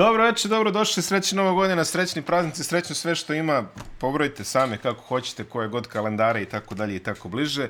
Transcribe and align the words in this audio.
Dobro 0.00 0.24
večer, 0.24 0.50
dobro 0.50 0.70
došli, 0.70 1.02
srećni 1.02 1.36
nova 1.36 1.52
godina, 1.52 1.84
srećni 1.84 2.22
praznici, 2.22 2.64
srećno 2.64 2.94
sve 2.94 3.14
što 3.14 3.34
ima, 3.34 3.64
pobrojite 3.98 4.44
sami 4.44 4.78
kako 4.78 5.00
hoćete, 5.00 5.44
koje 5.44 5.68
god 5.68 5.86
kalendare 5.86 6.42
i 6.42 6.46
tako 6.46 6.74
dalje 6.74 6.96
i 6.96 6.98
tako 6.98 7.28
bliže. 7.28 7.68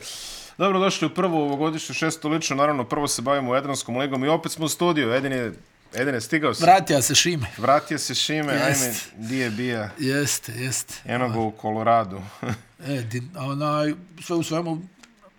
Dobro 0.59 0.79
došli 0.79 1.07
u 1.07 1.15
prvu 1.15 1.37
ovogodišnju 1.37 1.95
šestu 1.95 2.29
lično, 2.29 2.57
naravno 2.57 2.85
prvo 2.85 3.09
se 3.09 3.23
bavimo 3.23 3.55
Jadranskom 3.55 3.97
ligom 3.97 4.25
i 4.25 4.29
opet 4.29 4.53
smo 4.53 4.65
u 4.65 4.69
studiju, 4.69 5.13
Edin 5.13 5.33
je, 5.33 5.53
Edin 5.95 6.15
je 6.15 6.21
stigao 6.21 6.55
se. 6.55 6.65
Vratio 6.65 7.03
se 7.03 7.15
Šime. 7.15 7.47
Vratio 7.59 7.99
se 7.99 8.15
Šime, 8.15 8.53
Jest. 8.53 8.83
ajme, 8.83 9.29
di 9.29 9.39
je 9.39 9.51
bija, 9.51 9.91
Jeste, 9.99 10.53
jeste. 10.53 10.95
eno 11.05 11.29
ga 11.29 11.39
u 11.39 11.51
Koloradu. 11.51 12.21
E, 12.87 13.03
di, 13.03 13.23
onaj, 13.37 13.95
sve 14.23 14.37
u 14.37 14.43
svemu, 14.43 14.83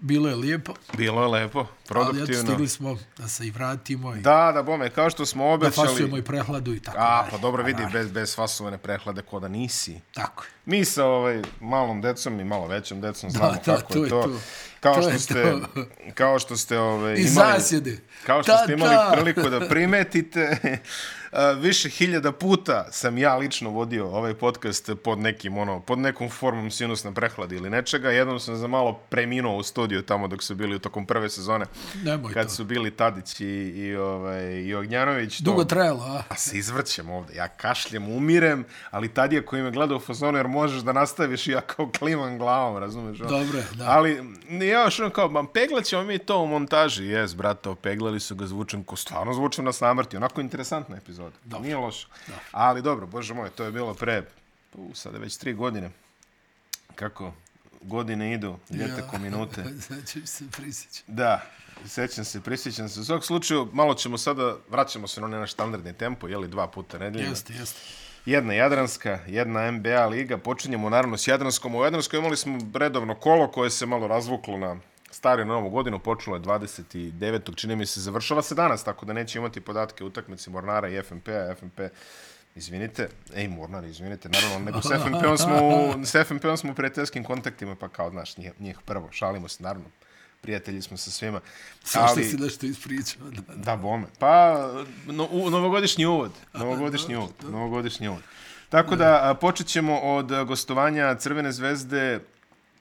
bilo 0.01 0.29
je 0.29 0.35
lijepo, 0.35 0.73
Bilo 0.93 1.21
je 1.21 1.27
lepo, 1.29 1.59
ali 1.59 1.67
produktivno. 1.85 2.43
stigli 2.43 2.67
smo 2.67 2.97
da 3.17 3.27
se 3.27 3.47
i 3.47 3.51
vratimo 3.51 4.15
i 4.15 4.19
Da, 4.19 4.51
da, 4.53 4.63
bome, 4.63 4.89
kao 4.89 5.09
što 5.09 5.25
smo 5.25 5.43
da 5.43 5.49
obećali. 5.49 5.87
fasujemo 5.87 6.17
i 6.17 6.23
prehladu 6.23 6.73
i 6.73 6.79
tako 6.79 6.97
A, 6.97 7.17
dalje. 7.17 7.31
pa 7.31 7.37
dobro 7.37 7.63
vidi, 7.63 7.83
Da, 7.83 7.89
bez, 7.89 8.11
bez 8.11 8.35
fasovane 8.35 8.77
prehlade 8.77 9.21
ko 9.21 9.39
da 9.39 9.47
nisi. 9.47 9.99
Tako 10.13 10.43
je. 10.43 10.49
Mi 10.67 10.85
sa 10.85 11.05
ovaj 11.05 11.41
malom 11.59 12.01
decom 12.01 12.39
i 12.39 12.45
malo 12.45 12.67
većom 12.67 13.01
decom 13.01 13.29
znamo 13.29 13.51
da, 13.51 13.59
kako 13.59 13.93
to 13.93 14.03
je 14.03 14.09
to. 14.09 14.23
to. 14.23 14.39
Kao 14.79 14.95
To 14.95 15.01
što 15.01 15.19
ste 15.19 15.33
to. 15.43 15.85
kao 16.13 16.39
što 16.39 16.57
ste 16.57 16.79
ovaj 16.79 17.13
I 17.13 17.21
imali 17.21 17.29
zasjede. 17.53 17.97
kao 18.25 18.43
što 18.43 18.51
Ta, 18.51 18.57
ste 18.57 18.73
imali 18.73 18.91
ta. 18.91 19.11
priliku 19.13 19.49
da 19.49 19.59
primetite 19.61 20.57
više 21.57 21.89
hiljada 21.89 22.31
puta 22.31 22.87
sam 22.91 23.17
ja 23.17 23.35
lično 23.35 23.69
vodio 23.69 24.07
ovaj 24.07 24.33
podcast 24.33 24.89
pod 25.03 25.19
nekim 25.19 25.57
ono 25.57 25.79
pod 25.79 25.99
nekom 25.99 26.29
formom 26.29 26.71
sinusne 26.71 27.13
prehlade 27.13 27.55
ili 27.55 27.69
nečega. 27.69 28.09
Jednom 28.11 28.39
sam 28.39 28.55
za 28.55 28.67
malo 28.67 28.99
preminuo 29.09 29.57
u 29.57 29.63
studiju 29.63 30.01
tamo 30.01 30.27
dok 30.27 30.43
su 30.43 30.55
bili 30.55 30.75
u 30.75 30.79
tokom 30.79 31.05
prve 31.05 31.29
sezone 31.29 31.65
Nemoj 32.03 32.33
kad 32.33 32.43
to. 32.43 32.51
su 32.51 32.63
bili 32.63 32.91
Tadić 32.91 33.39
i 33.39 33.45
i 33.71 33.95
ovaj 33.95 34.53
i 34.53 34.75
Ognjanović 34.75 35.37
to- 35.37 35.43
Dugo 35.43 35.63
trajalo, 35.63 36.03
a? 36.03 36.23
a 36.29 36.35
se 36.35 36.57
izvrćem 36.57 37.09
ovde. 37.09 37.35
Ja 37.35 37.47
kašljem, 37.47 38.07
umirem, 38.07 38.63
ali 38.91 39.07
tad 39.07 39.33
je 39.33 39.45
koji 39.45 39.63
me 39.63 39.71
gleda 39.71 39.95
u 39.95 39.99
fazonu, 39.99 40.37
jer 40.37 40.47
možeš 40.47 40.81
da 40.81 40.93
nastaviš 40.93 41.47
i 41.47 41.51
ja 41.51 41.61
kao 41.61 41.91
klimam 41.91 42.37
glavom, 42.37 42.77
razumeš? 42.77 43.17
Dobro 43.19 43.57
je, 43.57 43.65
da. 43.73 43.85
Ali, 43.87 44.23
ja 44.61 44.83
još 44.83 44.99
ono 44.99 45.09
kao, 45.09 45.29
ma 45.29 45.43
peglat 45.45 45.83
ćemo 45.83 46.03
mi 46.03 46.17
to 46.17 46.39
u 46.39 46.47
montaži. 46.47 47.05
Jes, 47.05 47.35
brato, 47.35 47.75
peglali 47.75 48.19
su 48.19 48.35
ga, 48.35 48.45
zvučem 48.45 48.83
ko 48.83 48.95
stvarno 48.95 49.33
zvučem 49.33 49.65
na 49.65 49.71
samrti. 49.73 50.17
Onako 50.17 50.41
interesantna 50.41 50.97
epizoda. 50.97 51.20
Dobro. 51.43 51.63
Nije 51.63 51.77
loše. 51.77 52.07
Ali 52.51 52.81
dobro, 52.81 53.07
bože 53.07 53.33
moj, 53.33 53.49
to 53.49 53.63
je 53.63 53.71
bilo 53.71 53.93
pre, 53.93 54.23
u, 54.73 54.95
sada 54.95 55.17
već 55.17 55.37
tri 55.37 55.53
godine. 55.53 55.89
Kako 56.95 57.33
godine 57.81 58.33
idu, 58.33 58.57
ljete 58.69 59.03
ko 59.11 59.17
minute. 59.17 59.63
Znači 59.87 60.27
se 60.27 60.45
prisjeća. 60.51 61.03
Da, 61.07 61.41
sećam 61.85 62.25
se, 62.25 62.41
prisjećam 62.41 62.89
se. 62.89 62.99
U 62.99 63.03
svakom 63.03 63.23
slučaju, 63.23 63.69
malo 63.73 63.93
ćemo 63.93 64.17
sada, 64.17 64.55
vraćamo 64.69 65.07
se 65.07 65.21
na 65.21 65.25
onaj 65.27 65.39
naš 65.39 65.53
standardni 65.53 65.93
tempo, 65.93 66.27
jeli 66.27 66.47
dva 66.47 66.67
puta 66.67 66.97
nedeljno. 66.97 67.29
Jeste, 67.29 67.53
jeste. 67.53 67.79
Jedna 68.25 68.53
Jadranska, 68.53 69.19
jedna 69.27 69.71
NBA 69.71 70.05
liga. 70.05 70.37
Počinjemo 70.37 70.89
naravno 70.89 71.17
s 71.17 71.27
Jadranskom. 71.27 71.75
U 71.75 71.83
Jadranskoj 71.83 72.19
imali 72.19 72.37
smo 72.37 72.59
redovno 72.73 73.15
kolo 73.15 73.51
koje 73.51 73.69
se 73.69 73.85
malo 73.85 74.07
razvuklo 74.07 74.57
na 74.57 74.77
stari 75.21 75.45
novu 75.45 75.69
godinu. 75.69 75.99
Počelo 75.99 76.35
je 76.35 76.41
29. 76.41 77.55
čini 77.55 77.75
mi 77.75 77.85
se 77.85 78.01
završava 78.01 78.41
se 78.41 78.55
danas, 78.55 78.83
tako 78.83 79.05
da 79.05 79.13
neće 79.13 79.39
imati 79.39 79.61
podatke 79.61 80.03
utakmici 80.03 80.49
Mornara 80.49 80.89
i 80.89 81.01
FNP-a. 81.01 81.55
FNP, 81.55 81.79
izvinite, 82.55 83.09
ej 83.35 83.47
Mornar, 83.47 83.83
izvinite, 83.83 84.29
naravno, 84.29 84.59
nego 84.59 84.81
s 84.81 84.89
FNP-om 85.03 85.37
smo, 85.37 85.59
s 86.05 86.15
FNP-om 86.27 86.57
smo 86.57 86.71
u 86.71 86.75
prijateljskim 86.75 87.23
kontaktima, 87.23 87.75
pa 87.75 87.89
kao, 87.89 88.09
znaš, 88.09 88.37
njih, 88.37 88.51
njih 88.59 88.77
prvo, 88.85 89.09
šalimo 89.11 89.47
se, 89.47 89.63
naravno, 89.63 89.87
prijatelji 90.41 90.81
smo 90.81 90.97
sa 90.97 91.11
svima. 91.11 91.39
Samo 91.83 92.07
što 92.07 92.23
si 92.23 92.37
nešto 92.37 92.65
ispričao. 92.65 93.29
Da. 93.29 93.55
Da, 93.55 93.75
bome. 93.75 94.07
Pa, 94.19 94.57
no, 95.05 95.27
u, 95.31 95.49
novogodišnji 95.49 96.05
uvod. 96.05 96.31
Novogodišnji 96.53 97.15
uvod. 97.15 97.33
Novogodišnji 97.43 98.07
uvod. 98.07 98.21
Tako 98.69 98.95
da, 98.95 99.37
počet 99.41 99.67
ćemo 99.67 99.99
od 99.99 100.45
gostovanja 100.45 101.15
Crvene 101.15 101.51
zvezde 101.51 102.19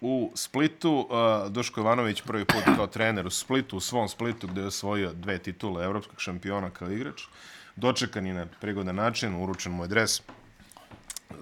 u 0.00 0.32
Splitu. 0.34 1.08
A, 1.10 1.48
Duško 1.50 1.80
Ivanović 1.80 2.22
prvi 2.22 2.44
put 2.44 2.62
kao 2.76 2.86
trener 2.86 3.26
u 3.26 3.30
Splitu, 3.30 3.76
u 3.76 3.80
svom 3.80 4.08
Splitu 4.08 4.48
gdje 4.48 4.60
je 4.60 4.66
osvojio 4.66 5.12
dve 5.12 5.38
titule 5.38 5.84
evropskog 5.84 6.20
šampiona 6.20 6.70
kao 6.70 6.90
igrač. 6.90 7.22
Dočekan 7.76 8.26
je 8.26 8.34
na 8.34 8.46
prigodan 8.60 8.94
način, 8.94 9.42
uručen 9.42 9.72
mu 9.72 9.84
je 9.84 9.88
dres 9.88 10.22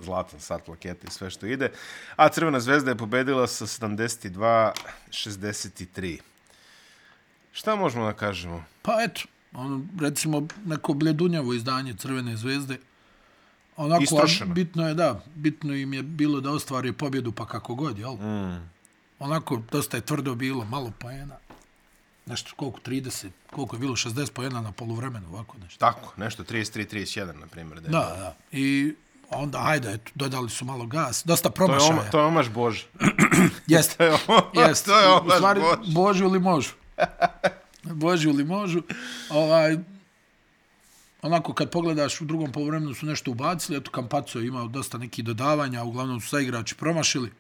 zlatan 0.01 0.41
sat 0.41 0.65
plakete 0.65 1.07
i 1.07 1.11
sve 1.11 1.31
što 1.31 1.47
ide. 1.47 1.71
A 2.17 2.29
Crvena 2.29 2.61
zvezda 2.61 2.91
je 2.91 2.97
pobedila 2.97 3.47
sa 3.47 3.67
72-63. 3.67 6.19
Šta 7.53 7.77
možemo 7.77 8.07
da 8.07 8.13
kažemo? 8.13 8.65
Pa 8.83 9.03
eto, 9.03 9.21
ono, 9.53 9.87
recimo 10.01 10.49
neko 10.65 10.95
bledunjavo 10.95 11.55
izdanje 11.55 11.95
Crvene 11.95 12.37
zvezde. 12.37 12.79
Onako, 13.79 14.03
Istrošeno. 14.03 14.55
bitno 14.55 14.89
je, 14.89 14.95
da, 14.95 15.21
bitno 15.35 15.75
im 15.75 15.95
je 15.95 16.03
bilo 16.03 16.41
da 16.41 16.51
ostvari 16.51 16.93
pobjedu 16.93 17.33
pa 17.33 17.47
kako 17.47 17.75
god, 17.75 17.99
jel? 17.99 18.13
Mm. 18.13 18.71
Onako, 19.19 19.63
dosta 19.73 19.97
je 19.97 20.01
tvrdo 20.01 20.35
bilo, 20.35 20.65
malo 20.65 20.93
poena. 20.99 21.37
Nešto, 22.27 22.51
koliko, 22.57 22.81
30, 22.81 23.27
koliko 23.51 23.77
je 23.77 23.81
bilo, 23.81 23.97
60 23.97 24.31
poena 24.31 24.61
na 24.61 24.73
poluvremenu, 24.73 25.27
ovako 25.29 25.57
nešto. 25.59 25.79
Tako, 25.79 26.13
nešto 26.17 26.45
33-31, 26.45 27.41
na 27.41 27.47
primjer. 27.47 27.81
Da. 27.81 27.89
Da, 27.89 27.99
da. 27.99 28.35
I 28.53 28.95
onda, 29.31 29.59
ajde, 29.63 29.93
eto, 29.93 30.11
dodali 30.15 30.51
su 30.51 30.65
malo 30.65 30.87
gas. 30.87 31.23
Dosta 31.25 31.49
To 31.49 31.53
je, 31.53 31.55
promašaja. 31.67 31.91
oma, 31.93 32.11
to 32.11 32.19
je 32.19 32.25
omaš 32.25 32.49
Bož. 32.49 32.83
Jeste. 33.67 33.97
To 33.99 34.05
je, 34.05 34.19
oma, 34.29 34.69
Jeste. 34.69 34.91
to 34.91 34.99
je 35.01 35.09
U 35.09 35.13
omaš 35.13 35.37
stvari, 35.37 35.61
Bož. 35.61 35.93
Božu 35.95 36.29
li 36.29 36.39
možu. 36.39 36.71
Božu 37.85 38.31
li 38.31 38.45
možu. 38.45 38.83
Ovaj, 39.31 39.77
onako, 41.23 41.53
kad 41.53 41.71
pogledaš 41.71 42.21
u 42.21 42.25
drugom 42.25 42.53
polovremenu 42.53 42.95
su 42.95 43.07
nešto 43.07 43.31
ubacili, 43.31 43.79
eto, 43.79 43.91
Kampaco 43.91 44.39
je 44.39 44.47
imao 44.47 44.69
dosta 44.69 44.99
nekih 44.99 45.25
dodavanja, 45.25 45.85
uglavnom 45.85 46.21
su 46.21 46.29
sa 46.29 46.41
igrači 46.41 46.75
promašili. 46.75 47.31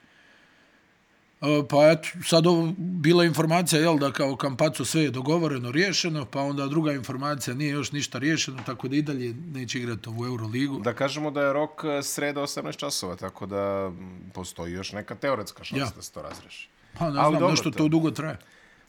E, 1.40 1.46
Pa 1.68 1.88
eto, 1.88 2.08
sad 2.24 2.46
ovo, 2.46 2.72
bila 2.78 3.24
informacija, 3.24 3.80
jel, 3.80 3.98
da 3.98 4.12
kao 4.12 4.36
Kampaco 4.36 4.84
sve 4.84 5.02
je 5.02 5.10
dogovoreno, 5.10 5.70
riješeno, 5.70 6.24
pa 6.24 6.40
onda 6.40 6.66
druga 6.66 6.92
informacija 6.92 7.54
nije 7.54 7.70
još 7.70 7.92
ništa 7.92 8.18
riješeno, 8.18 8.58
tako 8.66 8.88
da 8.88 8.96
i 8.96 9.02
dalje 9.02 9.34
neće 9.46 9.78
igrati 9.78 10.08
ovu 10.08 10.26
Euroligu. 10.26 10.80
Da 10.80 10.92
kažemo 10.94 11.30
da 11.30 11.42
je 11.42 11.52
rok 11.52 11.70
eh, 11.84 12.02
sreda 12.02 12.40
18 12.42 12.76
časova, 12.76 13.16
tako 13.16 13.46
da 13.46 13.92
postoji 14.34 14.72
još 14.72 14.92
neka 14.92 15.14
teoretska 15.14 15.64
šansa 15.64 15.84
Ja. 15.84 15.90
da 15.96 16.02
se 16.02 16.12
to 16.12 16.22
razreši. 16.22 16.68
Pa 16.94 17.04
ne 17.04 17.10
Ali 17.10 17.14
znam, 17.22 17.32
dobro, 17.32 17.50
nešto 17.50 17.70
to- 17.72 17.88
dugo 17.88 18.10
traje. 18.10 18.38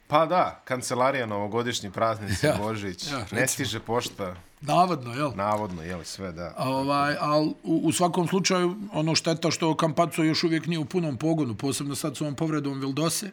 Pa 0.06 0.26
da, 0.26 0.62
kancelarija, 0.64 1.26
novogodišnji 1.26 1.90
praznici, 1.90 2.46
Ja, 2.46 2.56
Božić, 2.58 3.06
ja, 3.06 3.26
ne 3.32 3.46
stiže 3.46 3.80
pošta, 3.80 4.34
Navodno, 4.62 5.14
jel? 5.14 5.30
navodno, 5.34 5.82
jeli 5.82 6.04
sve, 6.04 6.32
da. 6.32 6.54
Ovaj, 6.58 7.16
al 7.20 7.42
u, 7.44 7.54
u 7.82 7.92
svakom 7.92 8.28
slučaju 8.28 8.76
ono 8.92 9.14
šteta 9.14 9.50
što 9.50 9.76
Kampaco 9.76 10.22
još 10.22 10.44
uvijek 10.44 10.66
nije 10.66 10.78
u 10.78 10.84
punom 10.84 11.16
pogonu, 11.16 11.54
posebno 11.54 11.94
sad 11.94 12.16
s 12.16 12.20
ovom 12.20 12.34
povredom 12.34 12.80
Vildose 12.80 13.30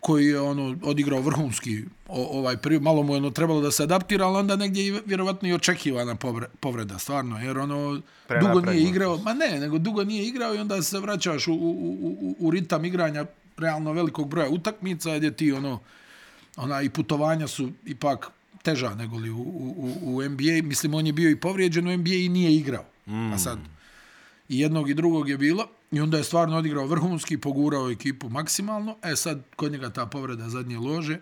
koji 0.00 0.26
je 0.26 0.40
ono 0.40 0.76
odigrao 0.82 1.20
vrhunski 1.20 1.78
o, 2.08 2.38
ovaj 2.38 2.56
period, 2.56 2.82
malo 2.82 3.02
mu 3.02 3.12
je 3.12 3.18
ono 3.18 3.30
trebalo 3.30 3.60
da 3.60 3.70
se 3.70 3.82
adaptira, 3.82 4.26
ali 4.26 4.36
onda 4.38 4.56
negdje 4.56 4.86
i 4.86 5.00
vjerovatno 5.06 5.48
i 5.48 5.54
očekivana 5.54 6.14
povre- 6.14 6.48
povreda, 6.60 6.98
stvarno, 6.98 7.38
jer 7.38 7.58
ono 7.58 7.90
dugo 7.90 8.02
Prenapregnut. 8.28 8.66
nije 8.66 8.88
igrao, 8.88 9.16
ma 9.18 9.34
ne, 9.34 9.58
nego 9.60 9.78
dugo 9.78 10.04
nije 10.04 10.24
igrao 10.24 10.54
i 10.54 10.58
onda 10.58 10.82
se 10.82 11.00
vraćaš 11.00 11.48
u, 11.48 11.52
u, 11.52 11.70
u- 12.20 12.36
u 12.38 12.50
ritam 12.50 12.84
igranja 12.84 13.24
realno 13.56 13.92
velikog 13.92 14.28
broja 14.28 14.48
utakmica, 14.48 15.16
gdje 15.16 15.30
ti 15.32 15.52
ono, 15.52 15.80
ona 16.56 16.82
i 16.82 16.88
putovanja 16.90 17.46
su 17.46 17.70
ipak 17.86 18.30
teža 18.64 18.94
nego 18.94 19.16
li 19.16 19.30
u, 19.30 19.36
u, 19.36 19.92
u- 20.02 20.22
NBA. 20.22 20.62
Mislim, 20.62 20.94
on 20.94 21.06
je 21.06 21.12
bio 21.12 21.30
i 21.30 21.36
povrijeđen 21.36 21.88
u 21.88 21.96
NBA 21.96 22.14
i 22.14 22.28
nije 22.28 22.56
igrao. 22.56 22.84
Mm. 23.06 23.32
A 23.32 23.38
sad, 23.38 23.58
i 24.48 24.58
jednog 24.58 24.90
i 24.90 24.94
drugog 24.94 25.28
je 25.28 25.38
bilo. 25.38 25.66
I 25.92 26.00
onda 26.00 26.18
je 26.18 26.24
stvarno 26.24 26.56
odigrao 26.56 26.86
vrhunski, 26.86 27.38
pogurao 27.38 27.90
ekipu 27.90 28.28
maksimalno. 28.28 28.96
E 29.02 29.16
sad, 29.16 29.42
kod 29.56 29.72
njega 29.72 29.90
ta 29.90 30.06
povreda 30.06 30.48
zadnje 30.48 30.78
lože. 30.78 31.18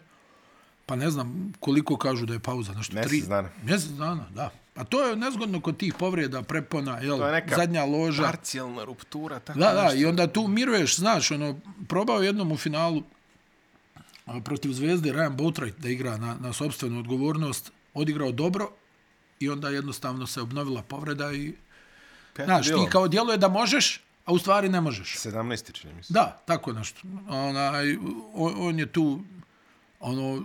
Pa 0.87 0.97
ne 0.97 1.11
znam 1.11 1.53
koliko 1.61 1.97
kažu 1.97 2.27
da 2.27 2.33
je 2.33 2.39
pauza. 2.39 2.73
Nešto, 2.73 2.94
Mjesec 2.94 3.11
tri, 3.11 3.23
dana. 3.29 3.49
Mjesec 3.65 3.91
dana, 3.91 4.27
da. 4.35 4.50
A 4.75 4.85
to 4.85 5.03
je 5.03 5.17
nezgodno 5.17 5.61
kod 5.61 5.77
tih 5.77 5.95
povreda, 5.95 6.43
prepona, 6.43 6.99
jel, 6.99 7.19
To 7.19 7.27
je 7.27 7.33
neka 7.33 7.56
zadnja 7.56 7.85
loža. 7.85 8.23
Parcijalna 8.23 8.85
ruptura, 8.85 9.38
tako 9.38 9.59
Da, 9.59 9.73
da, 9.73 9.83
nešto. 9.83 9.99
i 9.99 10.06
onda 10.06 10.27
tu 10.27 10.49
miruješ, 10.49 10.97
znaš, 10.97 11.31
ono, 11.31 11.61
probao 11.88 12.23
jednom 12.23 12.53
u 12.53 12.56
finalu 12.56 13.03
protiv 14.45 14.73
Zvezde 14.73 15.13
Ryan 15.13 15.37
Boatwright 15.37 15.79
da 15.79 15.89
igra 15.89 16.17
na, 16.17 16.37
na 16.41 16.53
sobstvenu 16.53 16.99
odgovornost, 16.99 17.73
odigrao 17.95 18.33
dobro 18.33 18.71
i 19.41 19.49
onda 19.49 19.69
jednostavno 19.69 20.27
se 20.27 20.41
obnovila 20.41 20.83
povreda 20.83 21.33
i, 21.33 21.55
Pet 22.33 22.39
je 22.39 22.45
znaš, 22.45 22.67
bilo. 22.67 22.85
ti 22.85 22.91
kao 22.91 23.09
djeluje 23.09 23.39
da 23.39 23.49
možeš, 23.49 24.01
a 24.25 24.33
u 24.33 24.39
stvari 24.39 24.69
ne 24.69 24.81
možeš. 24.81 25.17
17. 25.17 25.73
čini 25.73 25.95
mi 25.95 26.03
se. 26.03 26.13
Da, 26.13 26.43
tako 26.47 26.73
nešto. 26.73 27.01
Onaj, 27.29 27.97
on, 28.35 28.55
on 28.59 28.79
je 28.79 28.87
tu 28.87 29.21
ono 30.01 30.43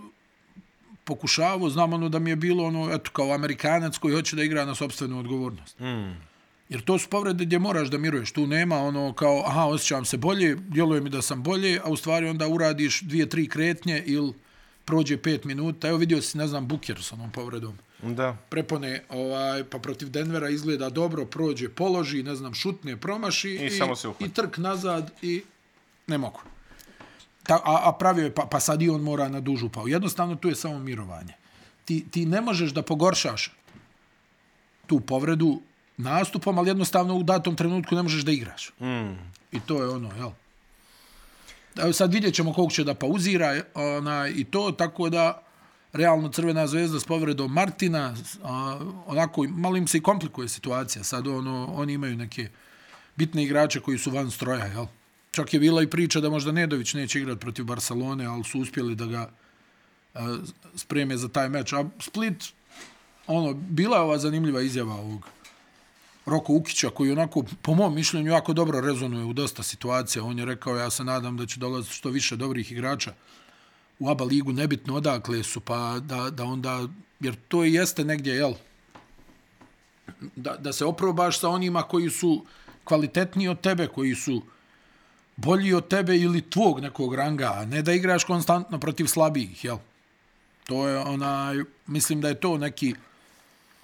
pokušavao, 1.03 1.69
znam 1.69 1.93
ono 1.93 2.09
da 2.09 2.19
mi 2.19 2.29
je 2.29 2.35
bilo 2.35 2.63
ono, 2.63 2.93
eto, 2.93 3.11
kao 3.11 3.33
Amerikanac 3.33 3.97
koji 3.97 4.15
hoće 4.15 4.35
da 4.35 4.43
igra 4.43 4.65
na 4.65 4.75
sobstvenu 4.75 5.19
odgovornost. 5.19 5.79
Mm. 5.79 6.27
Jer 6.69 6.81
to 6.81 6.99
su 6.99 7.09
povrede 7.09 7.45
gdje 7.45 7.59
moraš 7.59 7.87
da 7.87 7.97
miruješ. 7.97 8.31
Tu 8.31 8.47
nema 8.47 8.77
ono 8.77 9.13
kao, 9.13 9.43
aha, 9.45 9.65
osjećam 9.65 10.05
se 10.05 10.17
bolje, 10.17 10.55
djeluje 10.55 11.01
mi 11.01 11.09
da 11.09 11.21
sam 11.21 11.43
bolje, 11.43 11.79
a 11.83 11.89
u 11.89 11.97
stvari 11.97 12.27
onda 12.27 12.47
uradiš 12.47 13.01
dvije, 13.01 13.29
tri 13.29 13.47
kretnje 13.47 14.03
ili 14.05 14.33
prođe 14.85 15.17
pet 15.17 15.43
minuta. 15.43 15.87
Evo 15.87 15.97
vidio 15.97 16.21
si, 16.21 16.37
ne 16.37 16.47
znam, 16.47 16.67
Buker 16.67 17.03
s 17.03 17.11
onom 17.11 17.31
povredom. 17.31 17.77
Da. 18.01 18.37
prepone, 18.49 19.03
ovaj, 19.09 19.63
pa 19.63 19.79
protiv 19.79 20.09
Denvera 20.09 20.49
izgleda 20.49 20.89
dobro, 20.89 21.25
prođe, 21.25 21.69
položi, 21.69 22.23
ne 22.23 22.35
znam, 22.35 22.53
šutne, 22.53 22.97
promaši 22.97 23.55
I 23.55 23.69
samo 23.69 23.95
se 23.95 24.07
uhvati. 24.07 24.25
i 24.25 24.29
trk 24.29 24.57
nazad 24.57 25.11
i 25.21 25.43
ne 26.07 26.17
mogu. 26.17 26.39
Ta, 27.43 27.55
a, 27.55 27.81
a 27.83 27.93
pravio 27.99 28.23
je, 28.23 28.33
pa, 28.35 28.47
pa 28.51 28.59
sad 28.59 28.81
i 28.81 28.89
on 28.89 29.01
mora 29.01 29.27
na 29.29 29.39
dužu 29.39 29.69
pau. 29.69 29.87
Jednostavno 29.87 30.35
tu 30.35 30.49
je 30.49 30.55
samo 30.55 30.79
mirovanje. 30.79 31.33
Ti, 31.85 32.05
ti 32.11 32.25
ne 32.25 32.41
možeš 32.41 32.71
da 32.71 32.81
pogoršaš 32.81 33.51
tu 34.87 34.99
povredu 34.99 35.61
nastupom, 35.97 36.57
ali 36.57 36.69
jednostavno 36.69 37.15
u 37.15 37.23
datom 37.23 37.55
trenutku 37.55 37.95
ne 37.95 38.03
možeš 38.03 38.21
da 38.23 38.31
igraš. 38.31 38.69
Mm. 38.79 39.17
I 39.51 39.59
to 39.65 39.81
je 39.81 39.89
ono, 39.89 40.11
jel? 40.15 40.31
Sad 41.93 42.13
vidjet 42.13 42.35
ćemo 42.35 42.53
koliko 42.53 42.73
će 42.73 42.83
da 42.83 42.93
pauzira 42.93 43.61
ona, 43.73 44.27
i 44.27 44.43
to, 44.43 44.71
tako 44.71 45.09
da 45.09 45.43
realno 45.93 46.29
Crvena 46.29 46.67
zvezda 46.67 46.99
s 46.99 47.05
povredom 47.05 47.53
Martina, 47.53 48.15
a, 48.43 48.79
onako, 49.05 49.43
malo 49.43 49.77
im 49.77 49.87
se 49.87 49.97
i 49.97 50.01
komplikuje 50.01 50.47
situacija. 50.47 51.03
Sad 51.03 51.27
ono, 51.27 51.73
oni 51.73 51.93
imaju 51.93 52.15
neke 52.15 52.49
bitne 53.15 53.43
igrače 53.43 53.79
koji 53.79 53.97
su 53.97 54.11
van 54.11 54.31
stroja, 54.31 54.65
jel? 54.65 54.85
Čak 55.31 55.53
je 55.53 55.59
bila 55.59 55.83
i 55.83 55.87
priča 55.87 56.19
da 56.19 56.29
možda 56.29 56.51
Nedović 56.51 56.93
neće 56.93 57.19
igrati 57.19 57.39
protiv 57.39 57.65
Barcelone, 57.65 58.25
ali 58.25 58.43
su 58.43 58.59
uspjeli 58.59 58.95
da 58.95 59.05
ga 59.05 59.29
a, 60.13 60.37
spreme 60.75 61.17
za 61.17 61.27
taj 61.27 61.49
meč. 61.49 61.73
A 61.73 61.83
Split, 61.99 62.43
ono, 63.27 63.53
bila 63.53 63.97
je 63.97 64.03
ova 64.03 64.17
zanimljiva 64.17 64.61
izjava 64.61 64.93
ovog 64.93 65.27
Roko 66.27 66.53
Ukića, 66.53 66.89
koji 66.89 67.11
onako, 67.11 67.43
po 67.61 67.75
mom 67.75 67.95
mišljenju, 67.95 68.31
jako 68.31 68.53
dobro 68.53 68.81
rezonuje 68.81 69.25
u 69.25 69.33
dosta 69.33 69.63
situacija. 69.63 70.23
On 70.23 70.39
je 70.39 70.45
rekao, 70.45 70.75
ja 70.75 70.89
se 70.89 71.03
nadam 71.03 71.37
da 71.37 71.45
će 71.45 71.59
dolaziti 71.59 71.95
što 71.95 72.09
više 72.09 72.35
dobrih 72.35 72.71
igrača 72.71 73.13
u 73.99 74.09
ABA 74.09 74.23
ligu, 74.23 74.51
nebitno 74.51 74.95
odakle 74.95 75.43
su, 75.43 75.59
pa 75.59 75.99
da, 75.99 76.29
da 76.29 76.43
onda, 76.43 76.87
jer 77.19 77.35
to 77.47 77.65
i 77.65 77.73
jeste 77.73 78.05
negdje, 78.05 78.35
jel, 78.35 78.53
da, 80.35 80.57
da 80.57 80.73
se 80.73 80.85
oprobaš 80.85 81.39
sa 81.39 81.49
onima 81.49 81.83
koji 81.83 82.09
su 82.09 82.45
kvalitetniji 82.83 83.47
od 83.47 83.61
tebe, 83.61 83.87
koji 83.87 84.15
su 84.15 84.41
bolji 85.35 85.73
od 85.73 85.87
tebe 85.87 86.17
ili 86.17 86.41
tvog 86.41 86.79
nekog 86.79 87.15
ranga, 87.15 87.53
a 87.53 87.65
ne 87.65 87.81
da 87.81 87.93
igraš 87.93 88.23
konstantno 88.23 88.79
protiv 88.79 89.05
slabijih, 89.05 89.65
jel? 89.65 89.77
To 90.65 90.87
je 90.87 90.97
onaj, 90.97 91.63
mislim 91.87 92.21
da 92.21 92.27
je 92.27 92.39
to 92.39 92.57
neki, 92.57 92.95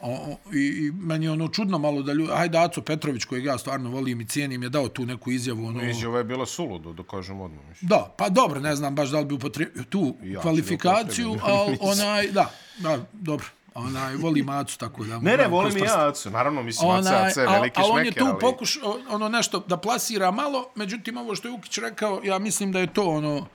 o, 0.03 0.37
i, 0.53 0.57
i 0.57 0.91
meni 0.91 1.25
je 1.25 1.31
ono 1.31 1.47
čudno 1.47 1.77
malo 1.77 2.01
da 2.01 2.13
ljudi, 2.13 2.31
ajde 2.35 2.57
Aco 2.57 2.81
Petrović 2.81 3.25
kojeg 3.25 3.45
ja 3.45 3.57
stvarno 3.57 3.89
volim 3.89 4.21
i 4.21 4.27
cijenim 4.27 4.63
je 4.63 4.69
dao 4.69 4.87
tu 4.87 5.05
neku 5.05 5.31
izjavu. 5.31 5.65
Ono, 5.65 5.89
Izjava 5.89 6.17
je 6.17 6.23
bila 6.23 6.45
suludo, 6.45 6.93
da 6.93 7.03
kažem 7.03 7.41
odmah. 7.41 7.69
Mislim. 7.69 7.87
Da, 7.87 8.15
pa 8.17 8.29
dobro, 8.29 8.59
ne 8.59 8.75
znam 8.75 8.95
baš 8.95 9.09
da 9.09 9.19
li 9.19 9.25
bi 9.25 9.33
upotrebio 9.33 9.83
tu 9.83 10.15
Ja 10.23 10.41
kvalifikaciju, 10.41 11.37
ali 11.41 11.77
onaj, 11.91 12.27
da, 12.27 12.51
da, 12.77 12.99
dobro. 13.13 13.45
Onaj, 13.75 14.15
volim 14.15 14.49
Acu, 14.49 14.77
tako 14.77 15.03
da... 15.03 15.19
Ne, 15.19 15.37
ne, 15.37 15.47
volim 15.47 15.77
i 15.77 15.79
ja 15.79 16.07
Acu. 16.07 16.29
Naravno, 16.29 16.63
mislim, 16.63 16.89
Onaj, 16.89 17.27
Aca 17.27 17.41
je 17.41 17.47
veliki 17.47 17.81
al 17.81 17.91
on 17.91 17.97
je 17.97 18.05
šmeker, 18.05 18.23
tu 18.23 18.29
ali... 18.29 18.39
pokuš, 18.39 18.79
ono 19.09 19.29
nešto 19.29 19.59
da 19.59 19.77
plasira 19.77 20.31
malo, 20.31 20.71
međutim, 20.75 21.17
ovo 21.17 21.35
što 21.35 21.47
je 21.47 21.53
Ukić 21.53 21.77
rekao, 21.77 22.21
ja 22.23 22.39
mislim 22.39 22.71
da 22.71 22.79
je 22.79 22.93
to 22.93 23.09
ono 23.09 23.47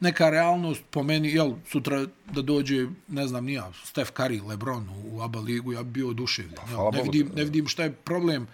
neka 0.00 0.30
realnost 0.30 0.82
po 0.90 1.02
meni, 1.02 1.28
jel, 1.28 1.52
sutra 1.66 2.06
da 2.26 2.42
dođe, 2.42 2.76
ne 3.08 3.26
znam, 3.26 3.44
nija, 3.44 3.72
Steph 3.84 4.12
Curry, 4.12 4.46
Lebron 4.46 4.88
u, 4.90 5.16
u 5.16 5.22
ABA 5.22 5.40
ligu, 5.40 5.72
ja 5.72 5.82
bi 5.82 5.90
bio 5.90 6.08
oduševljen. 6.08 6.54
jel. 6.58 6.66
hvala 6.68 6.90
ne, 6.90 7.02
vidim, 7.02 7.30
ne 7.34 7.44
vidim 7.44 7.68
šta 7.68 7.82
je 7.82 7.92
problem. 7.92 8.46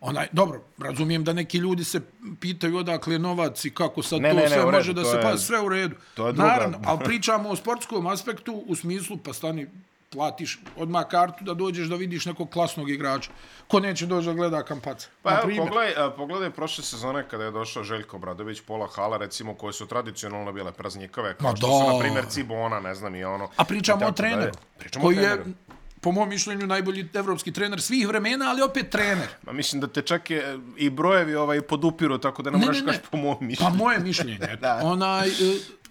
Onaj, 0.00 0.26
dobro, 0.32 0.62
razumijem 0.78 1.24
da 1.24 1.32
neki 1.32 1.58
ljudi 1.58 1.84
se 1.84 2.00
pitaju 2.40 2.76
odakle 2.76 3.18
novac 3.18 3.64
i 3.64 3.70
kako 3.70 4.02
sad 4.02 4.20
Ne, 4.20 4.30
to 4.30 4.36
ne, 4.36 4.42
ne, 4.42 4.56
u 4.56 4.60
redu, 4.60 4.72
može 4.72 4.92
da 4.92 5.04
se 5.04 5.16
je- 5.16 5.22
pa 5.22 5.38
sve 5.38 5.60
u 5.60 5.68
redu. 5.68 5.94
to 6.14 6.26
je 6.26 6.32
druga. 6.32 6.48
Naravno, 6.48 6.80
ali 6.84 6.98
pričamo 7.00 7.48
o 7.48 7.56
sportskom 7.56 8.06
aspektu 8.06 8.64
u 8.66 8.74
smislu, 8.74 9.16
pa 9.16 9.32
stani, 9.32 9.66
platiš 10.10 10.58
odmah 10.76 11.04
kartu 11.06 11.44
da 11.44 11.54
dođeš 11.54 11.88
da 11.88 11.96
vidiš 11.96 12.26
nekog 12.26 12.50
klasnog 12.50 12.90
igrača. 12.90 13.30
Ko 13.68 13.80
neće 13.80 14.06
doći 14.06 14.26
da 14.26 14.32
gleda 14.32 14.62
kampaca? 14.62 15.08
Pa 15.22 15.30
Na 15.30 15.40
evo, 15.44 15.52
pogledaj, 15.58 15.94
a, 15.96 16.10
pogledaj 16.10 16.50
prošle 16.50 16.84
sezone 16.84 17.28
kada 17.28 17.44
je 17.44 17.50
došao 17.50 17.84
Željko 17.84 18.18
Bradović, 18.18 18.60
pola 18.60 18.88
hala, 18.88 19.16
recimo, 19.16 19.54
koje 19.54 19.72
su 19.72 19.86
tradicionalno 19.86 20.52
bile 20.52 20.72
praznikove, 20.72 21.34
kao 21.34 21.50
Ma 21.50 21.56
što 21.56 21.66
da. 21.66 21.72
su, 21.74 21.92
na 21.92 22.00
primjer, 22.00 22.24
Cibona, 22.26 22.80
ne 22.80 22.94
znam, 22.94 23.14
i 23.14 23.24
ono. 23.24 23.48
A 23.56 23.64
pričamo 23.64 24.06
o 24.06 24.12
treneru, 24.12 24.52
Pričamo 24.78 25.04
koji 25.04 25.18
o 25.18 25.20
treneru. 25.20 25.48
je, 25.48 25.54
po 26.00 26.12
mom 26.12 26.28
mišljenju, 26.28 26.66
najbolji 26.66 27.08
evropski 27.14 27.52
trener 27.52 27.80
svih 27.80 28.08
vremena, 28.08 28.46
ali 28.48 28.62
opet 28.62 28.90
trener. 28.90 29.28
Ma 29.42 29.52
mislim 29.52 29.80
da 29.80 29.86
te 29.86 30.02
čak 30.02 30.30
je, 30.30 30.58
i 30.76 30.90
brojevi 30.90 31.34
ovaj 31.34 31.60
podupiru, 31.60 32.18
tako 32.18 32.42
da 32.42 32.50
ne, 32.50 32.58
Ne, 32.58 32.64
moraš 32.64 32.80
kaži 32.82 32.98
po 33.10 33.16
mom 33.16 33.36
Pa 33.36 33.44
mišljenju. 33.44 33.74
moje 33.74 33.98
mišljenje. 33.98 34.38
Da. 34.60 34.80
Onaj, 34.82 35.28
e, 35.28 35.32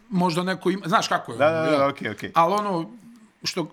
možda 0.09 0.43
neko 0.43 0.69
ima, 0.69 0.87
znaš 0.87 1.07
kako 1.07 1.31
je. 1.31 1.37
Da, 1.37 1.47
ono, 1.61 1.71
da, 1.71 1.77
da, 1.77 1.87
okej, 1.87 2.09
okej. 2.11 2.31
Ali 2.35 2.53
ono, 2.53 2.91
što 3.43 3.71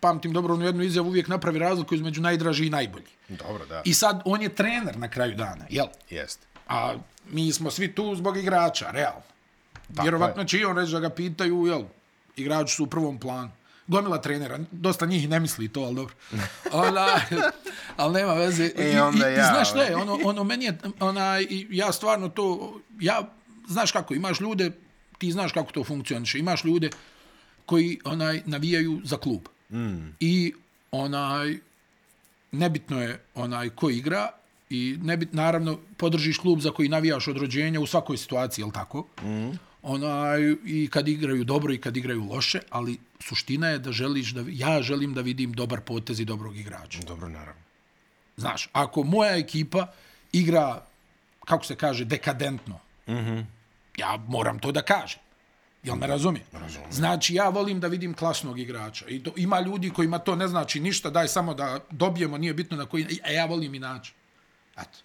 pamtim 0.00 0.32
dobro 0.32 0.54
onu 0.54 0.64
jednu 0.64 0.82
izjavu, 0.82 1.08
uvijek 1.08 1.28
napravi 1.28 1.58
razliku 1.58 1.94
između 1.94 2.20
najdraži 2.20 2.66
i 2.66 2.70
najbolji. 2.70 3.06
Dobro, 3.28 3.66
da, 3.66 3.82
I 3.84 3.94
sad, 3.94 4.22
on 4.24 4.42
je 4.42 4.48
trener 4.48 4.98
na 4.98 5.08
kraju 5.10 5.34
dana, 5.34 5.64
jel? 5.70 5.86
jeste. 6.10 6.46
A 6.68 6.94
mi 7.30 7.52
smo 7.52 7.70
svi 7.70 7.94
tu 7.94 8.14
zbog 8.14 8.36
igrača, 8.36 8.90
realno. 8.90 9.22
Tako 9.88 10.02
Vjerovatno 10.02 10.42
je. 10.42 10.48
će 10.48 10.58
i 10.58 10.64
on 10.64 10.76
reći 10.76 10.92
da 10.92 11.00
ga 11.00 11.10
pitaju, 11.10 11.66
jel, 11.66 11.82
igrači 12.36 12.74
su 12.74 12.84
u 12.84 12.86
prvom 12.86 13.18
planu. 13.18 13.50
Gomila 13.86 14.20
trenera, 14.20 14.58
dosta 14.70 15.06
njih 15.06 15.28
ne 15.28 15.40
misli 15.40 15.68
to, 15.68 15.80
ali 15.80 15.94
dobro. 15.94 16.14
Ona, 16.72 17.06
ali 17.96 18.12
nema 18.12 18.34
veze. 18.34 18.64
I, 18.64 18.72
E, 18.76 18.92
i, 18.92 18.98
onda 18.98 19.30
i, 19.30 19.34
ja, 19.34 19.44
znaš 19.44 19.68
šta 19.70 19.78
ovaj. 19.78 19.94
ono, 19.94 20.18
ono 20.24 20.44
meni 20.44 20.64
je, 20.64 20.78
ona, 21.00 21.36
ja 21.70 21.92
stvarno 21.92 22.28
to, 22.28 22.74
ja, 23.00 23.28
znaš 23.68 23.92
kako, 23.92 24.14
imaš 24.14 24.40
ljude, 24.40 24.70
ti 25.18 25.32
znaš 25.32 25.52
kako 25.52 25.72
to 25.72 25.84
funkcioniše, 25.84 26.38
imaš 26.38 26.64
ljude 26.64 26.90
koji 27.66 28.00
onaj 28.04 28.42
navijaju 28.46 29.00
za 29.04 29.16
klub. 29.16 29.40
Mm. 29.70 30.14
I 30.20 30.52
onaj, 30.90 31.58
nebitno 32.52 33.02
je 33.02 33.20
onaj 33.34 33.68
ko 33.68 33.90
igra 33.90 34.30
i 34.70 34.98
nebit, 35.02 35.32
naravno 35.32 35.78
podržiš 35.96 36.38
klub 36.38 36.60
za 36.60 36.70
koji 36.70 36.88
navijaš 36.88 37.28
od 37.28 37.36
rođenja 37.36 37.80
u 37.80 37.86
svakoj 37.86 38.16
situaciji, 38.16 38.62
jel 38.62 38.70
tako? 38.70 39.06
Mm. 39.22 39.50
Onaj, 39.82 40.40
I 40.64 40.88
kad 40.92 41.08
igraju 41.08 41.44
dobro 41.44 41.72
i 41.72 41.78
kad 41.78 41.96
igraju 41.96 42.24
loše, 42.24 42.60
ali 42.70 42.98
suština 43.20 43.68
je 43.68 43.78
da 43.78 43.92
želiš 43.92 44.30
da, 44.30 44.44
ja 44.48 44.82
želim 44.82 45.14
da 45.14 45.20
vidim 45.20 45.52
dobar 45.52 45.80
potez 45.80 46.20
i 46.20 46.24
dobrog 46.24 46.56
igrača. 46.56 46.98
Dobro, 47.06 47.28
naravno. 47.28 47.62
Znaš, 48.36 48.68
ako 48.72 49.02
moja 49.02 49.36
ekipa 49.36 49.86
igra, 50.32 50.82
kako 51.44 51.64
se 51.64 51.76
kaže, 51.76 52.04
dekadentno, 52.04 52.80
mm 53.06 53.12
-hmm. 53.12 53.44
ja 53.96 54.18
moram 54.28 54.58
to 54.58 54.72
da 54.72 54.82
kažem. 54.82 55.20
Jel 55.82 55.96
me 55.96 56.06
razumije? 56.06 56.44
Razumijem. 56.52 56.92
Znači, 56.92 57.34
ja 57.34 57.48
volim 57.48 57.80
da 57.80 57.88
vidim 57.88 58.14
klasnog 58.14 58.58
igrača. 58.58 59.04
I 59.08 59.22
to, 59.22 59.32
ima 59.36 59.60
ljudi 59.60 59.90
kojima 59.90 60.18
to 60.18 60.36
ne 60.36 60.48
znači 60.48 60.80
ništa, 60.80 61.10
daj 61.10 61.28
samo 61.28 61.54
da 61.54 61.80
dobijemo, 61.90 62.38
nije 62.38 62.54
bitno 62.54 62.76
na 62.76 62.86
koji... 62.86 63.06
A 63.24 63.30
ja 63.30 63.44
volim 63.46 63.74
inače. 63.74 64.12
Eto. 64.76 64.98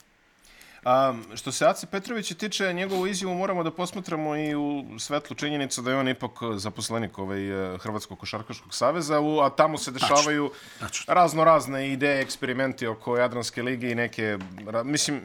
A, 0.86 1.14
što 1.36 1.52
se 1.52 1.66
Ace 1.68 1.88
Petrovića 1.88 2.36
tiče, 2.36 2.74
njegovu 2.74 3.08
izjavu 3.08 3.36
moramo 3.36 3.64
da 3.64 3.72
posmatramo 3.72 4.36
i 4.36 4.56
u 4.56 5.00
svetlu 5.00 5.36
činjenica 5.36 5.82
da 5.82 5.92
je 5.92 5.98
on 5.98 6.08
ipak 6.08 6.32
zaposlenik 6.56 7.18
ovaj, 7.20 7.74
eh, 7.74 7.78
Hrvatskog 7.78 8.20
košarkaškog 8.20 8.74
saveza, 8.74 9.20
a 9.46 9.50
tamo 9.50 9.78
se 9.78 9.92
dešavaju 9.92 10.52
Tačno. 10.80 11.14
razno 11.14 11.44
razne 11.44 11.92
ideje, 11.92 12.22
eksperimenti 12.22 12.88
oko 12.88 13.18
Jadranske 13.18 13.64
lige 13.64 13.92
i 13.92 13.96
neke, 13.96 14.38
mislim, 14.84 15.22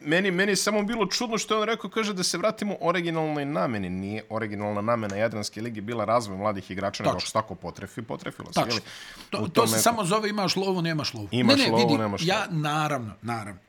meni, 0.00 0.30
meni 0.30 0.52
je 0.52 0.56
samo 0.56 0.82
bilo 0.82 1.06
čudno 1.06 1.38
što 1.38 1.54
je 1.54 1.60
on 1.60 1.66
rekao, 1.66 1.90
kaže 1.90 2.14
da 2.14 2.22
se 2.22 2.38
vratimo 2.38 2.76
originalnoj 2.80 3.44
nameni. 3.44 3.90
Nije 3.90 4.24
originalna 4.30 4.80
namena 4.80 5.16
Jadranske 5.16 5.60
lige 5.60 5.80
bila 5.80 6.04
razvoj 6.04 6.36
mladih 6.36 6.70
igrača, 6.70 7.04
nego 7.04 7.20
se 7.20 7.32
tako 7.32 7.54
potrefi, 7.54 8.02
potrefilo 8.02 8.52
se. 8.52 8.60
Ili? 8.70 8.80
To, 9.30 9.48
to 9.52 9.66
se 9.66 9.78
samo 9.78 10.04
zove 10.04 10.28
imaš 10.30 10.56
lovu, 10.56 10.82
nemaš 10.82 11.14
lovu. 11.14 11.28
Imaš 11.30 11.58
ne, 11.58 11.64
ne, 11.64 11.70
lovu, 11.70 11.88
vidi, 11.88 11.98
nemaš 11.98 12.22
ja, 12.24 12.38
lovu. 12.50 12.60
naravno, 12.60 13.14
naravno. 13.22 13.60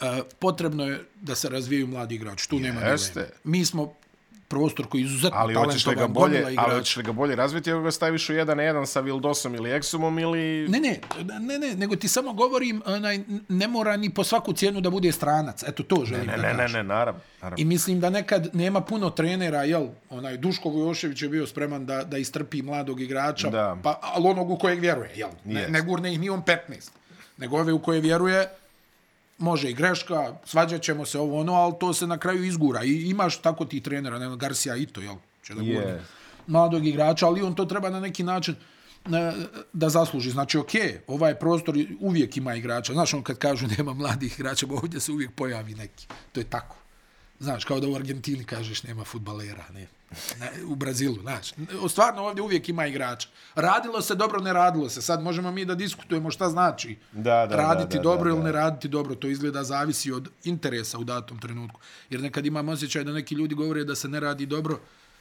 E, 0.00 0.22
potrebno 0.38 0.84
je 0.84 1.04
da 1.20 1.34
se 1.34 1.48
razvijaju 1.48 1.86
mladi 1.86 2.14
igrači, 2.14 2.48
tu 2.48 2.58
nema 2.58 2.80
Jeste. 2.80 3.12
dileme. 3.12 3.32
Mi 3.44 3.64
smo 3.64 3.94
prostor 4.52 4.86
koji 4.86 5.00
je 5.00 5.04
izuzetno 5.04 5.38
Ali 5.38 5.54
hoćeš 5.54 5.86
li 5.86 5.94
ga 5.94 6.00
talentovan, 6.00 6.30
bolje, 6.30 6.54
ali 6.58 6.74
hoćeš 6.74 6.96
li 6.96 7.02
ga 7.02 7.12
bolje 7.12 7.36
razviti 7.36 7.72
ako 7.72 7.80
ga 7.80 7.90
staviš 7.90 8.30
u 8.30 8.32
1 8.32 8.46
na 8.46 8.62
1 8.62 8.86
sa 8.86 9.00
Vildosom 9.00 9.54
ili 9.54 9.70
Exumom 9.70 10.20
ili... 10.22 10.68
Ne, 10.68 10.80
ne, 10.80 11.00
ne, 11.40 11.58
ne, 11.58 11.74
nego 11.74 11.96
ti 11.96 12.08
samo 12.08 12.32
govorim, 12.32 12.82
onaj, 12.86 13.20
ne 13.48 13.68
mora 13.68 13.96
ni 13.96 14.10
po 14.10 14.24
svaku 14.24 14.52
cijenu 14.52 14.80
da 14.80 14.90
bude 14.90 15.12
stranac. 15.12 15.62
Eto, 15.62 15.82
to 15.82 16.04
želim 16.04 16.26
Ne, 16.26 16.36
da 16.36 16.42
ne, 16.42 16.54
ne, 16.54 16.68
ne, 16.68 16.82
naravno. 16.84 17.20
naravno. 17.42 17.62
I 17.62 17.64
mislim 17.64 18.00
da 18.00 18.10
nekad 18.10 18.48
nema 18.52 18.80
puno 18.80 19.10
trenera, 19.10 19.62
jel, 19.62 19.86
onaj 20.10 20.36
Duško 20.36 20.68
Vujošević 20.68 21.22
je 21.22 21.28
bio 21.28 21.46
spreman 21.46 21.86
da, 21.86 22.04
da 22.04 22.18
istrpi 22.18 22.62
mladog 22.62 23.00
igrača, 23.00 23.50
Da. 23.50 23.76
pa, 23.82 23.98
ali 24.02 24.28
onog 24.28 24.50
u 24.50 24.58
kojeg 24.58 24.80
vjeruje, 24.80 25.10
jel? 25.16 25.30
Ne, 25.44 25.60
Jest. 25.60 25.72
ne 25.72 25.80
gurne 25.82 26.12
ih 26.12 26.20
ni 26.20 26.30
on 26.30 26.42
15, 26.42 26.90
nego 27.36 27.58
ove 27.58 27.72
u 27.72 27.78
koje 27.78 28.00
vjeruje, 28.00 28.48
može 29.42 29.70
i 29.70 29.74
greška, 29.74 30.36
svađat 30.44 30.82
ćemo 30.82 31.06
se 31.06 31.18
ovo 31.18 31.40
ono, 31.40 31.54
ali 31.54 31.74
to 31.80 31.94
se 31.94 32.06
na 32.06 32.18
kraju 32.18 32.44
izgura. 32.44 32.84
I 32.84 33.10
imaš 33.10 33.38
tako 33.38 33.64
ti 33.64 33.80
trenera, 33.80 34.18
ne, 34.18 34.36
Garcia 34.36 34.76
i 34.76 34.86
to, 34.86 35.00
jel? 35.00 35.14
Će 35.42 35.54
da 35.54 35.62
Jest. 35.62 36.10
mladog 36.46 36.86
igrača, 36.86 37.26
ali 37.26 37.42
on 37.42 37.54
to 37.54 37.64
treba 37.64 37.90
na 37.90 38.00
neki 38.00 38.22
način 38.22 38.54
e, 39.06 39.32
da 39.72 39.88
zasluži. 39.88 40.30
Znači, 40.30 40.58
ok, 40.58 40.70
ovaj 41.06 41.34
prostor 41.34 41.76
uvijek 42.00 42.36
ima 42.36 42.54
igrača. 42.54 42.92
Znaš, 42.92 43.14
on 43.14 43.22
kad 43.22 43.38
kažu 43.38 43.66
nema 43.78 43.94
mladih 43.94 44.38
igrača, 44.38 44.66
ovdje 44.70 45.00
se 45.00 45.12
uvijek 45.12 45.30
pojavi 45.30 45.74
neki. 45.74 46.06
To 46.32 46.40
je 46.40 46.44
tako. 46.44 46.81
Znaš, 47.42 47.64
kao 47.64 47.80
da 47.80 47.88
u 47.88 47.94
Argentini 47.94 48.44
kažeš 48.44 48.82
nema 48.82 49.04
futbalera, 49.04 49.64
ne. 49.74 49.86
ne 50.40 50.50
u 50.66 50.74
Brazilu, 50.74 51.16
znaš. 51.20 51.52
Stvarno 51.88 52.22
ovdje 52.22 52.42
uvijek 52.42 52.68
ima 52.68 52.86
igrača. 52.86 53.28
Radilo 53.54 54.02
se 54.02 54.14
dobro, 54.14 54.40
ne 54.40 54.52
radilo 54.52 54.88
se. 54.88 55.02
Sad 55.02 55.22
možemo 55.22 55.50
mi 55.50 55.64
da 55.64 55.74
diskutujemo 55.74 56.30
šta 56.30 56.48
znači 56.48 56.96
Da, 57.12 57.46
da, 57.46 57.56
raditi 57.56 57.96
da, 57.96 58.02
da, 58.02 58.02
dobro 58.02 58.24
da, 58.24 58.30
ili 58.30 58.38
da. 58.38 58.44
ne 58.44 58.52
raditi 58.52 58.88
dobro. 58.88 59.14
To 59.14 59.26
izgleda 59.28 59.64
zavisi 59.64 60.12
od 60.12 60.28
interesa 60.44 60.98
u 60.98 61.04
datom 61.04 61.38
trenutku. 61.38 61.80
Jer 62.10 62.20
nekad 62.20 62.46
imam 62.46 62.68
osjećaj 62.68 63.04
da 63.04 63.12
neki 63.12 63.34
ljudi 63.34 63.54
govore 63.54 63.84
da 63.84 63.94
se 63.94 64.08
ne 64.08 64.20
radi 64.20 64.46
dobro, 64.46 64.78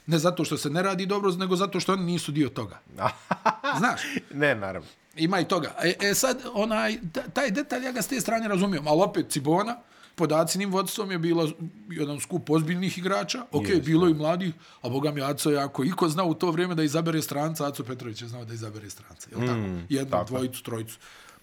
ne 0.07 0.19
zato 0.19 0.45
što 0.45 0.57
se 0.57 0.69
ne 0.69 0.81
radi 0.83 1.05
dobro, 1.05 1.31
nego 1.31 1.55
zato 1.55 1.79
što 1.79 1.93
oni 1.93 2.03
nisu 2.03 2.31
dio 2.31 2.49
toga. 2.49 2.79
Znaš, 3.79 4.01
ne, 4.33 4.55
naravno. 4.55 4.87
ima 5.15 5.39
i 5.39 5.47
toga. 5.47 5.75
E, 5.83 5.95
e 6.01 6.13
sad, 6.13 6.37
onaj, 6.53 6.97
ta- 7.13 7.27
taj 7.33 7.51
detalj, 7.51 7.83
ja 7.85 7.91
ga 7.91 8.01
s 8.01 8.07
te 8.07 8.21
strane 8.21 8.47
razumijem, 8.47 8.87
ali 8.87 9.01
opet 9.01 9.25
Cibona, 9.29 9.75
pod 10.15 10.31
Acinim 10.31 10.71
vodstvom 10.71 11.11
je 11.11 11.17
bila 11.17 11.47
jedan 11.89 12.19
skup 12.19 12.49
ozbiljnih 12.49 12.97
igrača, 12.97 13.45
ok, 13.51 13.69
Jest, 13.69 13.81
bilo 13.85 14.09
i 14.09 14.13
mladih, 14.13 14.53
a 14.81 14.89
boga 14.89 15.11
mi 15.11 15.21
Aco 15.21 15.49
je 15.49 15.57
ako 15.57 15.83
iko 15.83 16.09
zna 16.09 16.23
u 16.23 16.33
to 16.33 16.51
vrijeme 16.51 16.75
da 16.75 16.83
izabere 16.83 17.21
stranca, 17.21 17.67
Aco 17.67 17.83
Petrović 17.83 18.21
je 18.21 18.27
znao 18.27 18.45
da 18.45 18.53
izabere 18.53 18.89
stranca, 18.89 19.29
je 19.29 19.47
tako? 19.47 19.67
Jednu, 19.89 20.11
tako 20.11 20.25
dvojicu, 20.25 20.63
trojicu, 20.63 20.97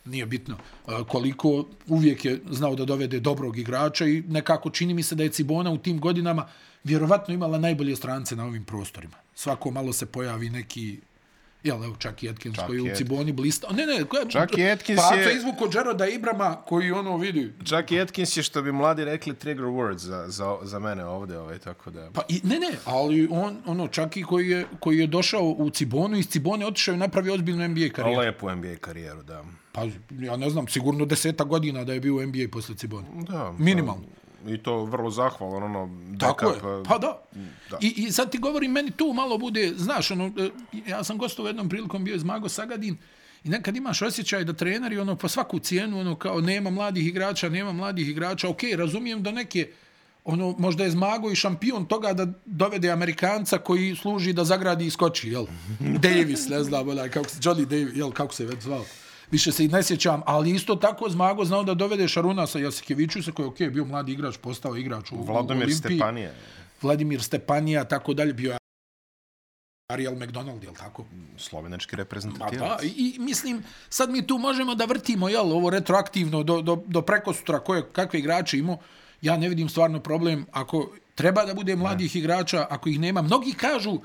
nije 0.05 0.27
bitno. 0.27 0.57
A, 0.87 1.05
koliko 1.05 1.65
uvijek 1.87 2.25
je 2.25 2.41
znao 2.51 2.75
da 2.75 2.85
dovede 2.85 3.21
dobrog 3.21 3.59
igrača 3.59 4.07
i 4.07 4.23
nekako 4.29 4.71
čini 4.71 4.95
mi 4.95 5.03
se 5.03 5.15
da 5.15 5.23
je 5.23 5.31
Cibona 5.31 5.71
u 5.71 5.79
tim 5.79 6.01
godinama 6.01 6.47
vjerovatno 6.85 7.35
imala 7.35 7.59
najbolje 7.59 7.97
strance 7.97 8.37
na 8.37 8.45
ovim 8.45 8.65
prostorima. 8.65 9.17
Svako 9.35 9.71
malo 9.71 9.93
se 9.93 10.07
pojavi 10.07 10.51
neki 10.51 10.99
Jel, 11.69 11.85
evo, 11.85 11.97
čak 11.99 12.25
Atkins 12.31 12.57
Čak 12.57 12.67
koji 12.67 12.85
je 12.85 12.93
u 12.93 12.97
Ciboni 12.97 13.33
blista. 13.33 13.73
Ne, 13.73 13.87
ne, 13.87 14.05
koja, 14.05 14.25
Čak 14.25 14.51
Atkins 14.73 15.01
pa, 15.09 15.15
je- 15.17 15.25
je... 15.25 15.37
izvuko 15.37 15.69
Jaroda 15.75 16.07
Ibrama 16.07 16.57
koji 16.67 16.93
ono 16.93 17.17
vidi. 17.17 17.53
Čak 17.65 17.93
Atkins 17.93 18.37
je 18.37 18.43
što 18.43 18.63
bi 18.63 18.73
mladi 18.73 19.05
rekli 19.05 19.35
trigger 19.35 19.65
words 19.65 19.99
za, 19.99 20.25
za, 20.29 20.57
za 20.63 20.79
mene 20.79 21.05
ovdje, 21.05 21.39
ovaj, 21.39 21.59
tako 21.59 21.91
da... 21.91 22.11
Pa, 22.15 22.23
i, 22.29 22.41
ne, 22.45 22.59
ne, 22.59 22.71
ali 22.85 23.29
on, 23.31 23.57
ono, 23.67 23.89
čak 23.89 24.15
koji 24.27 24.49
je, 24.49 24.67
koji 24.81 24.99
je 24.99 25.07
došao 25.07 25.43
u 25.43 25.71
Cibonu, 25.71 26.17
iz 26.17 26.29
Cibone 26.29 26.67
otišao 26.67 26.95
i 26.95 26.99
napravio 26.99 27.35
ozbiljnu 27.35 27.69
NBA 27.69 27.89
karijeru. 27.95 28.21
Lepu 28.21 28.51
NBA 28.51 28.77
karijeru, 28.81 29.23
da. 29.23 29.45
Pa, 29.73 29.83
ja 30.21 30.37
ne 30.37 30.51
znam, 30.51 30.69
sigurno 30.69 31.05
deseta 31.05 31.45
godina 31.45 31.85
da 31.85 31.93
je 31.93 32.01
bio 32.01 32.17
u 32.17 32.23
NBA 32.23 32.49
posle 32.53 32.75
Cibone. 32.75 33.07
Da. 33.29 33.55
Minimalno. 33.59 34.05
I 34.47 34.59
to 34.63 34.85
vrlo 34.85 35.11
zahvalan, 35.11 35.63
ono, 35.63 35.91
Tako 36.19 36.47
backup, 36.47 36.65
je, 36.65 36.81
eh, 36.81 36.83
pa 36.89 36.99
da. 36.99 37.23
da. 37.71 37.79
I, 37.81 37.95
I 37.97 38.13
sad 38.13 38.31
ti 38.31 38.39
govorim, 38.39 38.73
meni 38.73 38.91
tu 38.91 39.13
malo 39.13 39.39
bude, 39.39 39.73
znaš, 39.77 40.11
ono, 40.11 40.33
e, 40.39 40.51
ja 40.87 41.05
sam 41.05 41.19
gostovao 41.19 41.49
jednom 41.49 41.69
prilikom 41.69 42.05
bio 42.05 42.15
iz 42.15 42.25
Mago 42.25 42.49
Sagadin 42.49 42.97
i 43.45 43.49
nekad 43.49 43.77
imaš 43.77 44.03
osjećaj 44.03 44.45
da 44.45 44.53
treneri, 44.53 44.99
ono, 44.99 45.17
po 45.17 45.29
svaku 45.29 45.59
cijenu, 45.59 46.01
ono, 46.01 46.15
kao, 46.15 46.41
nema 46.41 46.71
mladih 46.71 47.07
igrača, 47.07 47.49
nema 47.49 47.73
mladih 47.73 48.09
igrača, 48.09 48.49
okej, 48.49 48.77
razumijem 48.77 49.23
da 49.23 49.31
neke, 49.31 49.69
ono, 50.25 50.55
možda 50.59 50.85
je 50.85 50.91
Zmago 50.91 51.31
i 51.31 51.37
šampion 51.37 51.87
toga 51.87 52.13
da 52.13 52.27
dovede 52.45 52.91
Amerikanca 52.91 53.59
koji 53.59 53.97
služi 53.97 54.33
da 54.33 54.45
zagradi 54.45 54.87
i 54.87 54.91
skoči, 54.91 55.29
jel? 55.29 55.47
Davis, 56.07 56.49
ne 56.49 56.63
znam, 56.63 56.89
onaj, 56.89 57.09
kako 57.11 57.29
se, 57.29 57.41
Johnny 57.41 57.65
Davis, 57.65 57.97
jel, 57.97 58.11
kako 58.11 58.35
se 58.35 58.47
već 58.47 58.63
zvao. 58.63 58.85
Više 59.31 59.53
se 59.53 59.65
i 59.65 59.69
ne 59.69 59.83
sjećam, 59.83 60.23
ali 60.27 60.51
isto 60.51 60.77
tako 60.77 61.09
Zmago 61.09 61.45
znao 61.45 61.63
da 61.63 61.75
dovede 61.75 62.09
Šarunasa 62.09 62.59
Jasikevićusa 62.59 63.33
koji 63.33 63.45
je 63.45 63.49
okej, 63.49 63.71
bio 63.71 63.85
mladi 63.85 64.13
igrač, 64.13 64.37
postao 64.37 64.77
igrač 64.77 65.13
u, 65.13 65.17
u 65.17 65.23
Vladomir 65.23 65.65
Olimpiji. 65.65 65.97
Stepanija. 65.97 66.31
Vladimir 66.83 67.23
Stepanija, 67.23 67.85
tako 67.85 68.15
dalje, 68.15 68.33
bio 68.33 68.53
je 68.53 68.59
Ariel 69.93 70.15
McDonald, 70.15 70.65
jel 70.65 70.75
tako? 70.75 71.05
Slovenački 71.37 71.97
reprezentativac. 71.97 72.81
da, 72.81 72.87
i, 72.87 73.17
mislim, 73.19 73.63
sad 73.89 74.11
mi 74.11 74.27
tu 74.27 74.39
možemo 74.39 74.75
da 74.75 74.85
vrtimo, 74.85 75.29
jel, 75.29 75.53
ovo 75.53 75.71
retroaktivno 75.71 76.43
do, 76.43 76.63
do, 76.63 76.83
do 76.87 77.03
preko 77.03 77.33
sutra 77.33 77.59
koje, 77.59 77.93
kakve 77.93 78.19
igrače 78.19 78.59
imao. 78.59 78.79
Ja 79.23 79.37
ne 79.37 79.49
vidim 79.49 79.69
stvarno 79.69 80.01
problem 80.01 80.47
ako 80.53 80.91
treba 81.15 81.45
da 81.45 81.55
bude 81.55 81.77
mladih 81.77 82.15
ne. 82.15 82.21
igrača, 82.21 82.67
ako 82.71 82.89
ih 82.89 83.01
nema. 83.01 83.23
Mnogi 83.23 83.53
kažu 83.53 83.91
uh, 83.91 84.03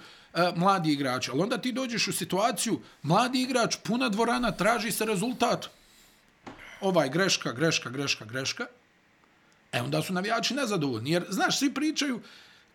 mladi 0.55 0.91
igrači, 0.91 1.31
ali 1.31 1.41
onda 1.41 1.57
ti 1.57 1.71
dođeš 1.71 2.07
u 2.07 2.13
situaciju, 2.13 2.79
mladi 3.01 3.41
igrač, 3.41 3.75
puna 3.83 4.09
dvorana, 4.09 4.51
traži 4.51 4.91
se 4.91 5.05
rezultat. 5.05 5.65
Ovaj, 6.81 7.09
greška, 7.09 7.51
greška, 7.51 7.89
greška, 7.89 8.25
greška. 8.25 8.65
E 9.71 9.81
onda 9.81 10.01
su 10.01 10.13
navijači 10.13 10.53
nezadovoljni. 10.53 11.11
Jer, 11.11 11.25
znaš, 11.29 11.59
svi 11.59 11.73
pričaju, 11.73 12.21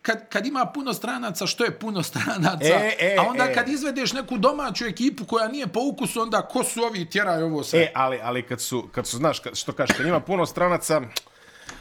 kad, 0.03 0.29
kad 0.29 0.47
ima 0.47 0.67
puno 0.67 0.95
stranaca, 0.95 1.47
što 1.47 1.65
je 1.65 1.79
puno 1.79 2.03
stranaca, 2.03 2.65
E, 2.65 2.97
e, 3.01 3.17
a 3.19 3.23
onda 3.23 3.45
e. 3.45 3.55
kad 3.55 3.69
izvedeš 3.69 4.13
neku 4.13 4.39
domaću 4.39 4.85
ekipu 4.85 5.25
koja 5.25 5.49
nije 5.49 5.67
po 5.67 5.81
ukusu, 5.83 6.21
onda 6.21 6.43
ko 6.43 6.65
su 6.65 6.83
ovi 6.83 7.11
tjeraju 7.11 7.47
ovo 7.47 7.65
sve. 7.65 7.81
E, 7.81 7.93
ali, 7.95 8.19
ali 8.23 8.43
kad 8.43 8.61
su, 8.61 8.89
kad 8.93 9.07
su, 9.07 9.17
znaš, 9.17 9.41
kad, 9.41 9.57
što 9.57 9.73
kažeš, 9.73 9.97
kad 9.97 10.07
ima 10.07 10.21
puno 10.21 10.47
stranaca, 10.47 11.01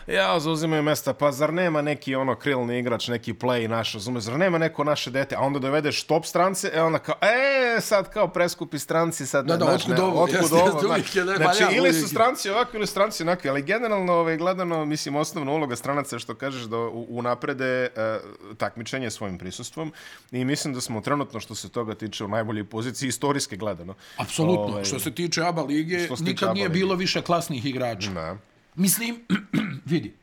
ja, 0.07 0.39
zauzimaju 0.39 0.83
mesta, 0.83 1.13
pa 1.13 1.31
zar 1.31 1.53
nema 1.53 1.81
neki 1.81 2.15
ono 2.15 2.35
krilni 2.35 2.79
igrač, 2.79 3.07
neki 3.07 3.33
play 3.33 3.67
naš, 3.67 3.93
razumeš, 3.93 4.23
zar 4.23 4.39
nema 4.39 4.57
neko 4.57 4.83
naše 4.83 5.11
dete, 5.11 5.35
a 5.35 5.39
onda 5.39 5.59
dovedeš 5.59 6.03
top 6.03 6.25
strance, 6.25 6.71
e 6.73 6.81
onda 6.81 6.99
kao, 6.99 7.15
e, 7.21 7.81
sad 7.81 8.13
kao 8.13 8.27
preskupi 8.27 8.79
stranci, 8.79 9.25
sad, 9.25 9.45
Da, 9.45 9.57
da, 9.57 9.65
znaš, 9.65 9.81
otkud 9.81 9.97
ne, 9.97 10.03
ovo, 10.03 10.23
otkud 10.23 10.39
jeste, 10.41 10.55
ovo, 10.55 10.81
uvijek 10.89 11.15
je, 11.15 11.25
ne, 11.25 11.35
znači, 11.35 11.63
ili 11.75 11.93
su 11.93 12.07
stranci 12.07 12.49
ovako 12.49 12.77
ili 12.77 12.87
stranci 12.87 13.23
onako, 13.23 13.49
ali 13.49 13.61
generalno, 13.61 14.13
ovaj, 14.13 14.37
gledano, 14.37 14.85
mislim, 14.85 15.15
osnovna 15.15 15.51
uloga 15.51 15.75
stranaca 15.75 16.15
je 16.15 16.19
što 16.19 16.35
kažeš 16.35 16.63
da 16.63 16.77
unaprede 17.09 17.87
uh, 17.87 18.57
takmičenje 18.57 19.11
svojim 19.11 19.37
prisustvom 19.37 19.93
i 20.31 20.45
mislim 20.45 20.73
da 20.73 20.81
smo 20.81 21.01
trenutno, 21.01 21.39
što 21.39 21.55
se 21.55 21.69
toga 21.69 21.95
tiče, 21.95 22.23
u 22.23 22.27
najboljoj 22.27 22.63
poziciji, 22.63 23.07
istorijske 23.07 23.57
gledano. 23.57 23.93
Apsolutno. 24.17 24.63
Ovaj, 24.63 24.83
Što 24.83 24.99
se 24.99 25.11
tiče 25.11 25.43
ABA 25.43 25.61
lige, 25.61 26.07
nikad 26.19 26.49
ABA 26.49 26.53
nije 26.53 26.67
lige. 26.67 26.79
bilo 26.79 26.95
više 26.95 27.21
klasnih 27.21 27.65
igrača. 27.65 28.11
Da. 28.11 28.37
Mislim, 28.77 29.25
vidi, 29.85 30.13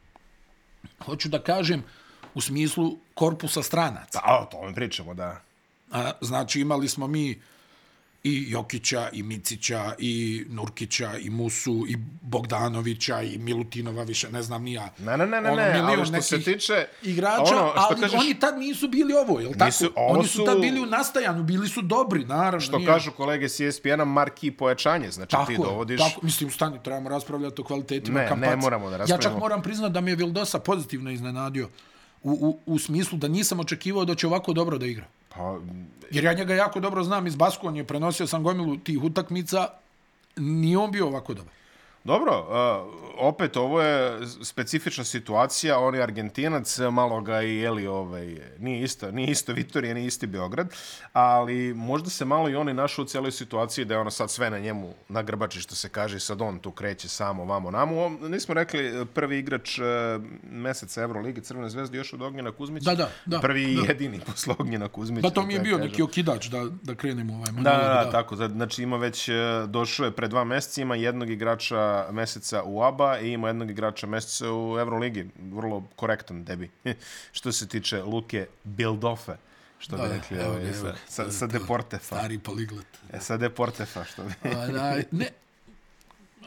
hoću 1.05 1.29
da 1.29 1.43
kažem 1.43 1.83
u 2.35 2.41
smislu 2.41 2.99
korpusa 3.15 3.63
stranaca. 3.63 4.21
A, 4.25 4.43
o 4.43 4.45
tome 4.45 4.75
pričamo, 4.75 5.15
da. 5.15 5.41
A, 5.93 6.11
znači 6.21 6.61
imali 6.61 6.89
smo 6.89 7.07
mi 7.07 7.41
i 8.25 8.45
Jokića, 8.49 9.09
i 9.13 9.23
Micića, 9.23 9.95
i 9.99 10.15
Nurkića, 10.49 11.19
i 11.19 11.31
Musu, 11.31 11.85
i 11.89 11.97
Bogdanovića, 12.23 13.23
i 13.23 13.39
Milutinova, 13.39 14.03
više 14.03 14.31
ne 14.31 14.43
znam 14.43 14.63
ni 14.63 14.73
ja. 14.73 14.89
Ne, 14.99 15.17
ne, 15.17 15.27
ne, 15.27 15.41
ne, 15.41 15.51
Ono, 15.51 15.57
ne, 15.57 15.81
ali 15.81 16.07
što 16.07 16.23
se 16.23 16.43
tiče... 16.43 16.87
igrača, 17.03 17.43
ono, 17.57 17.71
što 17.71 17.73
ali 17.91 18.01
kažeš- 18.01 18.21
oni 18.21 18.35
tad 18.35 18.59
nisu 18.59 18.89
bili 18.89 19.15
ovo, 19.15 19.41
jel 19.41 19.53
tako? 19.53 19.65
Nisu, 19.65 19.93
ovo 19.97 20.13
oni 20.13 20.29
su, 20.29 20.37
su- 20.37 20.45
tad 20.45 20.61
bili 20.61 20.81
u 20.81 20.87
nastajanju, 20.87 21.43
bili 21.43 21.69
su 21.69 21.83
dobri, 21.83 22.25
naravno. 22.25 22.61
Što 22.61 22.79
nije- 22.79 22.87
kažu 22.87 23.11
kolege 23.13 23.49
s 23.49 23.61
ESPN-a, 23.61 24.05
marki 24.05 24.51
pojačanje. 24.51 25.11
Znači 25.11 25.31
Tako 25.31 25.47
ti 25.47 25.57
dovodiš... 25.59 26.01
tako, 26.01 26.21
mislim, 26.23 26.51
stani, 26.51 26.79
trebamo 26.83 27.09
raspravljati 27.09 27.61
o 27.61 27.65
kvalitetima 27.65 28.21
Ne, 28.21 28.29
Kampaca. 28.29 28.51
ne 28.51 28.57
moramo 28.57 28.87
da 28.87 28.97
Ja 28.97 28.99
čak 28.99 29.09
raspravljamo. 29.09 29.41
moram 29.41 29.63
priznati 29.63 29.93
da 29.93 30.01
me 30.01 30.11
je 30.11 30.17
Vildosa 30.17 30.59
pozitivno 30.59 31.11
iznenadio 31.11 31.69
u, 32.23 32.31
u, 32.33 32.61
u 32.67 32.79
smislu 32.79 33.19
da 33.19 33.29
nisam 33.29 33.61
očekivao 33.61 34.05
da 34.05 34.15
će 34.15 34.27
ovako 34.27 34.53
dobro 34.53 34.79
da 34.79 34.87
igra. 34.87 35.07
Pa, 35.35 35.59
Jer 36.11 36.25
ja 36.25 36.33
njega 36.33 36.55
jako 36.55 36.81
dobro 36.81 37.05
znam 37.05 37.27
iz 37.27 37.37
Baskonje, 37.37 37.85
prenosio 37.85 38.27
sam 38.27 38.43
gomilu 38.43 38.77
tih 38.77 39.03
utakmica, 39.03 39.69
nije 40.37 40.79
on 40.79 40.91
bio 40.91 41.07
ovako 41.07 41.35
dobar. 41.35 41.53
Dobro, 42.05 42.39
uh, 42.39 42.95
opet 43.19 43.57
ovo 43.57 43.83
je 43.83 44.19
specifična 44.43 45.05
situacija, 45.05 45.79
on 45.79 45.95
je 45.95 46.03
Argentinac, 46.03 46.79
malo 46.79 47.21
ga 47.21 47.43
i 47.43 47.57
jeli, 47.57 47.87
ovaj, 47.87 48.37
nije 48.59 48.83
isto, 48.83 49.11
nije 49.11 49.29
isto 49.31 49.53
Vitorija, 49.53 49.95
nije 49.95 50.07
isti 50.07 50.27
Beograd, 50.27 50.69
ali 51.13 51.75
možda 51.75 52.11
se 52.11 52.25
malo 52.25 52.49
i 52.49 52.57
oni 52.57 52.75
našao 52.75 53.03
u 53.03 53.07
cijeloj 53.07 53.33
situaciji 53.33 53.85
da 53.85 53.95
je 53.95 54.01
ono 54.01 54.11
sad 54.11 54.31
sve 54.31 54.51
na 54.51 54.59
njemu 54.59 54.95
na 55.09 55.23
grbači, 55.23 55.61
što 55.61 55.75
se 55.75 55.89
kaže, 55.89 56.21
sad 56.21 56.43
on 56.43 56.59
tu 56.59 56.71
kreće 56.71 57.09
samo 57.09 57.45
vamo 57.45 57.71
namo. 57.71 58.09
Nismo 58.09 58.55
rekli 58.55 59.07
prvi 59.15 59.39
igrač 59.39 59.79
uh, 59.79 59.85
meseca 60.51 61.03
Euroligi 61.03 61.41
Crvene 61.41 61.69
zvezde 61.69 61.99
još 61.99 62.13
od 62.13 62.23
Ognjena 62.23 62.53
Kuzmića. 62.53 62.91
Da, 62.91 62.97
da, 62.97 63.11
da, 63.27 63.41
Prvi 63.41 63.77
da. 63.77 63.83
jedini 63.89 64.21
posle 64.27 64.55
Ognjena 64.59 64.89
Kuzmića. 64.89 65.29
Da, 65.29 65.35
to 65.35 65.47
mi 65.47 65.55
je 65.55 65.61
bio 65.61 65.77
kažem. 65.77 65.91
neki 65.91 66.03
okidač 66.03 66.47
da, 66.47 66.65
da 66.83 66.95
krenemo 66.95 67.35
ovaj 67.35 67.47
Da, 67.47 67.53
monolog. 67.53 67.79
da, 67.79 68.05
da, 68.05 68.11
tako. 68.11 68.37
Znači 68.37 68.83
ima 68.83 68.97
već, 68.97 69.29
e, 69.29 69.33
došao 69.67 70.07
je 70.07 70.13
pre 70.13 70.29
dva 70.29 70.45
mjeseca, 70.45 70.81
ima 70.81 70.95
jednog 70.95 71.31
igrača 71.31 71.94
meseca 72.13 72.63
u 72.65 72.83
ABA 72.83 73.19
i 73.19 73.33
ima 73.33 73.49
jednog 73.49 73.71
igrača 73.71 74.07
meseca 74.07 74.53
u 74.53 74.79
Euroligi. 74.79 75.27
Vrlo 75.53 75.83
korektan 75.97 76.45
debi. 76.45 76.71
što 77.33 77.53
se 77.53 77.69
tiče 77.69 78.03
Luke 78.03 78.47
Bildofe. 78.65 79.37
Što 79.79 79.97
bi 79.97 80.03
Da, 80.03 80.09
rekli 80.09 80.39
evo 80.39 80.51
ovaj, 80.51 80.69
evo 80.69 80.93
sa, 81.09 81.25
sa, 81.25 81.31
sa 81.31 81.47
Deportefa. 81.47 82.17
Stari 82.17 82.39
poliglet. 82.39 82.87
E, 83.13 83.21
sa 83.21 83.37
Deportefa, 83.37 84.05
što 84.05 84.23
bi... 84.23 84.33
Onaj, 84.49 85.05
ne, 85.11 85.29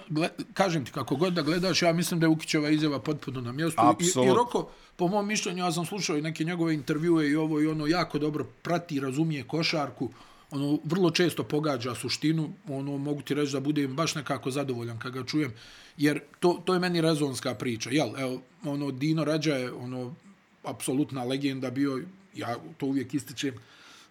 gle, 0.10 0.30
kažem 0.54 0.86
ti, 0.86 0.92
kako 0.92 1.16
god 1.16 1.34
da 1.34 1.42
gledaš, 1.42 1.82
ja 1.82 1.94
mislim 1.94 2.20
da 2.20 2.25
je 2.25 2.30
Ukićeva 2.30 2.70
izjava 2.70 3.00
potpuno 3.00 3.42
na 3.42 3.51
mjestu. 3.51 3.82
I, 4.00 4.06
I. 4.06 4.34
Roko, 4.34 4.70
po 4.96 5.08
mom 5.08 5.27
mišljenju, 5.27 5.63
ja 5.63 5.72
sam 5.72 5.86
slušao 5.86 6.18
i 6.18 6.22
neke 6.22 6.44
njegove 6.44 6.74
intervjue 6.74 7.30
i 7.30 7.36
ovo 7.36 7.62
i 7.62 7.68
ono, 7.68 7.88
jako 7.88 8.20
dobro 8.20 8.46
prati, 8.62 9.00
razumije 9.00 9.44
košarku, 9.44 10.10
ono, 10.51 10.80
vrlo 10.84 11.12
često 11.12 11.44
pogađa 11.44 11.96
suštinu, 11.96 12.50
ono, 12.70 12.98
mogu 12.98 13.22
ti 13.22 13.34
reći 13.34 13.54
da 13.54 13.60
budem 13.60 13.96
baš 13.96 14.16
nekako 14.16 14.51
zadovoljan 14.51 15.00
kad 15.00 15.12
ga 15.12 15.24
čujem, 15.24 15.54
jer 15.98 16.20
to, 16.39 16.62
to 16.66 16.74
je 16.74 16.80
meni 16.80 17.01
rezonska 17.01 17.56
priča, 17.56 17.89
jel, 17.89 18.10
evo, 18.18 18.42
ono, 18.66 18.92
Dino 18.92 19.24
Rađa 19.24 19.56
je, 19.56 19.72
ono, 19.72 20.16
apsolutna 20.63 21.24
legenda 21.24 21.70
bio, 21.70 22.01
ja 22.36 22.56
to 22.77 22.86
uvijek 22.86 23.13
ističem, 23.13 23.54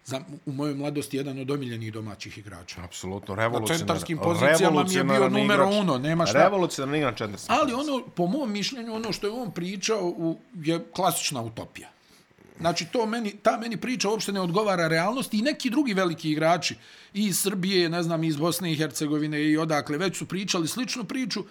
za, 0.05 0.21
u 0.45 0.51
mojoj 0.51 0.75
mladosti 0.75 1.17
jedan 1.17 1.39
od 1.39 1.51
omiljenih 1.51 1.93
domaćih 1.93 2.37
igrača. 2.37 2.83
Apsolutno, 2.83 3.35
Na 3.35 3.41
revolucionaran. 3.41 3.77
centarskim 3.79 4.17
pozicijama 4.17 4.83
mi 4.83 4.93
je 4.93 5.03
bio 5.03 5.29
numero 5.29 5.63
igrač. 5.63 5.81
uno, 5.81 5.97
nema 5.97 6.25
šta. 6.25 6.43
Revolucionaran 6.43 6.95
igrač 6.95 7.17
centarski. 7.17 7.51
Ali 7.51 7.73
ono, 7.73 8.07
po 8.15 8.27
mom 8.27 8.51
mišljenju, 8.51 8.93
ono 8.93 9.11
što 9.11 9.27
je 9.27 9.33
on 9.33 9.51
pričao 9.51 9.99
u, 10.17 10.37
je 10.55 10.85
klasična 10.95 11.41
utopija. 11.41 11.89
Znači, 12.59 12.85
to 12.85 13.05
meni, 13.05 13.31
ta 13.43 13.57
meni 13.57 13.77
priča 13.77 14.09
uopšte 14.09 14.31
ne 14.31 14.41
odgovara 14.41 14.87
realnosti 14.87 15.37
i 15.37 15.41
neki 15.41 15.69
drugi 15.69 15.93
veliki 15.93 16.31
igrači 16.31 16.75
i 17.13 17.25
iz 17.25 17.39
Srbije, 17.39 17.89
ne 17.89 18.03
znam, 18.03 18.23
iz 18.23 18.37
Bosne 18.37 18.71
i 18.71 18.75
Hercegovine 18.75 19.43
i 19.43 19.57
odakle, 19.57 19.97
već 19.97 20.17
su 20.17 20.25
pričali 20.25 20.67
sličnu 20.67 21.03
priču, 21.03 21.43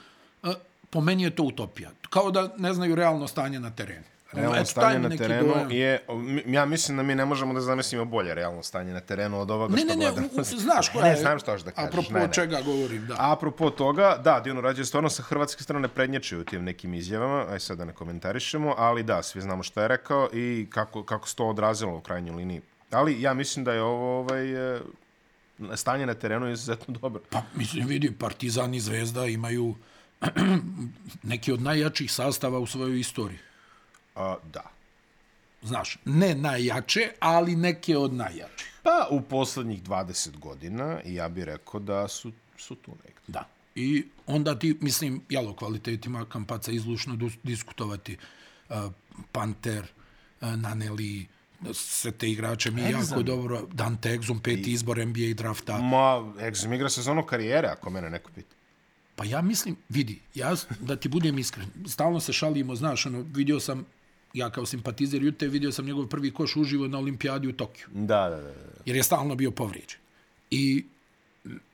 e, 0.42 0.52
po 0.90 1.00
meni 1.00 1.22
je 1.22 1.36
to 1.36 1.42
utopija. 1.42 1.90
Kao 2.10 2.30
da 2.30 2.54
ne 2.58 2.74
znaju 2.74 2.94
realno 2.94 3.28
stanje 3.28 3.60
na 3.60 3.70
terenu. 3.70 4.15
Realno 4.32 4.56
Eto, 4.56 4.64
stanje 4.64 4.98
na 4.98 5.16
terenu 5.16 5.54
je, 5.70 6.00
ja 6.46 6.64
mislim 6.64 6.96
da 6.96 7.02
mi 7.02 7.14
ne 7.14 7.24
možemo 7.24 7.54
da 7.54 7.60
zamislimo 7.60 8.04
bolje 8.04 8.34
realno 8.34 8.62
stanje 8.62 8.92
na 8.92 9.00
terenu 9.00 9.40
od 9.40 9.50
ovoga 9.50 9.74
Ne, 9.74 9.78
što 9.78 9.88
ne, 9.88 9.96
ne, 9.96 10.10
gledamo. 10.12 10.44
znaš 10.66 10.88
koja 10.88 11.04
Ne, 11.04 11.10
je... 11.10 11.16
znam 11.16 11.38
što 11.38 11.56
da 11.56 11.70
kažeš, 11.70 11.88
Apropo 11.88 12.12
ne, 12.12 12.20
ne. 12.20 12.32
čega 12.32 12.60
govorim, 12.64 13.06
da. 13.06 13.14
Apropo 13.18 13.70
toga, 13.70 14.16
da, 14.24 14.40
Dino 14.44 14.60
Rađe 14.60 14.84
stvarno 14.84 15.10
sa 15.10 15.22
hrvatske 15.22 15.62
strane 15.62 15.88
prednjačio 15.88 16.40
u 16.40 16.44
tim 16.44 16.64
nekim 16.64 16.94
izjavama, 16.94 17.44
aj 17.50 17.60
sad 17.60 17.78
da 17.78 17.84
ne 17.84 17.92
komentarišemo, 17.92 18.74
ali 18.78 19.02
da, 19.02 19.22
svi 19.22 19.40
znamo 19.40 19.62
što 19.62 19.82
je 19.82 19.88
rekao 19.88 20.28
i 20.32 20.66
kako, 20.70 21.04
kako 21.04 21.28
se 21.28 21.36
to 21.36 21.46
odrazilo 21.46 21.96
u 21.96 22.00
krajnjoj 22.00 22.36
liniji. 22.36 22.60
Ali 22.90 23.22
ja 23.22 23.34
mislim 23.34 23.64
da 23.64 23.72
je 23.72 23.82
ovo 23.82 24.18
ovaj, 24.18 24.76
e, 24.76 24.80
stanje 25.74 26.06
na 26.06 26.14
terenu 26.14 26.50
izuzetno 26.52 26.94
dobro. 26.98 27.22
Pa, 27.30 27.42
mislim, 27.54 27.86
vidi, 27.86 28.12
Partizan 28.12 28.74
i 28.74 28.80
Zvezda 28.80 29.26
imaju 29.26 29.74
neki 31.22 31.52
od 31.52 31.62
najjačih 31.62 32.12
sastava 32.12 32.58
u 32.58 32.66
svojoj 32.66 33.00
istoriji. 33.00 33.38
A, 34.16 34.36
da. 34.52 34.64
Znaš, 35.62 35.98
ne 36.04 36.34
najjače, 36.34 37.12
ali 37.20 37.56
neke 37.56 37.96
od 37.96 38.14
najjačih. 38.14 38.80
Pa 38.82 39.08
u 39.10 39.20
poslednjih 39.22 39.82
20 39.82 40.38
godina 40.38 41.00
ja 41.04 41.28
bih 41.28 41.44
rekao 41.44 41.80
da 41.80 42.08
su, 42.08 42.32
su 42.56 42.74
tu 42.74 42.90
negdje. 42.90 43.22
Da. 43.26 43.48
I 43.74 44.04
onda 44.26 44.58
ti, 44.58 44.78
mislim, 44.80 45.20
jel, 45.28 45.48
o 45.48 45.54
kvalitetima 45.54 46.24
Kampaca 46.24 46.72
izlušno 46.72 47.14
dus- 47.16 47.38
diskutovati. 47.42 48.16
Uh, 48.68 48.76
Panter, 49.32 49.84
uh, 50.40 50.48
Naneli, 50.48 51.26
sve 51.72 52.12
te 52.12 52.30
igrače 52.30 52.70
mi 52.70 52.82
jako 52.82 53.02
Exum. 53.02 53.22
dobro. 53.22 53.66
Dante 53.72 54.18
Exum, 54.18 54.40
peti 54.40 54.72
izbor 54.72 55.06
NBA 55.06 55.34
drafta. 55.34 55.78
Ma, 55.78 56.32
Exum 56.38 56.74
igra 56.74 56.88
sezonu 56.88 57.22
karijere, 57.22 57.68
ako 57.68 57.90
mene 57.90 58.10
neko 58.10 58.30
pita. 58.34 58.56
Pa 59.16 59.24
ja 59.24 59.42
mislim, 59.42 59.76
vidi, 59.88 60.20
ja, 60.34 60.54
da 60.80 60.96
ti 60.96 61.08
budem 61.08 61.38
iskren, 61.38 61.66
stalno 61.86 62.20
se 62.20 62.32
šalimo, 62.32 62.74
znaš, 62.74 63.06
ono, 63.06 63.24
vidio 63.34 63.60
sam, 63.60 63.86
ja 64.36 64.50
kao 64.50 64.66
simpatizer 64.66 65.22
Jute, 65.22 65.48
vidio 65.48 65.72
sam 65.72 65.86
njegov 65.86 66.06
prvi 66.06 66.30
koš 66.30 66.56
uživo 66.56 66.88
na 66.88 66.98
olimpijadi 66.98 67.48
u 67.48 67.52
Tokiju. 67.52 67.86
Da, 67.92 68.28
da, 68.28 68.36
da. 68.36 68.52
jer 68.86 68.96
je 68.96 69.02
stalno 69.02 69.34
bio 69.34 69.50
povrijeđen. 69.50 69.98
I 70.50 70.84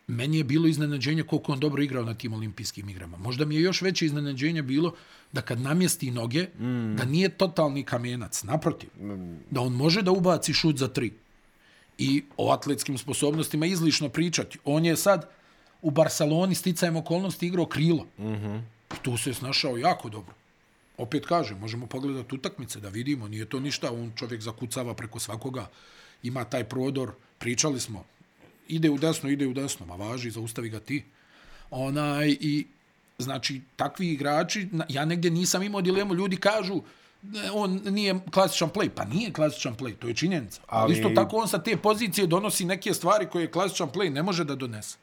meni 0.07 0.39
je 0.39 0.45
bilo 0.45 0.69
iznenađenje 0.69 1.23
koliko 1.23 1.53
on 1.53 1.61
dobro 1.61 1.83
igrao 1.83 2.05
na 2.05 2.15
tim 2.15 2.33
olimpijskim 2.33 2.89
igrama. 2.89 3.19
Možda 3.19 3.45
mi 3.45 3.55
je 3.55 3.63
još 3.63 3.83
veće 3.83 4.07
iznenađenje 4.07 4.63
bilo 4.63 4.95
da 5.33 5.41
kad 5.43 5.61
namjesti 5.61 6.11
noge, 6.11 6.43
mm. 6.43 6.97
da 6.97 7.05
nije 7.05 7.29
totalni 7.29 7.85
kamenac, 7.85 8.43
naprotiv. 8.43 8.91
Mm. 9.01 9.37
Da 9.51 9.61
on 9.61 9.73
može 9.73 10.03
da 10.03 10.11
ubaci 10.11 10.53
šut 10.53 10.77
za 10.77 10.89
tri. 10.89 11.13
I 11.99 12.23
o 12.37 12.53
atletskim 12.53 12.99
sposobnostima 12.99 13.67
izlišno 13.67 14.09
pričati. 14.09 14.59
On 14.65 14.85
je 14.85 14.97
sad 14.97 15.31
u 15.83 15.91
Barceloni 15.91 16.55
sticajem 16.55 16.97
okolnosti 16.97 17.47
igrao 17.47 17.67
krilo. 17.67 18.07
Mm 18.19 18.25
-hmm. 18.25 18.61
I 18.95 19.03
tu 19.03 19.17
se 19.17 19.35
snašao 19.35 19.77
jako 19.77 20.09
dobro. 20.09 20.35
Opet 21.03 21.27
kažem, 21.27 21.59
možemo 21.59 21.87
pogledati 21.87 22.35
utakmice 22.35 22.81
da 22.81 22.89
vidimo, 22.89 23.29
nije 23.29 23.45
to 23.45 23.61
ništa, 23.61 23.91
on 23.93 24.13
čovjek 24.17 24.41
zakucava 24.41 24.95
preko 24.95 25.19
svakoga, 25.19 25.67
ima 26.23 26.45
taj 26.45 26.65
prodor, 26.65 27.13
pričali 27.39 27.81
smo, 27.81 28.05
ide 28.69 28.91
u 28.91 28.99
desno, 28.99 29.31
ide 29.31 29.47
u 29.47 29.55
desno, 29.55 29.87
ma 29.87 29.95
važi, 29.97 30.31
zaustavi 30.31 30.69
ga 30.69 30.81
ti. 30.81 31.03
Onaj, 31.71 32.37
i 32.41 32.67
znači, 33.19 33.61
takvi 33.77 34.09
igrači, 34.13 34.69
ja 34.89 35.05
negdje 35.05 35.31
nisam 35.31 35.63
imao 35.63 35.81
dilemu, 35.81 36.15
ljudi 36.15 36.37
kažu, 36.37 36.83
"Ne, 37.23 37.51
on 37.51 37.81
nije 37.85 38.21
klasičan 38.31 38.71
play. 38.71 38.89
Pa 38.89 39.05
nije 39.05 39.33
klasičan 39.33 39.77
play, 39.77 39.95
to 39.97 40.09
je 40.09 40.15
činjenica. 40.15 40.61
Ali... 40.67 40.83
Ali- 40.83 40.95
Isto 40.95 41.11
tako 41.15 41.37
on 41.37 41.49
sa 41.49 41.63
te 41.63 41.77
pozicije 41.77 42.27
donosi 42.27 42.65
neke 42.65 42.95
stvari 42.95 43.27
koje 43.27 43.51
klasičan 43.51 43.89
play 43.91 44.11
ne 44.11 44.23
može 44.23 44.45
da 44.45 44.55
donese. 44.55 44.97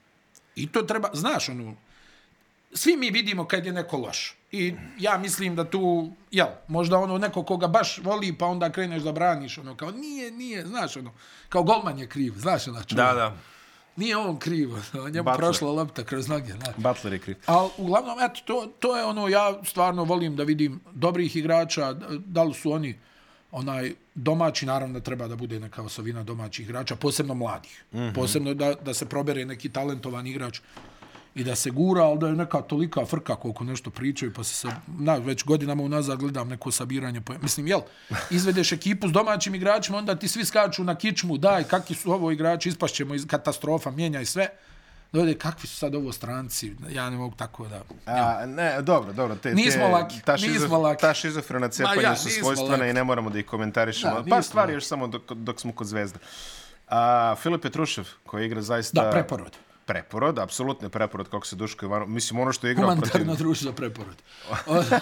I 0.55 0.67
to 0.67 0.81
treba, 0.81 1.09
znaš, 1.13 1.49
ono, 1.49 1.75
svi 2.73 2.97
mi 2.97 3.09
vidimo 3.11 3.45
kad 3.45 3.65
je 3.65 3.73
neko 3.73 3.97
loš. 3.97 4.35
I 4.51 4.75
ja 4.99 5.17
mislim 5.17 5.55
da 5.55 5.63
tu, 5.63 6.11
jel, 6.31 6.47
možda 6.67 6.97
ono 6.97 7.17
neko 7.17 7.43
koga 7.43 7.67
baš 7.67 7.97
voli, 7.97 8.37
pa 8.37 8.45
onda 8.45 8.69
kreneš 8.71 9.03
da 9.03 9.11
braniš, 9.11 9.57
ono, 9.57 9.75
kao 9.75 9.91
nije, 9.91 10.31
nije, 10.31 10.65
znaš, 10.65 10.97
ono, 10.97 11.11
kao 11.49 11.63
golman 11.63 11.99
je 11.99 12.07
kriv, 12.07 12.33
znaš, 12.37 12.67
ono, 12.67 12.83
čovjek. 12.83 13.07
Da, 13.07 13.13
da. 13.13 13.35
Nije 13.95 14.17
on 14.17 14.39
kriv, 14.39 14.69
ono, 14.73 15.09
njemu 15.09 15.23
Butler. 15.23 15.37
prošla 15.37 15.71
lopta 15.71 16.03
kroz 16.03 16.27
noge, 16.27 16.53
znaš. 16.53 16.75
Butler 16.77 17.13
je 17.13 17.19
kriv. 17.19 17.35
Ali 17.45 17.69
uglavnom, 17.77 18.17
eto, 18.19 18.41
to, 18.45 18.73
to 18.79 18.97
je 18.97 19.05
ono, 19.05 19.27
ja 19.27 19.59
stvarno 19.63 20.03
volim 20.03 20.35
da 20.35 20.43
vidim 20.43 20.79
dobrih 20.93 21.35
igrača, 21.35 21.93
da- 21.93 22.07
da 22.25 22.43
li 22.43 22.53
su 22.53 22.71
oni 22.71 22.99
onaj 23.51 23.93
domaći, 24.15 24.65
naravno 24.65 24.99
da 24.99 25.03
treba 25.03 25.27
da 25.27 25.35
bude 25.35 25.59
neka 25.59 25.81
osovina 25.81 26.23
domaćih 26.23 26.65
igrača, 26.65 26.95
posebno 26.95 27.33
mladih. 27.33 27.83
Mm 27.91 27.97
-hmm. 27.97 28.13
Posebno 28.15 28.53
da, 28.53 28.73
da 28.73 28.93
se 28.93 29.05
probere 29.05 29.45
neki 29.45 29.69
talentovan 29.69 30.27
igrač 30.27 30.59
i 31.35 31.43
da 31.43 31.55
se 31.55 31.69
gura, 31.69 32.03
ali 32.03 32.19
da 32.19 32.27
je 32.27 32.33
neka 32.33 32.61
tolika 32.61 33.05
frka 33.05 33.35
koliko 33.35 33.63
nešto 33.63 33.89
pričaju, 33.89 34.33
pa 34.33 34.43
se 34.43 34.55
sa, 34.55 34.71
na, 34.99 35.15
već 35.15 35.43
godinama 35.43 35.83
unazad 35.83 36.19
gledam 36.19 36.47
neko 36.47 36.71
sabiranje. 36.71 37.21
Po, 37.21 37.33
mislim, 37.41 37.67
jel, 37.67 37.81
izvedeš 38.29 38.71
ekipu 38.71 39.07
s 39.07 39.11
domaćim 39.11 39.55
igračima, 39.55 39.97
onda 39.97 40.15
ti 40.15 40.27
svi 40.27 40.45
skaču 40.45 40.83
na 40.83 40.95
kičmu, 40.95 41.37
daj, 41.37 41.63
kakvi 41.63 41.95
su 41.95 42.11
ovo 42.11 42.31
igrači, 42.31 42.69
ispašćemo 42.69 43.15
iz 43.15 43.27
katastrofa, 43.27 43.91
mijenjaj 43.91 44.25
sve. 44.25 44.47
Dode, 45.11 45.33
kakvi 45.37 45.67
su 45.67 45.75
sad 45.75 45.95
ovo 45.95 46.11
stranci, 46.11 46.75
ja 46.89 47.09
ne 47.09 47.17
mogu 47.17 47.35
tako 47.35 47.67
da... 47.67 47.81
A, 48.05 48.45
ne, 48.45 48.81
dobro, 48.81 49.13
dobro. 49.13 49.35
Te, 49.35 49.53
Nismo 49.53 49.85
te, 49.85 49.91
laki, 49.91 50.21
ta 50.25 50.33
nismo 50.33 50.47
šizof, 50.53 50.71
laki. 50.71 51.01
Ta 51.01 51.13
šizofrena 51.13 51.69
cepanja 51.69 52.01
ja, 52.01 52.15
su 52.15 52.27
nismo 52.27 52.43
svojstvene 52.43 52.77
laki. 52.77 52.89
i 52.89 52.93
ne 52.93 53.03
moramo 53.03 53.29
da 53.29 53.39
ih 53.39 53.45
komentarišemo. 53.45 54.13
Da, 54.13 54.19
nismo 54.19 54.35
Par 54.35 54.43
stvari 54.43 54.71
laki. 54.71 54.75
još 54.75 54.85
samo 54.85 55.07
dok, 55.07 55.31
dok 55.31 55.61
smo 55.61 55.71
kod 55.71 55.87
zvezda. 55.87 56.19
A, 56.87 57.35
Filip 57.41 57.61
Petrušev, 57.61 58.07
koji 58.25 58.45
igra 58.45 58.61
zaista... 58.61 59.03
Da, 59.03 59.11
preporod. 59.11 59.57
Preporod, 59.89 60.39
apsolutno 60.39 60.85
je 60.85 60.89
preporod 60.89 61.29
kako 61.29 61.47
se 61.47 61.55
Duško 61.55 61.85
Ivano... 61.85 62.05
Mislim, 62.05 62.39
ono 62.39 62.53
što 62.53 62.67
je 62.67 62.71
igrao 62.71 62.87
protiv... 62.87 63.11
Humanitarno 63.11 63.35
društvo 63.35 63.65
za 63.65 63.75
preporod. 63.75 64.15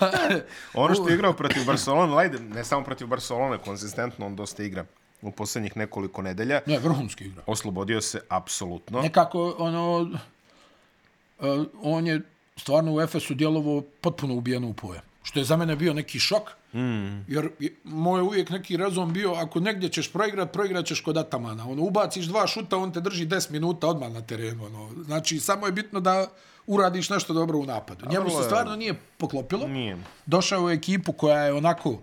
Ono 0.73 0.95
što 0.95 1.09
je 1.09 1.15
igrao 1.15 1.33
protiv 1.33 1.65
Barcelona, 1.65 2.17
ajde, 2.17 2.39
ne 2.39 2.63
samo 2.63 2.83
protiv 2.83 3.07
Barcelona, 3.07 3.57
konzistentno 3.57 4.25
on 4.25 4.35
dosta 4.35 4.63
igra 4.63 4.85
u 5.21 5.31
posljednjih 5.31 5.77
nekoliko 5.77 6.21
nedelja. 6.21 6.61
ne, 6.65 6.79
vrhunski 6.79 7.25
igra. 7.25 7.43
Oslobodio 7.45 8.01
se 8.01 8.21
apsolutno. 8.29 9.01
Nekako, 9.01 9.55
ono, 9.57 10.01
uh, 10.01 11.65
on 11.81 12.07
je 12.07 12.21
stvarno 12.55 12.93
u 12.93 13.01
Efesu 13.01 13.33
djelovo 13.33 13.81
potpuno 14.01 14.33
ubijeno 14.33 14.67
u 14.67 14.73
pojam. 14.73 15.03
Što 15.23 15.39
je 15.39 15.45
za 15.45 15.57
mene 15.57 15.75
bio 15.75 15.93
neki 15.93 16.19
šok, 16.19 16.49
mm. 16.73 17.25
jer 17.27 17.49
je- 17.59 17.75
moj 17.83 18.19
je 18.19 18.23
uvijek 18.23 18.49
neki 18.49 18.77
razum 18.77 19.13
bio, 19.13 19.33
ako 19.33 19.59
negdje 19.59 19.89
ćeš 19.89 20.11
proigrat, 20.13 20.51
proigrat 20.51 20.85
ćeš 20.85 21.01
kod 21.01 21.17
Atamana. 21.17 21.69
Ono, 21.69 21.83
ubaciš 21.83 22.25
dva 22.25 22.47
šuta, 22.47 22.77
on 22.77 22.93
te 22.93 23.01
drži 23.01 23.25
10 23.25 23.51
minuta 23.51 23.87
odmah 23.87 24.11
na 24.11 24.21
terenu. 24.21 24.65
Ono. 24.65 25.03
Znači, 25.03 25.39
samo 25.39 25.65
je 25.65 25.71
bitno 25.71 25.99
da 25.99 26.27
uradiš 26.67 27.09
nešto 27.09 27.33
dobro 27.33 27.57
u 27.59 27.65
napadu. 27.65 28.05
Njemu 28.09 28.29
se 28.29 28.43
stvarno 28.43 28.75
nije 28.75 28.93
poklopilo. 29.17 29.67
Nije. 29.67 29.97
došao 30.25 30.65
u 30.65 30.69
ekipu 30.69 31.11
koja 31.11 31.39
je 31.39 31.53
onako 31.53 31.99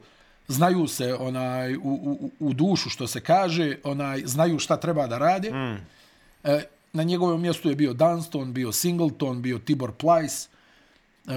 znaju 0.49 0.87
se 0.87 1.15
onaj 1.15 1.77
u, 1.77 1.81
u, 1.83 2.31
u 2.41 2.53
dušu 2.53 2.91
što 2.91 3.07
se 3.07 3.21
kaže, 3.21 3.77
onaj 3.85 4.23
znaju 4.25 4.59
šta 4.59 4.77
treba 4.77 5.07
da 5.07 5.19
rade. 5.19 5.51
Mm. 5.51 5.87
E, 6.45 6.63
na 6.93 7.03
njegovom 7.03 7.41
mjestu 7.43 7.69
je 7.69 7.77
bio 7.77 7.93
Dunston, 7.93 8.53
bio 8.53 8.73
Singleton, 8.73 9.43
bio 9.43 9.59
Tibor 9.59 9.93
Plyce, 9.93 10.49
e, 11.27 11.35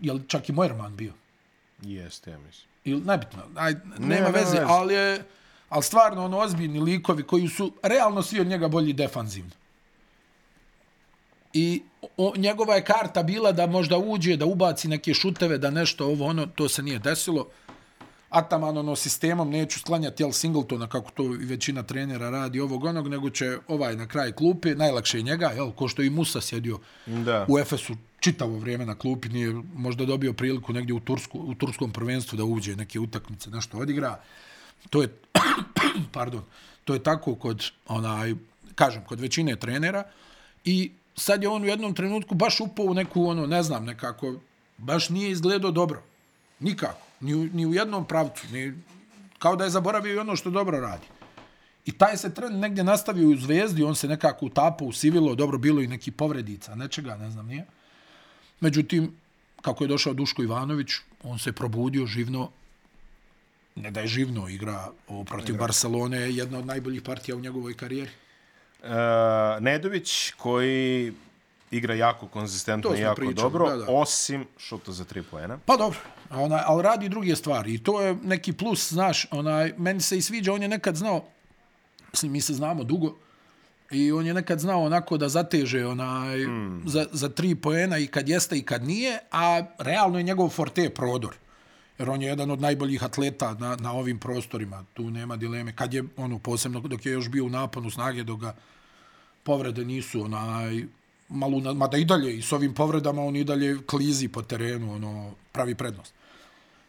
je 0.00 0.12
li 0.12 0.22
čak 0.26 0.48
i 0.48 0.52
Moerman 0.52 0.96
bio? 0.96 1.12
Jeste, 1.84 2.30
ja 2.30 2.38
mislim. 2.38 2.68
Ili 2.84 3.00
nebitno, 3.00 3.42
aj, 3.56 3.74
nema, 3.98 4.14
nema 4.14 4.28
veze, 4.28 4.58
veze. 4.58 4.64
ali 4.66 4.94
je 4.94 5.24
ali 5.68 5.82
stvarno 5.82 6.24
ono 6.24 6.38
ozbiljni 6.38 6.80
likovi 6.80 7.22
koji 7.22 7.48
su 7.48 7.72
realno 7.82 8.22
svi 8.22 8.40
od 8.40 8.46
njega 8.46 8.68
bolji 8.68 8.92
defanzivno. 8.92 9.50
I 11.52 11.82
o, 12.16 12.32
njegova 12.36 12.74
je 12.74 12.84
karta 12.84 13.22
bila 13.22 13.52
da 13.52 13.66
možda 13.66 13.98
uđe, 13.98 14.36
da 14.36 14.44
ubaci 14.44 14.88
neke 14.88 15.14
šuteve, 15.14 15.58
da 15.58 15.70
nešto 15.70 16.06
ovo, 16.06 16.26
ono, 16.26 16.46
to 16.46 16.68
se 16.68 16.82
nije 16.82 16.98
desilo. 16.98 17.46
Ataman 18.30 18.78
ono 18.78 18.96
sistemom 18.96 19.50
neću 19.50 19.80
sklanjati 19.80 20.22
jel 20.22 20.32
Singletona 20.32 20.86
kako 20.86 21.10
to 21.10 21.22
i 21.24 21.44
većina 21.44 21.82
trenera 21.82 22.30
radi 22.30 22.60
ovog 22.60 22.84
onog, 22.84 23.08
nego 23.08 23.30
će 23.30 23.58
ovaj 23.68 23.96
na 23.96 24.08
kraj 24.08 24.32
klupe, 24.32 24.74
najlakše 24.74 25.18
je 25.18 25.22
njega, 25.22 25.46
jel, 25.46 25.72
ko 25.72 25.88
što 25.88 26.02
i 26.02 26.10
Musa 26.10 26.40
sjedio 26.40 26.78
Da. 27.06 27.46
u 27.48 27.58
Efesu 27.58 27.96
čitavo 28.24 28.58
vrijeme 28.58 28.86
na 28.86 28.94
klupi, 28.94 29.28
nije 29.28 29.52
možda 29.74 30.04
dobio 30.04 30.32
priliku 30.32 30.72
negdje 30.72 30.94
u, 30.94 31.00
Tursku, 31.00 31.38
u 31.38 31.54
turskom 31.54 31.92
prvenstvu 31.92 32.36
da 32.36 32.44
uđe 32.44 32.76
neke 32.76 33.00
utakmice, 33.00 33.50
nešto 33.50 33.78
odigra. 33.78 34.16
To 34.90 35.02
je, 35.02 35.08
pardon, 36.16 36.44
to 36.84 36.94
je 36.94 37.02
tako 37.02 37.34
kod, 37.34 37.64
onaj, 37.88 38.34
kažem, 38.74 39.04
kod 39.04 39.20
većine 39.20 39.56
trenera 39.56 40.04
i 40.64 40.92
sad 41.16 41.42
je 41.42 41.48
on 41.48 41.62
u 41.62 41.66
jednom 41.66 41.94
trenutku 41.94 42.34
baš 42.34 42.60
upao 42.60 42.86
u 42.86 42.94
neku, 42.94 43.26
ono, 43.26 43.46
ne 43.46 43.62
znam, 43.62 43.84
nekako, 43.84 44.34
baš 44.78 45.08
nije 45.08 45.30
izgledao 45.30 45.70
dobro. 45.70 46.02
Nikako. 46.60 47.06
Ni 47.20 47.34
u, 47.34 47.44
ni 47.52 47.66
u 47.66 47.74
jednom 47.74 48.06
pravcu. 48.08 48.46
Ni, 48.52 48.72
kao 49.38 49.56
da 49.56 49.64
je 49.64 49.70
zaboravio 49.70 50.14
i 50.14 50.18
ono 50.18 50.36
što 50.36 50.50
dobro 50.50 50.80
radi. 50.80 51.06
I 51.86 51.92
taj 51.92 52.16
se 52.16 52.34
trend 52.34 52.60
negdje 52.60 52.84
nastavio 52.84 53.28
u 53.28 53.36
zvezdi, 53.36 53.82
on 53.82 53.94
se 53.94 54.08
nekako 54.08 54.46
utapao, 54.46 54.88
usivilo, 54.88 55.34
dobro, 55.34 55.58
bilo 55.58 55.82
i 55.82 55.86
neki 55.86 56.10
povredica, 56.10 56.74
nečega, 56.74 57.16
ne 57.16 57.30
znam, 57.30 57.46
nije. 57.46 57.66
Međutim, 58.64 59.12
kako 59.62 59.84
je 59.84 59.88
došao 59.88 60.14
Duško 60.14 60.42
Ivanović, 60.42 60.92
on 61.22 61.38
se 61.38 61.52
probudio 61.52 62.06
živno, 62.06 62.50
ne 63.74 63.90
da 63.90 64.00
je 64.00 64.06
živno 64.06 64.48
igra 64.48 64.88
ovo 65.08 65.24
protiv 65.24 65.54
igra. 65.54 65.66
Barcelone, 65.66 66.20
je 66.20 66.36
jedna 66.36 66.58
od 66.58 66.66
najboljih 66.66 67.02
partija 67.02 67.36
u 67.36 67.40
njegovoj 67.40 67.74
karijeri. 67.74 68.10
Uh, 68.82 68.88
Nedović, 69.60 70.30
koji 70.36 71.12
igra 71.70 71.94
jako 71.94 72.26
konzistentno 72.26 72.94
i 72.96 73.00
jako 73.00 73.16
pričali, 73.16 73.34
dobro, 73.34 73.68
da, 73.68 73.76
da. 73.76 73.92
osim 73.92 74.46
šuta 74.58 74.92
za 74.92 75.04
tri 75.04 75.22
poena. 75.22 75.58
Pa 75.66 75.76
dobro, 75.76 75.98
onaj, 76.30 76.62
ali 76.66 76.82
radi 76.82 77.08
druge 77.08 77.36
stvari 77.36 77.74
i 77.74 77.82
to 77.82 78.00
je 78.02 78.16
neki 78.22 78.52
plus, 78.52 78.92
znaš, 78.92 79.26
onaj, 79.30 79.74
meni 79.78 80.00
se 80.00 80.18
i 80.18 80.22
sviđa, 80.22 80.52
on 80.52 80.62
je 80.62 80.68
nekad 80.68 80.96
znao, 80.96 81.24
mislim, 82.12 82.32
mi 82.32 82.40
se 82.40 82.54
znamo 82.54 82.84
dugo, 82.84 83.16
i 83.90 84.12
on 84.12 84.26
je 84.26 84.34
nekad 84.34 84.60
znao 84.60 84.82
onako 84.82 85.16
da 85.16 85.28
zateže 85.28 85.86
onaj, 85.86 86.46
mm. 86.46 86.82
za, 86.86 87.06
za 87.12 87.28
tri 87.28 87.54
poena 87.54 87.98
i 87.98 88.06
kad 88.06 88.28
jeste 88.28 88.58
i 88.58 88.62
kad 88.62 88.84
nije, 88.84 89.18
a 89.30 89.62
realno 89.78 90.18
je 90.18 90.22
njegov 90.22 90.48
forte 90.48 90.90
prodor. 90.90 91.34
Jer 91.98 92.10
on 92.10 92.22
je 92.22 92.28
jedan 92.28 92.50
od 92.50 92.60
najboljih 92.60 93.04
atleta 93.04 93.54
na, 93.54 93.76
na 93.76 93.92
ovim 93.92 94.18
prostorima, 94.18 94.84
tu 94.94 95.10
nema 95.10 95.36
dileme. 95.36 95.76
Kad 95.76 95.94
je, 95.94 96.04
ono, 96.16 96.38
posebno 96.38 96.80
dok 96.80 97.06
je 97.06 97.12
još 97.12 97.28
bio 97.28 97.44
u 97.44 97.48
naponu 97.48 97.90
snage, 97.90 98.24
dok 98.24 98.40
ga 98.40 98.54
povrede 99.42 99.84
nisu 99.84 100.24
onaj, 100.24 100.84
malo, 101.28 101.74
mada 101.74 101.96
i 101.96 102.04
dalje, 102.04 102.38
i 102.38 102.42
s 102.42 102.52
ovim 102.52 102.74
povredama 102.74 103.22
on 103.22 103.36
i 103.36 103.44
dalje 103.44 103.78
klizi 103.86 104.28
po 104.28 104.42
terenu, 104.42 104.94
ono, 104.94 105.34
pravi 105.52 105.74
prednost. 105.74 106.14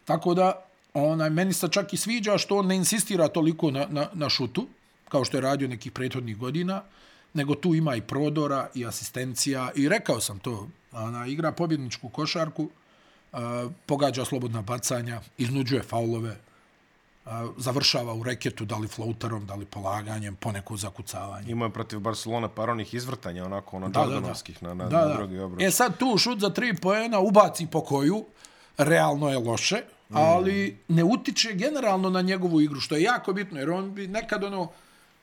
Tako 0.06 0.34
da, 0.34 0.66
onaj, 0.94 1.30
meni 1.30 1.54
se 1.54 1.68
čak 1.68 1.94
i 1.94 1.98
sviđa 1.98 2.38
što 2.38 2.58
on 2.58 2.68
ne 2.68 2.76
insistira 2.76 3.28
toliko 3.28 3.72
na, 3.72 3.88
na, 3.90 4.08
na 4.14 4.30
šutu, 4.30 4.68
kao 5.10 5.26
što 5.26 5.38
je 5.38 5.41
radio 5.41 5.68
nekih 5.68 5.91
prethodnih 5.91 6.38
godina, 6.38 6.82
nego 7.34 7.56
tu 7.56 7.76
ima 7.76 7.96
i 7.96 8.02
prodora 8.02 8.70
i 8.74 8.86
asistencija 8.86 9.72
i 9.76 9.89
rekao 9.89 10.22
sam 10.22 10.39
to, 10.39 10.68
ona 10.91 11.28
igra 11.28 11.52
pobjedničku 11.52 12.10
košarku, 12.10 12.70
a, 13.34 13.70
pogađa 13.86 14.26
slobodna 14.26 14.62
bacanja, 14.62 15.22
iznuđuje 15.38 15.84
faulove, 15.84 16.38
a, 17.26 17.48
završava 17.58 18.13
u 18.13 18.24
reketu, 18.24 18.65
da 18.65 18.78
li 18.78 18.88
floaterom, 18.88 19.46
da 19.46 19.56
li 19.56 19.65
polaganjem, 19.65 20.36
poneko 20.36 20.78
zakucavanje. 20.78 21.52
Ima 21.52 21.65
je 21.65 21.72
protiv 21.72 22.00
Barcelona 22.00 22.48
par 22.50 22.70
onih 22.70 22.94
izvrtanja, 22.94 23.46
onako 23.46 23.78
ono 23.78 23.91
Jordanovskih 23.96 24.63
na, 24.63 24.74
na, 24.74 24.86
da, 24.86 25.08
na 25.08 25.15
drugi 25.15 25.39
obroč. 25.39 25.63
E 25.63 25.72
sad 25.72 25.98
tu 25.98 26.18
šut 26.18 26.39
za 26.39 26.50
tri 26.50 26.76
poena 26.76 27.20
ubaci 27.20 27.68
po 27.68 27.82
koju, 27.82 28.26
realno 28.78 29.30
je 29.30 29.38
loše, 29.38 29.82
ali 30.10 30.78
mm. 30.88 30.96
ne 30.96 31.04
utiče 31.04 31.54
generalno 31.54 32.10
na 32.10 32.22
njegovu 32.22 32.62
igru, 32.62 32.80
što 32.80 32.96
je 32.96 33.04
jako 33.04 33.34
bitno, 33.34 33.60
jer 33.60 33.70
on 33.70 33.94
bi 33.94 34.08
nekad 34.08 34.44
ono, 34.44 34.72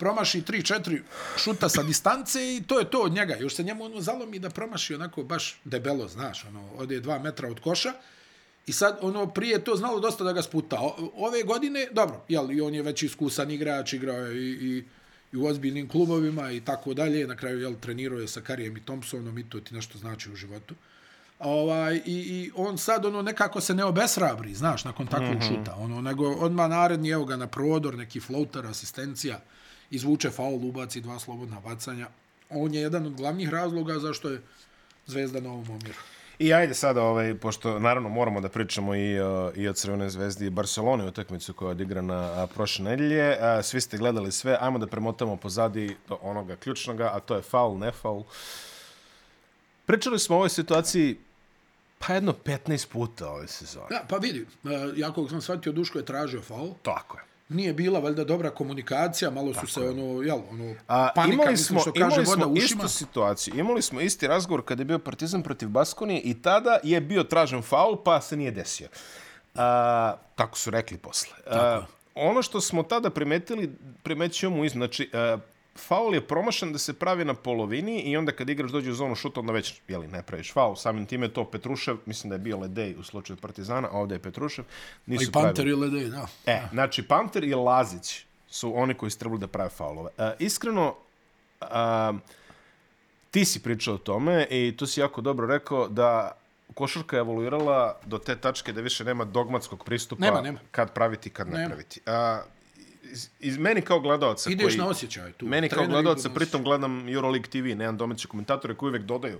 promaši 0.03 0.43
3-4 0.43 1.01
šuta 1.37 1.69
sa 1.69 1.83
distance 1.83 2.41
i 2.57 2.62
to 2.67 2.79
je 2.79 2.91
to 2.91 3.03
od 3.03 3.12
njega. 3.12 3.37
Još 3.41 3.55
se 3.55 3.62
njemu 3.62 3.85
ono 3.85 4.01
zalomi 4.01 4.38
da 4.38 4.51
promaši 4.51 4.95
onako 4.95 5.23
baš 5.23 5.61
debelo, 5.65 6.09
znaš, 6.09 6.45
ono, 6.45 6.65
ode 6.79 7.01
2 7.01 7.23
metra 7.23 7.49
od 7.49 7.61
koša. 7.61 7.93
I 8.67 8.73
sad, 8.73 8.99
ono, 9.03 9.27
prije 9.27 9.65
to 9.65 9.77
znalo 9.77 10.01
dosta 10.01 10.25
da 10.25 10.33
ga 10.33 10.43
sputa. 10.43 10.81
O, 10.81 11.12
ove 11.15 11.43
godine, 11.43 11.87
dobro, 11.93 12.25
jel, 12.29 12.51
i 12.51 12.61
on 12.61 12.75
je 12.75 12.83
već 12.83 13.03
iskusan 13.03 13.51
igrač, 13.51 13.93
igrao 13.93 14.27
je 14.27 14.43
i, 14.43 14.51
i, 14.51 14.85
i 15.33 15.37
u 15.37 15.47
ozbiljnim 15.47 15.88
klubovima 15.88 16.51
i 16.51 16.61
tako 16.61 16.95
dalje. 16.95 17.27
Na 17.27 17.37
kraju, 17.37 17.61
jel, 17.61 17.75
trenirao 17.81 18.19
je 18.19 18.29
sa 18.29 18.41
Karijem 18.41 18.77
i 18.77 18.85
Thompsonom 18.85 19.38
i 19.38 19.49
to 19.51 19.61
ti 19.61 19.75
nešto 19.75 19.99
znači 19.99 20.33
u 20.33 20.37
životu. 20.37 20.75
Ovaj, 21.38 21.97
i, 22.07 22.19
I 22.37 22.51
on 22.55 22.79
sad, 22.79 23.05
ono, 23.05 23.23
nekako 23.23 23.61
se 23.61 23.75
ne 23.75 23.85
obesrabri, 23.85 24.55
znaš, 24.55 24.85
nakon 24.85 25.07
takvog 25.07 25.37
mm 25.37 25.41
-hmm. 25.41 25.49
šuta. 25.49 25.75
Ono, 25.79 26.01
nego 26.01 26.31
odmah 26.31 26.71
naredni, 26.71 27.11
evo 27.11 27.25
ga 27.25 27.37
na 27.37 27.47
prodor, 27.47 27.95
neki 27.95 28.21
floater, 28.21 28.67
asistencija 28.67 29.41
izvuče 29.92 30.31
faul, 30.31 30.64
ubaci 30.64 31.00
dva 31.00 31.18
slobodna 31.18 31.61
bacanja. 31.61 32.09
On 32.50 32.74
je 32.74 32.81
jedan 32.81 33.07
od 33.07 33.14
glavnih 33.14 33.48
razloga 33.48 33.98
zašto 33.98 34.31
je 34.31 34.40
Zvezda 35.07 35.40
na 35.40 35.50
ovom 35.50 35.70
omjeru. 35.70 35.98
I 36.38 36.52
ajde 36.55 36.74
sada, 36.74 37.02
ovaj, 37.02 37.35
pošto 37.35 37.78
naravno 37.78 38.09
moramo 38.09 38.40
da 38.40 38.48
pričamo 38.48 38.94
i, 38.94 39.20
uh, 39.20 39.57
i 39.57 39.68
o 39.68 39.72
Crvenoj 39.72 40.11
zvezdi 40.11 40.46
i 40.46 40.50
Barceloni 40.50 41.07
utakmicu 41.07 41.55
koja 41.55 41.68
je 41.68 41.70
odigrana 41.70 42.46
prošle 42.55 42.85
nedelje. 42.85 43.31
Uh, 43.31 43.64
svi 43.64 43.81
ste 43.81 43.98
gledali 43.98 44.33
sve, 44.33 44.59
ajmo 44.61 44.78
da 44.78 44.87
premotamo 44.87 45.37
pozadi 45.37 45.96
do 46.09 46.18
onoga 46.22 46.57
ključnoga, 46.57 47.11
a 47.14 47.20
to 47.20 47.35
je 47.35 47.42
faul, 47.42 47.78
ne 47.78 47.92
faul. 47.92 48.24
Pričali 49.87 50.18
smo 50.18 50.37
o 50.37 50.38
ovoj 50.38 50.48
situaciji 50.48 51.18
pa 51.98 52.14
jedno 52.14 52.35
15 52.44 52.88
puta 52.88 53.31
ove 53.31 53.48
sezone. 53.48 53.87
Ja, 53.90 54.05
pa 54.09 54.16
vidi, 54.16 54.46
uh, 54.64 54.70
jako 54.96 55.28
sam 55.28 55.40
shvatio, 55.40 55.72
Duško 55.72 55.98
je 55.98 56.05
tražio 56.05 56.42
faul. 56.42 56.74
Tako 56.83 57.18
je 57.18 57.32
nije 57.53 57.73
bila 57.73 57.99
valjda 57.99 58.25
dobra 58.25 58.51
komunikacija, 58.51 59.31
malo 59.31 59.53
Tako 59.53 59.67
su 59.67 59.73
se 59.73 59.81
je. 59.81 59.91
ono, 59.91 60.23
jel, 60.23 60.38
ono, 60.51 60.75
A, 60.88 61.09
panika, 61.15 61.35
imali 61.43 61.57
smo, 61.57 61.81
što 61.81 61.93
kaže 61.93 62.21
imali 62.21 62.27
voda 62.27 62.43
smo 62.43 62.57
istu 62.57 62.88
situaciju. 62.88 63.55
Imali 63.57 63.83
smo 63.83 64.01
isti 64.01 64.27
razgovor 64.27 64.65
kada 64.65 64.81
je 64.81 64.85
bio 64.85 64.99
Partizan 64.99 65.43
protiv 65.43 65.69
Baskonije 65.69 66.21
i 66.21 66.43
tada 66.43 66.79
je 66.83 67.01
bio 67.01 67.25
tražen 67.25 67.62
faul, 67.62 67.97
pa 68.05 68.21
se 68.21 68.37
nije 68.37 68.51
desio. 68.51 68.88
A, 69.55 70.15
tako 70.35 70.59
su 70.59 70.71
rekli 70.71 70.99
posle. 70.99 71.33
A, 71.47 71.83
ono 72.15 72.43
što 72.43 72.61
smo 72.61 72.83
tada 72.83 73.11
primetili, 73.11 73.73
primećujemo 74.03 74.65
iz, 74.65 74.73
znači, 74.73 75.11
faul 75.75 76.15
je 76.15 76.21
promašan 76.21 76.73
da 76.73 76.79
se 76.79 76.93
pravi 76.93 77.25
na 77.25 77.35
polovini 77.35 78.01
i 78.01 78.17
onda 78.17 78.33
kad 78.33 78.49
igrač 78.49 78.71
dođe 78.71 78.91
u 78.91 78.95
zonu 78.95 79.15
šuta, 79.15 79.41
onda 79.41 79.53
već 79.53 79.81
jeli, 79.89 80.09
ne 80.09 80.23
praviš 80.23 80.53
faul. 80.53 80.77
Samim 80.77 81.07
time 81.07 81.29
to 81.29 81.45
Petrušev, 81.45 81.97
mislim 82.07 82.29
da 82.29 82.35
je 82.35 82.39
bio 82.39 82.59
Ledej 82.59 82.95
u 82.99 83.03
slučaju 83.03 83.37
Partizana, 83.37 83.89
a 83.89 83.99
ovdje 83.99 84.15
je 84.15 84.19
Petrušev. 84.19 84.65
Nisu 85.07 85.29
I 85.29 85.33
Panter 85.33 85.67
i 85.67 85.75
Ledej, 85.75 86.09
da. 86.09 86.27
E, 86.47 86.63
znači 86.73 87.03
Panter 87.03 87.45
i 87.45 87.55
Lazić 87.55 88.25
su 88.49 88.73
oni 88.77 88.95
koji 88.95 89.11
su 89.11 89.19
trebali 89.19 89.41
da 89.41 89.47
prave 89.47 89.71
faulove. 89.71 90.11
E, 90.19 90.33
iskreno, 90.39 90.95
a, 91.61 92.13
ti 93.31 93.45
si 93.45 93.63
pričao 93.63 93.95
o 93.95 93.99
tome 93.99 94.47
i 94.51 94.75
tu 94.77 94.87
si 94.87 95.01
jako 95.01 95.21
dobro 95.21 95.47
rekao 95.47 95.89
da 95.89 96.33
košarka 96.75 97.17
je 97.17 97.21
evoluirala 97.21 98.01
do 98.07 98.19
te 98.19 98.37
tačke 98.37 98.73
da 98.73 98.81
više 98.81 99.05
nema 99.05 99.25
dogmatskog 99.25 99.85
pristupa 99.85 100.25
nema, 100.25 100.41
nema. 100.41 100.59
kad 100.71 100.93
praviti, 100.95 101.31
kad 101.31 101.47
ne 101.49 101.59
nema. 101.59 101.69
praviti. 101.69 102.01
A, 102.07 102.43
iz, 103.12 103.29
iz 103.40 103.59
meni 103.59 103.81
kao 103.81 104.01
gledalca 104.01 104.51
Ideš 104.51 104.66
koji... 104.66 104.77
na 104.77 104.88
osjećaj 104.88 105.33
tu. 105.33 105.46
Meni 105.46 105.68
kao 105.68 105.87
gledalca, 105.87 106.31
pritom 106.31 106.62
gledam 106.62 107.09
Euroleague 107.09 107.51
TV, 107.51 107.79
nemam 107.79 107.96
domaće 107.96 108.29
komentatore 108.29 108.75
koji 108.75 108.88
uvijek 108.88 109.05
dodaju 109.05 109.38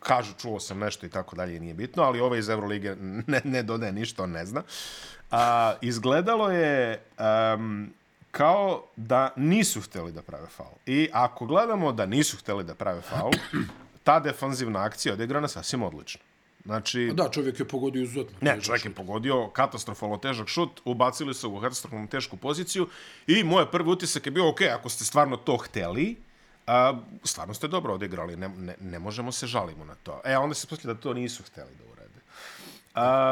kažu 0.00 0.32
čuo 0.38 0.60
sam 0.60 0.78
nešto 0.78 1.06
i 1.06 1.08
tako 1.08 1.36
dalje, 1.36 1.60
nije 1.60 1.74
bitno, 1.74 2.02
ali 2.02 2.20
ovaj 2.20 2.38
iz 2.38 2.48
Eurolige 2.48 2.96
ne, 3.26 3.40
ne 3.44 3.62
dodaje 3.62 3.92
ništa, 3.92 4.22
on 4.22 4.30
ne 4.30 4.46
zna. 4.46 4.62
A, 5.30 5.74
izgledalo 5.80 6.50
je 6.50 7.02
um, 7.54 7.90
kao 8.30 8.84
da 8.96 9.32
nisu 9.36 9.80
hteli 9.80 10.12
da 10.12 10.22
prave 10.22 10.46
faul. 10.46 10.76
I 10.86 11.08
ako 11.12 11.46
gledamo 11.46 11.92
da 11.92 12.06
nisu 12.06 12.36
hteli 12.36 12.64
da 12.64 12.74
prave 12.74 13.00
faul, 13.00 13.32
ta 14.04 14.20
defanzivna 14.20 14.84
akcija 14.84 15.14
odigrana 15.14 15.48
sasvim 15.48 15.82
odlično. 15.82 16.20
Znači, 16.66 17.10
da, 17.14 17.28
čovjek 17.30 17.60
je 17.60 17.68
pogodio 17.68 18.02
izuzetno. 18.02 18.38
Ne, 18.40 18.60
čovjek 18.60 18.84
je 18.84 18.90
pogodio 18.90 19.48
katastrofalno 19.48 20.16
težak 20.16 20.48
šut, 20.48 20.80
ubacili 20.84 21.34
su 21.34 21.50
u 21.50 21.60
katastrofalno 21.60 22.06
tešku 22.06 22.36
poziciju 22.36 22.88
i 23.26 23.44
moj 23.44 23.70
prvi 23.70 23.90
utisak 23.90 24.26
je 24.26 24.32
bio, 24.32 24.48
ok, 24.48 24.60
ako 24.78 24.88
ste 24.88 25.04
stvarno 25.04 25.36
to 25.36 25.56
hteli, 25.56 26.16
a, 26.66 26.98
stvarno 27.24 27.54
ste 27.54 27.68
dobro 27.68 27.94
odigrali, 27.94 28.36
ne, 28.36 28.48
ne, 28.48 28.74
ne 28.80 28.98
možemo 28.98 29.32
se 29.32 29.46
žalimo 29.46 29.84
na 29.84 29.94
to. 29.94 30.20
E, 30.24 30.36
onda 30.36 30.54
se 30.54 30.66
poslije 30.66 30.94
da 30.94 31.00
to 31.00 31.14
nisu 31.14 31.42
hteli 31.42 31.70
da 31.78 31.84
urede. 31.92 32.20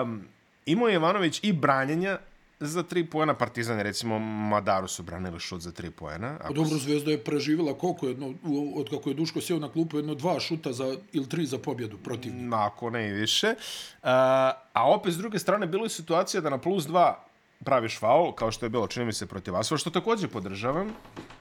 Um, 0.03 0.29
imao 0.66 0.88
je 0.88 0.94
Ivanović 0.94 1.40
i 1.42 1.53
branjenja, 1.53 2.18
za 2.61 2.83
tri 2.83 3.05
poena 3.07 3.35
Partizan, 3.35 3.81
recimo 3.81 4.19
Madaru 4.19 4.88
su 4.88 5.03
branili 5.03 5.40
šut 5.40 5.61
za 5.61 5.73
tri 5.73 5.90
poena. 5.90 6.37
Ako... 6.40 6.53
Dobro, 6.53 6.79
Zvezda 6.79 7.11
je 7.11 7.25
preživjela 7.25 7.79
koliko 7.79 8.07
jedno, 8.07 8.35
od 8.75 8.90
kako 8.90 9.11
je 9.11 9.14
Duško 9.14 9.40
sjeo 9.40 9.59
na 9.59 9.69
klupu, 9.69 9.97
jedno 9.97 10.14
dva 10.14 10.40
šuta 10.40 10.73
za, 10.73 10.97
ili 11.12 11.29
tri 11.29 11.47
za 11.47 11.59
pobjedu 11.59 11.99
protiv. 11.99 12.33
Ako 12.55 12.90
ne 12.90 13.09
i 13.09 13.12
više. 13.12 13.47
Uh, 13.49 14.09
a 14.73 14.90
opet, 14.95 15.14
s 15.14 15.17
druge 15.17 15.38
strane, 15.38 15.67
bilo 15.67 15.85
je 15.85 15.90
situacija 15.90 16.40
da 16.40 16.51
na 16.51 16.59
plus 16.59 16.87
dva 16.87 17.25
praviš 17.64 17.99
faul, 17.99 18.33
kao 18.33 18.53
što 18.53 18.67
je 18.67 18.71
bilo, 18.71 18.87
čini 18.87 19.07
mi 19.07 19.12
se, 19.12 19.27
protiv 19.27 19.57
Asova, 19.57 19.79
što 19.79 19.90
također 19.90 20.29
podržavam, 20.29 20.93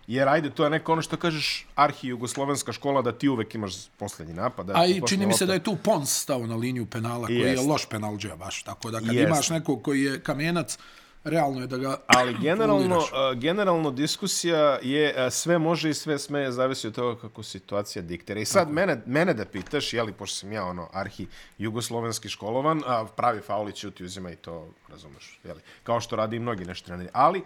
jer 0.08 0.30
ajde, 0.30 0.50
to 0.50 0.64
je 0.64 0.70
neko 0.70 0.94
ono 0.94 1.02
što 1.02 1.18
kažeš 1.18 1.68
arhi-jugoslovenska 1.76 2.72
škola, 2.72 3.02
da 3.02 3.12
ti 3.12 3.30
uvek 3.30 3.56
imaš 3.56 3.74
posljednji 3.98 4.34
napad. 4.34 4.70
A 4.70 4.86
i 4.86 5.02
čini 5.08 5.26
mi 5.26 5.34
se 5.34 5.46
da 5.46 5.54
je 5.54 5.64
tu 5.64 5.76
Pons 5.84 6.22
stao 6.22 6.48
na 6.48 6.56
liniju 6.56 6.86
penala, 6.86 7.28
koji 7.28 7.38
Jest. 7.38 7.62
je 7.62 7.70
loš 7.70 7.86
penalđa 7.90 8.36
baš, 8.36 8.64
tako 8.64 8.92
da 8.92 9.00
kad 9.00 9.14
Jest. 9.14 9.28
imaš 9.28 9.50
nekog 9.50 9.82
koji 9.82 10.02
je 10.02 10.20
kamenac, 10.20 10.78
realno 11.24 11.62
je 11.62 11.68
da 11.68 11.78
ga 11.78 11.98
Ali 12.08 12.36
generalno, 12.42 12.98
uh, 12.98 13.40
generalno 13.40 13.92
diskusija 13.92 14.80
je 14.82 15.16
uh, 15.16 15.34
sve 15.34 15.60
može 15.60 15.90
i 15.90 15.94
sve 15.94 16.20
sme, 16.20 16.52
zavisi 16.52 16.88
od 16.88 16.96
toga 16.96 17.22
kako 17.22 17.44
situacija 17.44 18.02
diktira. 18.02 18.40
I 18.40 18.46
sad 18.46 18.72
mene, 18.72 19.02
mene 19.06 19.34
da 19.34 19.46
pitaš, 19.46 19.94
je 19.94 20.04
li, 20.04 20.14
pošto 20.14 20.36
sam 20.36 20.52
ja 20.52 20.66
ono 20.66 20.90
arhi 20.94 21.28
jugoslovenski 21.58 22.30
školovan, 22.30 22.84
a 22.86 23.06
pravi 23.16 23.42
faulić 23.42 23.86
ti 23.96 24.04
uzima 24.04 24.32
i 24.32 24.36
to, 24.36 24.68
razumeš, 24.90 25.40
je 25.44 25.54
li, 25.54 25.62
kao 25.84 26.02
što 26.02 26.16
radi 26.16 26.36
i 26.36 26.40
mnogi 26.40 26.66
nešto 26.66 26.86
treneri. 26.86 27.10
Ali, 27.14 27.44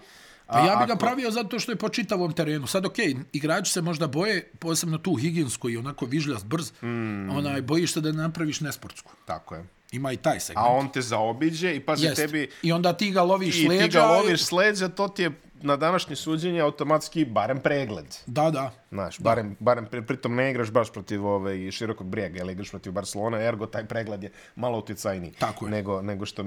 Pa 0.48 0.60
ja 0.60 0.76
bih 0.76 0.88
ga 0.88 0.94
ako... 0.94 1.00
pravio 1.00 1.32
zato 1.32 1.60
što 1.60 1.72
je 1.72 1.76
po 1.76 1.90
čitavom 1.90 2.34
terenu. 2.34 2.68
Sad, 2.68 2.86
okej, 2.86 3.06
okay, 3.06 3.24
igrači 3.34 3.72
se 3.72 3.82
možda 3.82 4.08
boje, 4.08 4.52
posebno 4.60 4.98
tu 4.98 5.16
Higgins 5.16 5.58
koji 5.58 5.74
je 5.74 5.80
onako 5.80 6.06
vižljast 6.06 6.46
brz, 6.46 6.72
mm. 6.82 7.30
onaj, 7.30 7.62
bojiš 7.62 7.94
se 7.94 8.02
da 8.02 8.12
napraviš 8.12 8.62
nesportsku. 8.62 9.12
Tako 9.26 9.56
je. 9.56 9.77
Ima 9.92 10.12
i 10.12 10.18
taj 10.18 10.40
segment. 10.40 10.68
A 10.68 10.70
on 10.70 10.92
te 10.92 11.02
zaobiđe 11.02 11.76
i 11.76 11.80
pazi 11.80 12.06
Jest. 12.06 12.16
tebi... 12.16 12.50
I 12.64 12.72
onda 12.72 12.94
ti 12.94 13.12
ga 13.12 13.22
loviš 13.22 13.56
sleđa. 13.66 13.86
I 13.86 13.90
ti 13.90 13.94
ga 13.94 14.06
loviš 14.06 14.44
sleđa, 14.44 14.88
to 14.88 15.08
ti 15.08 15.22
je 15.22 15.32
na 15.62 15.76
današnje 15.78 16.16
suđenje 16.16 16.60
automatski 16.60 17.26
barem 17.26 17.60
pregled. 17.60 18.16
Da, 18.26 18.52
da. 18.52 18.72
Znaš, 18.92 19.20
barem, 19.20 19.56
barem 19.60 19.86
pri, 19.86 20.02
pritom 20.02 20.36
ne 20.36 20.52
igraš 20.52 20.72
baš 20.72 20.92
protiv 20.92 21.26
ove, 21.26 21.72
širokog 21.72 22.08
brijega, 22.08 22.40
ili 22.40 22.52
igraš 22.52 22.70
protiv 22.70 22.92
Barcelona, 22.92 23.42
ergo 23.42 23.66
taj 23.66 23.86
pregled 23.86 24.24
je 24.24 24.32
malo 24.56 24.78
uticajniji 24.78 25.32
Tako 25.40 25.66
je. 25.66 25.72
nego, 25.72 26.02
nego 26.02 26.26
što 26.26 26.44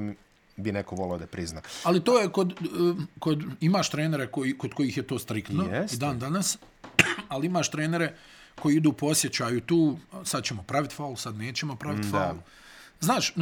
bi 0.56 0.72
neko 0.72 0.94
volao 0.94 1.18
da 1.18 1.26
prizna. 1.26 1.60
Ali 1.82 2.04
to 2.04 2.18
je 2.18 2.28
kod, 2.28 2.52
eh, 2.52 2.56
kod 3.18 3.42
imaš 3.60 3.90
trenere 3.90 4.26
koji, 4.26 4.58
kod 4.58 4.74
kojih 4.74 4.96
je 4.96 5.02
to 5.02 5.18
striktno 5.18 5.64
Jeste. 5.72 5.96
i 5.96 5.98
dan 5.98 6.18
danas, 6.18 6.58
ali 7.28 7.46
imaš 7.46 7.70
trenere 7.70 8.14
koji 8.62 8.76
idu 8.76 8.92
po 8.92 9.06
osjećaju 9.06 9.60
tu, 9.60 9.98
sad 10.24 10.44
ćemo 10.44 10.62
praviti 10.62 10.94
faul, 10.94 11.16
sad 11.16 11.36
nećemo 11.36 11.76
praviti 11.76 12.08
Da. 12.08 12.34
Znaš, 13.00 13.32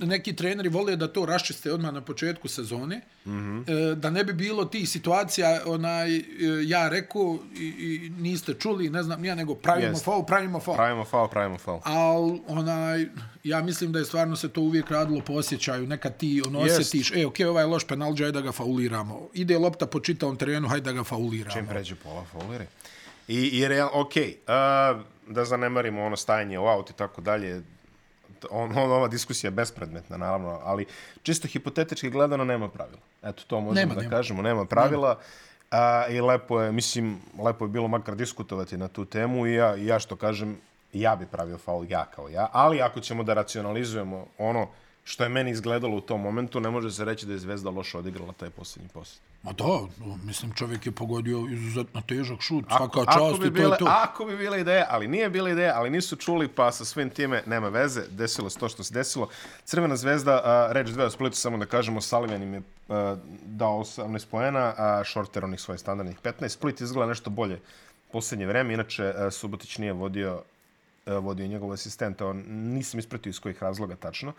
neki 0.00 0.36
treneri 0.36 0.68
vole 0.68 0.96
da 0.96 1.08
to 1.08 1.26
raščiste 1.26 1.72
odmah 1.72 1.92
na 1.92 2.00
početku 2.00 2.48
sezone, 2.48 3.00
mm. 3.24 3.30
-hmm. 3.30 3.94
da 3.94 4.10
ne 4.10 4.24
bi 4.24 4.32
bilo 4.32 4.64
tih 4.64 4.88
situacija, 4.88 5.60
onaj, 5.66 6.16
e, 6.16 6.22
ja 6.64 6.88
rekao 6.88 7.38
i, 7.56 7.64
i 7.66 8.10
niste 8.18 8.54
čuli, 8.54 8.90
ne 8.90 9.02
znam, 9.02 9.24
ja 9.24 9.34
nego 9.34 9.54
pravimo 9.54 9.88
Jeste. 9.88 10.04
faul, 10.04 10.26
pravimo 10.26 10.60
faul. 10.60 10.76
Pravimo 10.76 11.04
faul, 11.04 11.28
pravimo 11.28 11.58
faul. 11.58 11.80
Al 11.84 12.38
onaj 12.46 13.06
ja 13.44 13.62
mislim 13.62 13.92
da 13.92 13.98
je 13.98 14.04
stvarno 14.04 14.36
se 14.36 14.48
to 14.48 14.60
uvijek 14.60 14.90
radilo 14.90 15.20
po 15.20 15.32
osjećaju. 15.32 15.86
Nekad 15.86 16.16
ti 16.16 16.42
ono 16.46 16.60
Jest. 16.60 16.80
osjetiš, 16.80 17.12
e, 17.16 17.26
okej, 17.26 17.46
ovaj 17.46 17.62
je 17.62 17.66
loš 17.66 17.86
penalđa, 17.86 18.24
ajde 18.24 18.40
da 18.40 18.40
ga 18.40 18.52
fauliramo. 18.52 19.28
Ide 19.32 19.58
lopta 19.58 19.86
po 19.86 20.00
čitavom 20.00 20.36
terenu, 20.36 20.68
hajde 20.68 20.84
da 20.84 20.92
ga 20.92 21.04
fauliramo. 21.04 21.54
Čim 21.54 21.66
pređe 21.66 21.94
pola 21.94 22.24
faulire. 22.32 22.66
I, 23.28 23.38
i 23.38 23.68
real, 23.68 23.90
ok, 23.92 24.12
uh, 24.16 25.02
da 25.28 25.44
zanemarimo 25.44 26.04
ono 26.04 26.16
stajanje 26.16 26.58
u 26.58 26.66
auto 26.66 26.92
i 26.92 26.96
tako 26.96 27.20
dalje, 27.20 27.62
on, 28.50 28.78
on, 28.78 28.92
ova 28.92 29.08
diskusija 29.08 29.48
je 29.48 29.52
bespredmetna, 29.52 30.16
naravno, 30.16 30.60
ali 30.64 30.86
čisto 31.22 31.48
hipotetički 31.48 32.10
gledano 32.10 32.44
nema 32.44 32.68
pravila. 32.68 33.00
Eto, 33.22 33.42
to 33.46 33.60
možemo 33.60 33.80
Nema, 33.80 33.94
da 33.94 34.00
nema. 34.00 34.16
kažemo, 34.16 34.42
nema 34.42 34.64
pravila. 34.64 35.18
A, 35.70 36.06
I 36.10 36.20
lepo 36.20 36.60
je, 36.60 36.72
mislim, 36.72 37.20
lepo 37.38 37.64
je 37.64 37.68
bilo 37.68 37.88
makar 37.88 38.14
diskutovati 38.14 38.76
na 38.76 38.88
tu 38.88 39.04
temu 39.04 39.46
i 39.46 39.54
ja, 39.54 39.74
ja 39.74 39.98
što 39.98 40.16
kažem, 40.16 40.56
ja 40.92 41.16
bi 41.16 41.26
pravio 41.26 41.58
faul 41.58 41.86
ja 41.88 42.04
kao 42.04 42.28
ja, 42.28 42.48
ali 42.52 42.80
ako 42.82 43.00
ćemo 43.00 43.22
da 43.22 43.34
racionalizujemo 43.34 44.26
ono 44.38 44.68
što 45.04 45.22
je 45.22 45.28
meni 45.28 45.50
izgledalo 45.50 45.96
u 45.96 46.00
tom 46.00 46.20
momentu, 46.20 46.60
ne 46.60 46.70
može 46.70 46.90
se 46.90 47.04
reći 47.04 47.26
da 47.26 47.32
je 47.32 47.38
Zvezda 47.38 47.70
loše 47.70 47.98
odigrala 47.98 48.32
taj 48.32 48.50
posljednji 48.50 48.88
post. 48.94 49.20
Ma 49.42 49.52
da, 49.52 49.64
mislim 50.24 50.52
čovjek 50.52 50.86
je 50.86 50.92
pogodio 50.92 51.46
izuzetno 51.50 52.00
težak 52.00 52.40
šut, 52.40 52.64
Ako, 52.68 52.76
svaka 52.76 53.00
ako 53.00 53.12
čast 53.12 53.40
bi 53.40 53.46
i 53.46 53.50
to 53.50 53.54
bile, 53.54 53.74
je 53.74 53.78
to. 53.78 53.86
Ako 53.88 54.24
bi 54.24 54.36
bila 54.36 54.56
ideja, 54.56 54.86
ali 54.90 55.08
nije 55.08 55.30
bila 55.30 55.50
ideja, 55.50 55.72
ali 55.76 55.90
nisu 55.90 56.16
čuli, 56.16 56.48
pa 56.48 56.72
sa 56.72 56.84
svim 56.84 57.10
time 57.10 57.42
nema 57.46 57.68
veze. 57.68 58.02
Desilo 58.10 58.50
se 58.50 58.58
to 58.58 58.68
što 58.68 58.84
se 58.84 58.94
desilo. 58.94 59.28
Crvena 59.64 59.96
zvezda, 59.96 60.40
a, 60.44 60.72
reč 60.72 60.88
dve 60.88 61.04
o 61.04 61.10
Splitu, 61.10 61.36
samo 61.36 61.58
da 61.58 61.66
kažemo, 61.66 62.00
Sullivan 62.00 62.42
im 62.42 62.54
je 62.54 62.62
a, 62.88 63.16
dao 63.46 63.78
18 63.78 64.26
poena, 64.30 64.74
a 64.76 65.02
Shorter 65.04 65.44
onih 65.44 65.60
svojih 65.60 65.80
standardnih 65.80 66.16
15. 66.22 66.48
Split 66.48 66.80
izgleda 66.80 67.08
nešto 67.08 67.30
bolje 67.30 67.60
posljednje 68.12 68.46
vreme, 68.46 68.74
inače 68.74 69.04
a, 69.04 69.30
Subotić 69.30 69.78
nije 69.78 69.92
vodio 69.92 70.42
vodio 71.06 71.46
njegov 71.46 71.72
asistent, 71.72 72.20
on 72.20 72.44
nisam 72.48 73.00
ispratio 73.00 73.30
iz 73.30 73.40
kojih 73.40 73.62
razloga 73.62 73.96
tačno, 73.96 74.32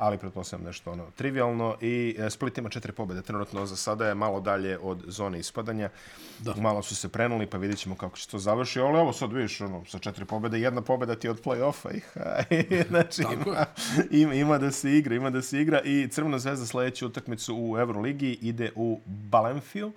ali 0.00 0.18
pretpostavljam 0.18 0.66
nešto 0.66 0.92
ono 0.92 1.10
trivialno 1.16 1.76
i 1.80 2.16
e, 2.18 2.30
Split 2.30 2.58
ima 2.58 2.68
četiri 2.68 2.92
pobjede, 2.92 3.22
trenutno 3.22 3.66
za 3.66 3.76
sada 3.76 4.08
je 4.08 4.14
malo 4.14 4.40
dalje 4.40 4.78
od 4.78 5.04
zone 5.06 5.38
ispadanja, 5.38 5.90
da. 6.38 6.54
malo 6.56 6.82
su 6.82 6.96
se 6.96 7.08
prenuli 7.08 7.46
pa 7.46 7.58
vidjet 7.58 7.78
ćemo 7.78 7.94
kako 7.94 8.16
će 8.16 8.28
to 8.28 8.38
završi, 8.38 8.80
ali 8.80 9.00
evo 9.00 9.12
sad 9.12 9.32
vidiš 9.32 9.60
ono, 9.60 9.84
sa 9.84 9.98
četiri 9.98 10.24
pobjede, 10.24 10.60
jedna 10.60 10.82
pobjeda 10.82 11.14
ti 11.14 11.26
je 11.26 11.30
od 11.30 11.42
play-offa 11.44 11.96
ih, 11.96 12.16
znači 12.90 13.22
ima, 13.22 13.66
ima, 14.10 14.34
ima, 14.34 14.58
da 14.58 14.70
se 14.70 14.92
igra, 14.92 15.14
ima 15.14 15.30
da 15.30 15.42
se 15.42 15.60
igra. 15.60 15.80
I 15.84 16.08
Crvena 16.10 16.38
zvezda 16.38 16.66
sljedeću 16.66 17.06
utakmicu 17.06 17.56
u 17.58 17.78
Euroligi 17.78 18.38
ide 18.42 18.72
u 18.76 19.00
Balenfil, 19.06 19.90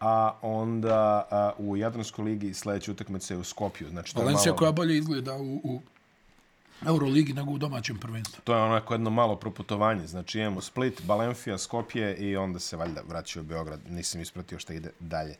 a 0.00 0.38
onda 0.42 1.26
a, 1.30 1.52
u 1.58 1.76
Jadranskoj 1.76 2.24
ligi 2.24 2.54
sljedeća 2.54 2.92
utakmica 2.92 3.34
je 3.34 3.38
u 3.38 3.44
Skopju. 3.44 3.88
Znači, 3.88 4.12
Valencija 4.16 4.52
malo- 4.52 4.58
koja 4.58 4.72
bolje 4.72 4.98
izgleda 4.98 5.36
u, 5.36 5.60
u 5.64 5.80
Euroligi 6.86 7.32
nego 7.32 7.50
u 7.50 7.58
domaćem 7.58 7.98
prvenstvu. 7.98 8.40
To 8.44 8.54
je 8.54 8.62
onako 8.62 8.94
jedno 8.94 9.10
malo 9.10 9.36
proputovanje. 9.36 10.06
Znači 10.06 10.38
imamo 10.38 10.60
Split, 10.60 11.02
Balenfija, 11.02 11.58
Skopje 11.58 12.16
i 12.16 12.36
onda 12.36 12.58
se 12.58 12.76
valjda 12.76 13.00
vraćaju 13.08 13.42
u 13.42 13.46
Beograd. 13.46 13.80
Nisam 13.88 14.20
ispratio 14.20 14.58
šta 14.58 14.74
ide 14.74 14.90
dalje. 15.00 15.34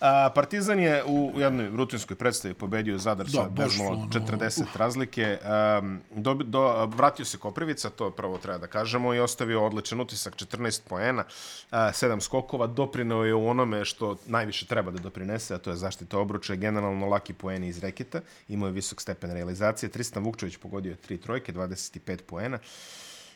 A, 0.00 0.30
Partizan 0.34 0.80
je 0.80 1.04
u 1.04 1.32
jednoj 1.36 1.68
rutinskoj 1.68 2.16
predstavi 2.16 2.54
pobedio 2.54 2.98
Zadar 2.98 3.30
sa 3.30 3.42
baš 3.42 3.64
bez 3.64 3.76
su 3.76 3.82
nula, 3.82 3.96
ono, 3.96 4.06
40 4.06 4.64
razlike. 4.74 5.38
Um, 5.78 6.00
do, 6.10 6.34
do, 6.34 6.86
vratio 6.86 7.24
se 7.24 7.38
Koprivica, 7.38 7.90
to 7.90 8.10
prvo 8.10 8.38
treba 8.38 8.58
da 8.58 8.66
kažemo, 8.66 9.14
i 9.14 9.20
ostavio 9.20 9.64
odličan 9.66 10.00
utisak, 10.00 10.36
14 10.36 10.80
poena, 10.88 11.24
a, 11.70 11.92
7 11.92 12.20
skokova, 12.20 12.66
doprineo 12.66 13.24
je 13.24 13.34
u 13.34 13.48
onome 13.48 13.84
što 13.84 14.16
najviše 14.26 14.66
treba 14.66 14.90
da 14.90 14.98
doprinese, 14.98 15.54
a 15.54 15.58
to 15.58 15.70
je 15.70 15.76
zaštita 15.76 16.18
obruča, 16.18 16.54
generalno 16.54 17.06
laki 17.06 17.32
poeni 17.32 17.68
iz 17.68 17.78
reketa, 17.78 18.20
imao 18.48 18.66
je 18.66 18.72
visok 18.72 19.00
stepen 19.00 19.30
realizacije, 19.30 19.90
Tristan 19.90 20.24
Vukčević 20.24 20.56
pogodio 20.56 20.90
je 20.90 20.96
3 21.08 21.22
trojke, 21.22 21.52
25 21.52 22.22
poena, 22.22 22.58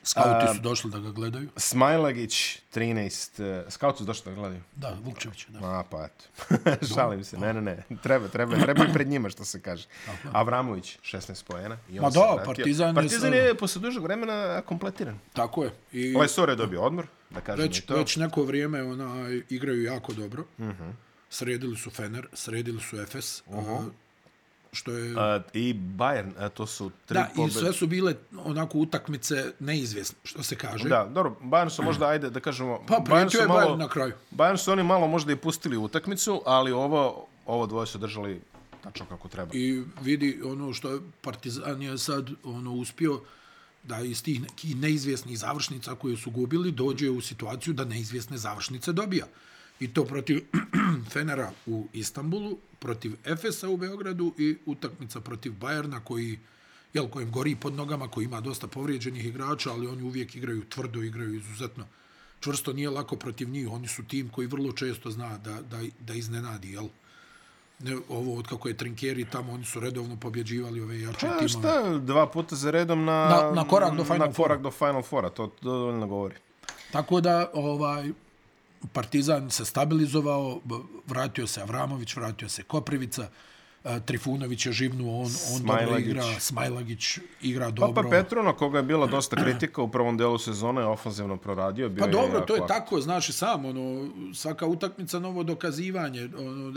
Skauti 0.03 0.55
su 0.55 0.61
došli 0.61 0.91
da 0.91 0.99
ga 0.99 1.11
gledaju. 1.11 1.49
Smajlagić 1.57 2.59
13, 2.75 3.63
uh, 3.65 3.73
skauti 3.73 3.99
su 3.99 4.05
došli 4.05 4.25
da 4.25 4.31
ga 4.31 4.37
gledaju. 4.37 4.63
Da, 4.77 4.97
Vukčević, 5.05 5.47
da. 5.49 5.59
A, 5.63 5.85
pa 5.91 6.05
eto. 6.05 6.87
Šalim 6.95 7.25
se. 7.25 7.39
Ne, 7.39 7.53
ne, 7.55 7.61
ne. 7.61 7.83
Treba, 8.03 8.29
treba, 8.29 8.57
treba 8.57 8.85
i 8.85 8.93
pred 8.93 9.09
njima, 9.09 9.31
što 9.31 9.45
se 9.45 9.61
kaže. 9.61 9.87
Avramović, 10.33 10.99
16 11.03 11.45
poena. 11.45 11.79
I 11.91 11.99
on 11.99 12.05
Ma 12.05 12.11
da, 12.11 12.21
vratio. 12.21 12.45
Partizan 12.45 12.89
je 12.89 12.95
Partizan 12.95 13.35
je 13.35 13.55
posle 13.55 13.81
dužeg 13.81 14.03
vremena 14.03 14.63
kompletiran. 14.63 15.19
Tako 15.33 15.65
je. 15.65 15.71
I 15.93 16.17
Lesor 16.17 16.49
je 16.49 16.57
dobio 16.57 16.83
odmor, 16.83 17.07
da 17.31 17.41
kažem 17.41 17.63
već, 17.63 17.81
to. 17.81 17.97
već 17.97 18.17
neko 18.17 18.43
vrijeme 18.43 18.83
ona, 18.83 19.29
igraju 19.49 19.83
jako 19.83 20.13
dobro. 20.13 20.45
Uh 20.59 20.67
-huh. 20.67 20.93
Sredili 21.31 21.77
su 21.77 21.91
Fener, 21.91 22.29
sredili 22.33 22.81
su 22.81 23.01
Efes. 23.01 23.43
Uh 23.47 23.57
-huh. 23.57 23.91
Što 24.73 24.93
je... 24.93 25.15
A, 25.19 25.41
I 25.53 25.75
Bayern, 25.75 26.33
a, 26.39 26.49
to 26.49 26.67
su 26.67 26.91
tri 27.07 27.15
da, 27.15 27.29
i 27.33 27.37
pobjede. 27.37 27.61
sve 27.61 27.73
su 27.73 27.87
bile 27.87 28.15
onako 28.45 28.79
utakmice 28.79 29.53
neizvjesne, 29.59 30.19
što 30.25 30.43
se 30.43 30.57
kaže. 30.57 30.89
Da, 30.89 31.09
dobro, 31.15 31.37
Bayern 31.43 31.71
su 31.71 31.83
možda, 31.83 32.07
ajde 32.07 32.31
da 32.31 32.41
kažemo... 32.41 32.85
Pa, 32.89 33.01
prijetio 33.05 33.41
je 33.41 33.49
Bayern 33.49 33.77
na 33.77 33.89
kraju. 33.89 34.13
Bayern 34.37 34.57
su 34.57 34.73
oni 34.73 34.83
malo 34.83 35.07
možda 35.07 35.33
i 35.33 35.37
pustili 35.37 35.77
utakmicu, 35.77 36.43
ali 36.47 36.73
ovo, 36.73 37.27
ovo 37.47 37.67
dvoje 37.67 37.87
su 37.87 37.99
držali 37.99 38.41
tačno 38.83 39.07
kako 39.07 39.29
treba. 39.29 39.51
I 39.55 39.83
vidi 40.03 40.41
ono 40.45 40.73
što 40.73 40.91
je 40.91 41.01
Partizan 41.21 41.83
je 41.83 41.99
sad 41.99 42.31
ono 42.45 42.73
uspio 42.73 43.21
da 43.83 44.01
iz 44.01 44.23
tih 44.23 44.41
nekih 44.41 44.77
neizvjesnih 44.77 45.39
završnica 45.39 45.95
koje 45.95 46.17
su 46.17 46.31
gubili 46.31 46.73
dođe 46.73 47.11
u 47.11 47.21
situaciju 47.21 47.75
da 47.75 47.85
neizvjesne 47.85 48.39
završnice 48.39 48.93
dobija. 48.93 49.27
I 49.81 49.95
to 49.95 50.05
protiv 50.05 50.45
Fenera 51.13 51.53
u 51.67 51.89
Istanbulu, 51.93 52.59
protiv 52.81 53.17
Efesa 53.25 53.69
u 53.69 53.77
Beogradu 53.77 54.35
i 54.39 54.57
utakmica 54.67 55.21
protiv 55.21 55.53
Bajerna 55.53 56.01
koji 56.01 56.39
jel, 56.95 57.09
kojem 57.09 57.31
gori 57.31 57.57
pod 57.57 57.75
nogama, 57.75 58.09
koji 58.09 58.25
ima 58.25 58.41
dosta 58.41 58.67
povrijeđenih 58.67 59.27
igrača, 59.27 59.71
ali 59.73 59.87
oni 59.87 60.03
uvijek 60.03 60.37
igraju 60.37 60.65
tvrdo, 60.69 61.03
igraju 61.03 61.35
izuzetno 61.35 61.85
čvrsto, 62.41 62.73
nije 62.73 62.91
lako 62.91 63.17
protiv 63.17 63.49
njih. 63.51 63.69
Oni 63.71 63.89
su 63.89 64.05
tim 64.05 64.29
koji 64.29 64.47
vrlo 64.47 64.73
često 64.73 65.11
zna 65.11 65.39
da, 65.39 65.61
da, 65.61 65.79
da 66.01 66.15
iznenadi, 66.15 66.73
jel? 66.73 66.89
Ne, 67.79 67.97
ovo 68.09 68.39
od 68.39 68.47
kako 68.47 68.69
je 68.69 68.77
Trinkeri 68.77 69.25
tamo, 69.25 69.53
oni 69.53 69.65
su 69.65 69.81
redovno 69.81 70.17
pobjeđivali 70.17 70.81
ove 70.81 71.01
jače 71.01 71.27
Pa 71.41 71.49
šta, 71.49 71.99
dva 71.99 72.27
puta 72.27 72.57
za 72.57 72.71
redom 72.71 73.05
na, 73.05 73.29
Na- 73.29 73.53
na 73.55 73.69
korak 73.69 73.97
do 73.97 74.05
Final 74.05 74.29
na 74.29 74.33
korak 74.33 74.63
do 74.63 74.71
Final 74.71 75.03
Fora, 75.03 75.31
to 75.31 75.47
to 75.47 75.55
dovoljno 75.63 76.07
govori. 76.07 76.35
Tako 76.93 77.21
da 77.21 77.51
ovaj 77.55 78.11
Partizan 78.93 79.51
se 79.51 79.65
stabilizovao, 79.65 80.61
vratio 81.07 81.47
se 81.47 81.61
Avramović, 81.61 82.17
vratio 82.17 82.49
se 82.49 82.63
Koprivica, 82.63 83.29
e, 83.85 84.01
Trifunović 84.01 84.67
je 84.67 84.73
živnuo, 84.73 85.23
on, 85.23 85.31
on 85.55 85.63
dobro 85.63 85.99
igra, 85.99 86.25
Smajlagić 86.39 87.19
igra 87.43 87.65
Pa, 87.65 87.71
dobro. 87.71 88.03
pa 88.03 88.09
Petruno, 88.09 88.53
koga 88.53 88.79
je 88.79 88.83
bila 88.83 89.07
dosta 89.07 89.37
kritika 89.37 89.83
u 89.83 89.91
prvom 89.91 90.17
delu 90.17 90.39
sezone, 90.39 90.81
je 90.81 90.87
ofanzivno 90.87 91.37
proradio. 91.37 91.89
Bio 91.89 92.05
Pa 92.05 92.11
dobro, 92.11 92.35
jako 92.35 92.47
to 92.47 92.55
je 92.55 92.61
ak- 92.61 92.69
tako, 92.69 93.01
znaš 93.01 93.29
i 93.29 93.33
sam, 93.33 93.65
ono, 93.65 94.11
svaka 94.35 94.67
utakmica 94.67 95.19
novo 95.19 95.43
dokazivanje, 95.43 96.29
ono, 96.39 96.73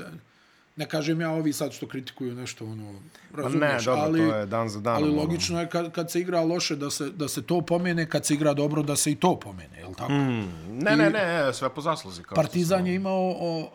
ne 0.76 0.86
kažem 0.86 1.22
ja 1.22 1.32
ovi 1.32 1.54
sad 1.54 1.74
što 1.74 1.88
kritikuju 1.88 2.36
nešto, 2.36 2.66
ono, 2.66 2.94
razumiješ, 3.34 3.86
Pa 3.86 3.92
dobro, 3.92 4.02
ali, 4.02 4.20
to 4.20 4.36
je 4.36 4.46
dan 4.46 4.70
za 4.70 4.80
danom, 4.80 5.04
ali 5.04 5.12
ono. 5.12 5.22
logično 5.22 5.60
je 5.60 5.70
kad, 5.70 5.92
kad 5.92 6.12
se 6.12 6.20
igra 6.20 6.42
loše 6.42 6.76
da 6.76 6.90
se, 6.90 7.10
da 7.10 7.28
se 7.28 7.42
to 7.42 7.62
pomene, 7.62 8.10
kad 8.10 8.26
se 8.26 8.34
igra 8.34 8.54
dobro 8.54 8.84
da 8.84 8.96
se 8.96 9.12
i 9.12 9.16
to 9.16 9.40
pomene, 9.40 9.78
je 9.80 9.88
li 9.88 9.96
tako? 9.96 10.12
Mm. 10.12 10.80
Ne, 10.82 10.98
ne, 10.98 11.10
ne, 11.10 11.54
sve 11.54 11.70
po 11.70 11.82
zasluzi. 11.82 12.24
Kao 12.24 12.36
Partizan 12.36 12.88
je 12.88 12.96
imao 12.96 13.36
o, 13.40 13.72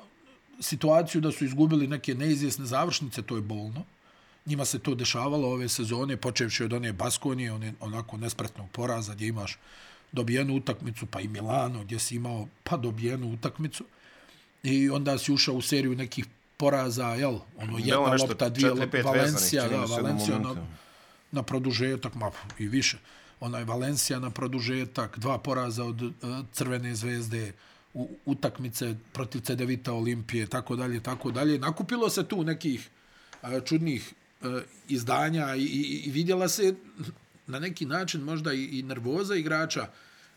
situaciju 0.61 1.21
da 1.21 1.33
su 1.33 1.45
izgubili 1.45 1.87
neke 1.87 2.15
neizvjesne 2.15 2.67
završnice, 2.67 3.23
to 3.23 3.37
je 3.37 3.43
bolno. 3.43 3.85
Njima 4.47 4.65
se 4.65 4.79
to 4.79 4.95
dešavalo 4.95 5.49
ove 5.49 5.69
sezone, 5.69 6.17
počevši 6.17 6.65
od 6.65 6.73
one 6.73 6.93
Baskonije, 6.93 7.53
one 7.53 7.75
onako 7.81 8.17
nespretnog 8.17 8.71
poraza 8.71 9.15
gdje 9.15 9.29
imaš 9.29 9.59
dobijenu 10.13 10.57
utakmicu, 10.57 11.07
pa 11.07 11.21
i 11.21 11.29
Milano 11.29 11.85
gdje 11.85 11.99
si 11.99 12.17
imao 12.17 12.49
pa 12.65 12.77
dobijenu 12.77 13.33
utakmicu. 13.33 13.85
I 14.63 14.91
onda 14.91 15.19
si 15.19 15.33
ušao 15.33 15.55
u 15.55 15.63
seriju 15.63 15.95
nekih 15.95 16.27
poraza, 16.59 17.07
jel? 17.07 17.39
Ono, 17.57 17.79
jedna 17.79 18.11
nešto 18.11 18.27
lopta, 18.27 18.49
dvije 18.49 18.71
lopta, 18.71 19.03
Valencija, 19.05 19.69
da, 19.69 19.77
Valencija 19.77 20.39
na, 20.39 20.55
na 21.33 21.43
produžetak, 21.43 22.15
ma 22.15 22.31
i 22.59 22.69
više. 22.69 22.99
Onaj 23.41 23.65
Valencija 23.65 24.19
na 24.19 24.31
produžetak, 24.31 25.19
dva 25.19 25.39
poraza 25.39 25.85
od 25.85 26.03
uh, 26.03 26.13
Crvene 26.53 26.95
zvezde, 26.95 27.53
u 27.95 28.09
utakmice 28.27 28.95
protiv 29.13 29.41
CDVita 29.41 29.93
Olimpije, 29.93 30.47
tako 30.47 30.77
dalje, 30.77 31.03
tako 31.03 31.31
dalje. 31.31 31.59
Nakupilo 31.59 32.11
se 32.11 32.25
tu 32.25 32.45
nekih 32.45 32.89
a, 33.43 33.61
čudnih 33.61 34.15
a, 34.43 34.61
izdanja 34.89 35.55
i, 35.57 35.63
i, 35.63 36.03
i 36.07 36.11
vidjela 36.11 36.49
se 36.49 36.75
na 37.47 37.59
neki 37.59 37.87
način 37.87 38.21
možda 38.21 38.53
i, 38.53 38.65
i 38.65 38.83
nervoza 38.83 39.35
igrača 39.35 39.89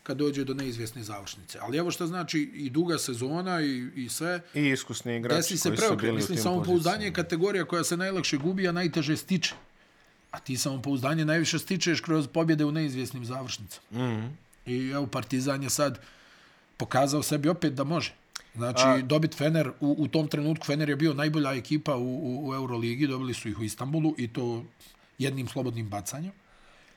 kad 0.02 0.16
dođe 0.16 0.44
do 0.44 0.54
neizvjesne 0.54 1.02
završnice. 1.02 1.58
Ali 1.62 1.78
evo 1.78 1.90
što 1.90 2.06
znači 2.06 2.50
i 2.54 2.70
duga 2.70 2.98
sezona 2.98 3.60
i, 3.60 3.88
i 3.96 4.08
sve. 4.08 4.40
I 4.54 4.68
iskusni 4.68 5.16
igrači 5.16 5.36
Desi 5.36 5.58
se 5.58 5.68
koji 5.68 5.88
su 5.88 5.96
bili 5.96 6.12
u 6.12 6.14
Mislim, 6.14 6.36
tim 6.36 6.42
samopouzdanje 6.42 7.04
je 7.04 7.12
kategorija 7.12 7.64
koja 7.64 7.84
se 7.84 7.96
najlakše 7.96 8.36
gubi, 8.36 8.68
a 8.68 8.72
najteže 8.72 9.16
stiče. 9.16 9.54
A 10.30 10.40
ti 10.40 10.56
samopouzdanje 10.56 11.24
najviše 11.24 11.58
stičeš 11.58 12.00
kroz 12.00 12.26
pobjede 12.26 12.64
u 12.64 12.72
neizvjesnim 12.72 13.24
završnicama. 13.24 13.86
Mm. 13.90 13.98
-hmm. 13.98 14.30
I 14.66 14.90
evo, 14.90 15.06
Partizan 15.06 15.62
je 15.62 15.70
sad 15.70 15.98
pokazao 16.76 17.22
sebi 17.22 17.48
opet 17.48 17.72
da 17.72 17.84
može. 17.84 18.14
Znači, 18.54 18.82
a... 18.86 19.02
dobit 19.02 19.34
Fener, 19.34 19.68
u, 19.80 19.96
u 19.98 20.08
tom 20.08 20.28
trenutku 20.28 20.66
Fener 20.66 20.88
je 20.88 20.96
bio 20.96 21.14
najbolja 21.14 21.52
ekipa 21.52 21.96
u, 21.96 22.02
u, 22.02 22.48
u 22.48 22.54
Euroligi, 22.54 23.06
dobili 23.06 23.34
su 23.34 23.48
ih 23.48 23.58
u 23.58 23.64
Istanbulu 23.64 24.14
i 24.18 24.28
to 24.28 24.64
jednim 25.18 25.48
slobodnim 25.48 25.88
bacanjem. 25.88 26.32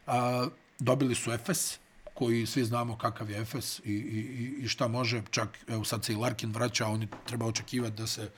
A, 0.08 0.48
dobili 0.80 1.16
su 1.16 1.32
Efes, 1.32 1.80
koji 2.16 2.46
svi 2.46 2.64
znamo 2.66 2.98
kakav 2.98 3.30
je 3.30 3.42
Efes 3.42 3.80
i, 3.80 3.84
i, 3.84 4.20
i- 4.60 4.68
šta 4.68 4.88
može. 4.88 5.22
Čak, 5.32 5.50
evo 5.68 5.84
sad 5.84 6.06
se 6.06 6.14
i 6.14 6.18
Larkin 6.18 6.52
vraća, 6.52 6.88
oni 6.88 7.08
treba 7.26 7.46
očekivati 7.46 7.96
da 7.96 8.08
se 8.08 8.30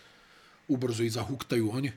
ubrzo 0.67 1.03
i 1.03 1.09
zahuktaju 1.09 1.69
oni. 1.71 1.91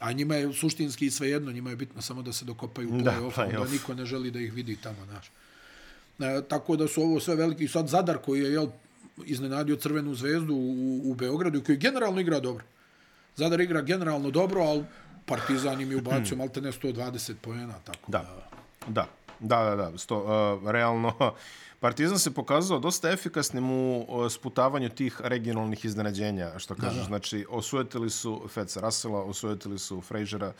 A 0.00 0.12
njima 0.12 0.34
je 0.34 0.52
suštinski 0.52 1.10
svejedno, 1.10 1.52
njima 1.52 1.70
je 1.70 1.76
bitno 1.76 2.02
samo 2.02 2.22
da 2.22 2.32
se 2.32 2.44
dokopaju 2.44 2.88
u 2.90 3.00
Da, 3.00 3.10
play-off, 3.12 3.34
play-off. 3.34 3.64
da 3.64 3.70
niko 3.70 3.94
ne 3.94 4.06
želi 4.06 4.30
da 4.30 4.40
ih 4.40 4.52
vidi 4.52 4.76
tamo, 4.76 5.04
znaš. 5.04 5.26
E, 6.20 6.42
tako 6.42 6.76
da 6.76 6.88
su 6.88 7.02
ovo 7.02 7.20
sve 7.20 7.34
veliki. 7.36 7.68
Sad 7.68 7.88
Zadar 7.88 8.18
koji 8.18 8.40
je 8.40 8.52
jel, 8.52 8.66
iznenadio 9.24 9.76
Crvenu 9.76 10.14
zvezdu 10.14 10.54
u, 10.54 10.70
u 11.04 11.14
Beogradu 11.14 11.62
koji 11.62 11.78
generalno 11.78 12.20
igra 12.20 12.40
dobro. 12.40 12.64
Zadar 13.36 13.60
igra 13.60 13.82
generalno 13.82 14.30
dobro, 14.30 14.62
ali 14.62 14.84
Partizan 15.26 15.80
im 15.80 15.90
je 15.90 15.96
ubacio 15.96 16.36
malte 16.36 16.60
ne 16.60 16.72
120 16.72 17.34
poena. 17.34 17.74
Tako 17.78 18.12
Da. 18.12 18.18
Da, 18.18 18.48
da, 18.88 19.06
da, 19.40 19.76
da. 19.76 19.98
Sto, 19.98 20.18
uh, 20.62 20.70
realno, 20.70 21.12
Partizan 21.80 22.18
se 22.18 22.34
pokazao 22.34 22.78
dosta 22.78 23.10
efikasnim 23.10 23.70
u 23.70 24.06
uh, 24.08 24.32
sputavanju 24.32 24.88
tih 24.88 25.20
regionalnih 25.20 25.84
iznenađenja, 25.84 26.58
što 26.58 26.74
kažeš. 26.74 27.06
Znači, 27.06 27.46
osujetili 27.50 28.10
su 28.10 28.42
Feca 28.48 28.80
Rasela, 28.80 29.22
osujetili 29.22 29.78
su 29.78 30.00
Frejžera, 30.00 30.52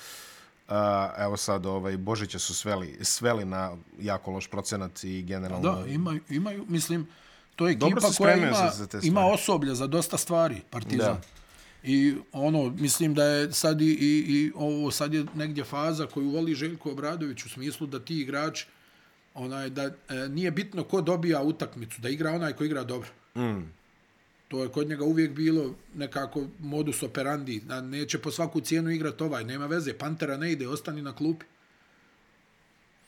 uh, 0.68 0.74
evo 1.18 1.36
sad 1.36 1.66
ovaj, 1.66 1.96
Božića 1.96 2.38
su 2.38 2.54
sveli, 2.54 2.98
sveli 3.02 3.44
na 3.44 3.76
jako 4.00 4.30
loš 4.30 4.46
procenat 4.46 5.04
i 5.04 5.22
generalno... 5.22 5.72
Da, 5.72 5.86
imaju, 5.86 6.20
imaju, 6.28 6.64
mislim, 6.68 7.08
to 7.56 7.68
je 7.68 7.72
ekipa 7.72 8.10
koja 8.18 8.36
ima, 8.36 8.72
ima 9.02 9.26
osoblja 9.26 9.74
za 9.74 9.86
dosta 9.86 10.18
stvari, 10.18 10.62
Partizan. 10.70 11.14
Da. 11.14 11.20
I 11.82 12.14
ono, 12.32 12.70
mislim 12.70 13.14
da 13.14 13.24
je 13.24 13.52
sad 13.52 13.80
i, 13.80 13.84
i, 13.84 14.24
i 14.28 14.52
ovo 14.54 14.90
sad 14.90 15.14
je 15.14 15.24
negdje 15.34 15.64
faza 15.64 16.06
koju 16.06 16.30
voli 16.30 16.54
Željko 16.54 16.90
Obradović 16.90 17.44
u 17.44 17.48
smislu 17.48 17.86
da 17.86 18.00
ti 18.00 18.20
igrač 18.20 18.64
onaj 19.34 19.70
da 19.70 19.82
e, 19.82 19.92
nije 20.28 20.50
bitno 20.50 20.84
ko 20.84 21.00
dobija 21.00 21.42
utakmicu, 21.42 22.00
da 22.00 22.08
igra 22.08 22.30
onaj 22.30 22.52
ko 22.52 22.64
igra 22.64 22.84
dobro. 22.84 23.08
Mm. 23.36 23.62
To 24.48 24.62
je 24.62 24.68
kod 24.68 24.88
njega 24.88 25.04
uvijek 25.04 25.32
bilo 25.32 25.74
nekako 25.94 26.46
modus 26.60 27.02
operandi, 27.02 27.60
da 27.60 27.80
neće 27.80 28.18
po 28.18 28.30
svaku 28.30 28.60
cijenu 28.60 28.90
igrati 28.90 29.22
ovaj, 29.22 29.44
nema 29.44 29.66
veze, 29.66 29.92
Pantera 29.92 30.36
ne 30.36 30.52
ide, 30.52 30.68
ostani 30.68 31.02
na 31.02 31.16
klupi. 31.16 31.46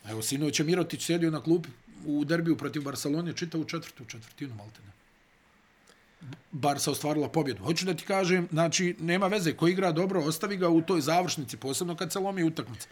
Evo, 0.08 0.22
sinoć 0.22 0.60
je 0.60 0.64
Mirotić 0.64 1.04
sjedio 1.04 1.30
na 1.30 1.40
klupi 1.40 1.68
u 2.06 2.24
derbiju 2.24 2.56
protiv 2.56 2.82
Barcelone, 2.82 3.32
čitavu 3.32 3.64
četvrtu 3.64 4.04
četvrtinu, 4.04 4.54
malte 4.54 4.80
ne. 4.86 4.92
Barca 6.52 6.90
ostvarila 6.90 7.28
pobjedu. 7.28 7.64
Hoću 7.64 7.86
da 7.86 7.94
ti 7.94 8.04
kažem, 8.04 8.48
znači, 8.50 8.96
nema 9.00 9.26
veze, 9.26 9.52
ko 9.52 9.68
igra 9.68 9.92
dobro, 9.92 10.20
ostavi 10.20 10.56
ga 10.56 10.68
u 10.68 10.82
toj 10.82 11.00
završnici, 11.00 11.56
posebno 11.56 11.96
kad 11.96 12.12
se 12.12 12.18
lomi 12.18 12.44
utakmica. 12.44 12.88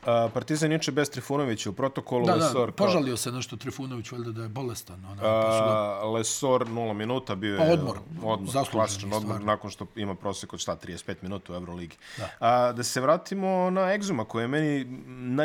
Uh, 0.00 0.06
Partizan 0.34 0.72
juče 0.72 0.92
bez 0.92 1.10
Trifunovića 1.10 1.70
u 1.70 1.72
protokolu. 1.72 2.26
Da, 2.26 2.32
da, 2.32 2.44
Lesor, 2.44 2.68
kao- 2.68 2.86
požalio 2.86 3.16
se 3.16 3.32
nešto 3.32 3.56
Trifunović, 3.56 4.12
valjda 4.12 4.30
da 4.32 4.42
je 4.42 4.48
bolestan. 4.48 5.04
Onaj, 5.04 5.16
pa 5.16 5.52
su 5.52 5.64
ga 5.64 5.70
A, 5.70 6.06
Lesor 6.06 6.66
0 6.66 6.92
minuta 6.92 7.34
bio 7.34 7.52
je 7.52 7.58
Pa 7.58 7.64
odmor. 7.64 7.98
odmor 8.22 8.68
klasičan 8.70 9.12
odmor 9.12 9.40
nakon 9.40 9.70
što 9.70 9.86
ima 9.96 10.14
prosjek 10.14 10.52
od 10.52 10.60
šta 10.60 10.76
35 10.76 11.14
minuta 11.22 11.52
u 11.52 11.56
Euroligi. 11.56 11.96
Da. 12.18 12.28
A, 12.40 12.72
da 12.72 12.82
se 12.82 13.00
vratimo 13.00 13.70
na 13.70 13.80
Exuma 13.80 14.24
koje 14.24 14.44
je 14.44 14.48
meni 14.48 14.84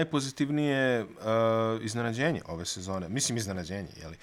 najpozitivnije 0.05 1.05
a, 1.21 1.77
iznenađenje 1.81 2.41
ove 2.47 2.65
sezone. 2.65 3.09
Mislim 3.09 3.37
iznenađenje, 3.37 3.89
je 4.01 4.07
li? 4.07 4.17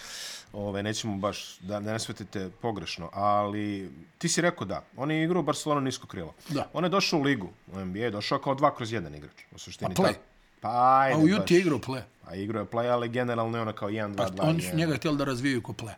Ove, 0.52 0.82
nećemo 0.82 1.16
baš 1.16 1.58
da 1.60 1.80
ne 1.80 1.98
svetite 1.98 2.50
pogrešno, 2.62 3.10
ali 3.12 3.90
ti 4.18 4.28
si 4.28 4.40
rekao 4.40 4.66
da, 4.66 4.82
on 4.96 5.10
je 5.10 5.24
igrao 5.24 5.40
u 5.40 5.44
Barcelonu 5.44 5.80
nisko 5.80 6.06
krilo. 6.06 6.34
Da. 6.48 6.68
On 6.72 6.84
je 6.84 6.90
došao 6.90 7.20
u 7.20 7.22
ligu, 7.22 7.48
u 7.72 7.84
NBA, 7.84 8.10
došao 8.10 8.38
kao 8.38 8.54
2 8.54 8.76
kroz 8.76 8.90
1 8.90 9.16
igrač. 9.16 9.42
U 9.54 9.58
suštini. 9.58 9.94
Pa 9.94 10.02
play. 10.02 10.06
tako. 10.06 10.20
Pa 10.60 10.98
ajde 11.00 11.14
A 11.14 11.18
u. 11.18 11.28
Juti 11.28 11.54
je 11.54 11.60
igrao 11.60 11.78
play. 11.78 12.02
A 12.26 12.34
igrao 12.34 12.60
je 12.60 12.66
play, 12.66 12.92
ali 12.92 13.08
generalno 13.08 13.58
je 13.58 13.62
ono 13.62 13.72
kao 13.72 13.88
1, 13.88 14.14
2, 14.14 14.16
Pa 14.16 14.26
2, 14.26 14.48
oni 14.48 14.62
su 14.62 14.76
njega 14.76 14.96
htjeli 14.96 15.16
da 15.16 15.24
razvijaju 15.24 15.62
ko 15.62 15.72
play. 15.72 15.94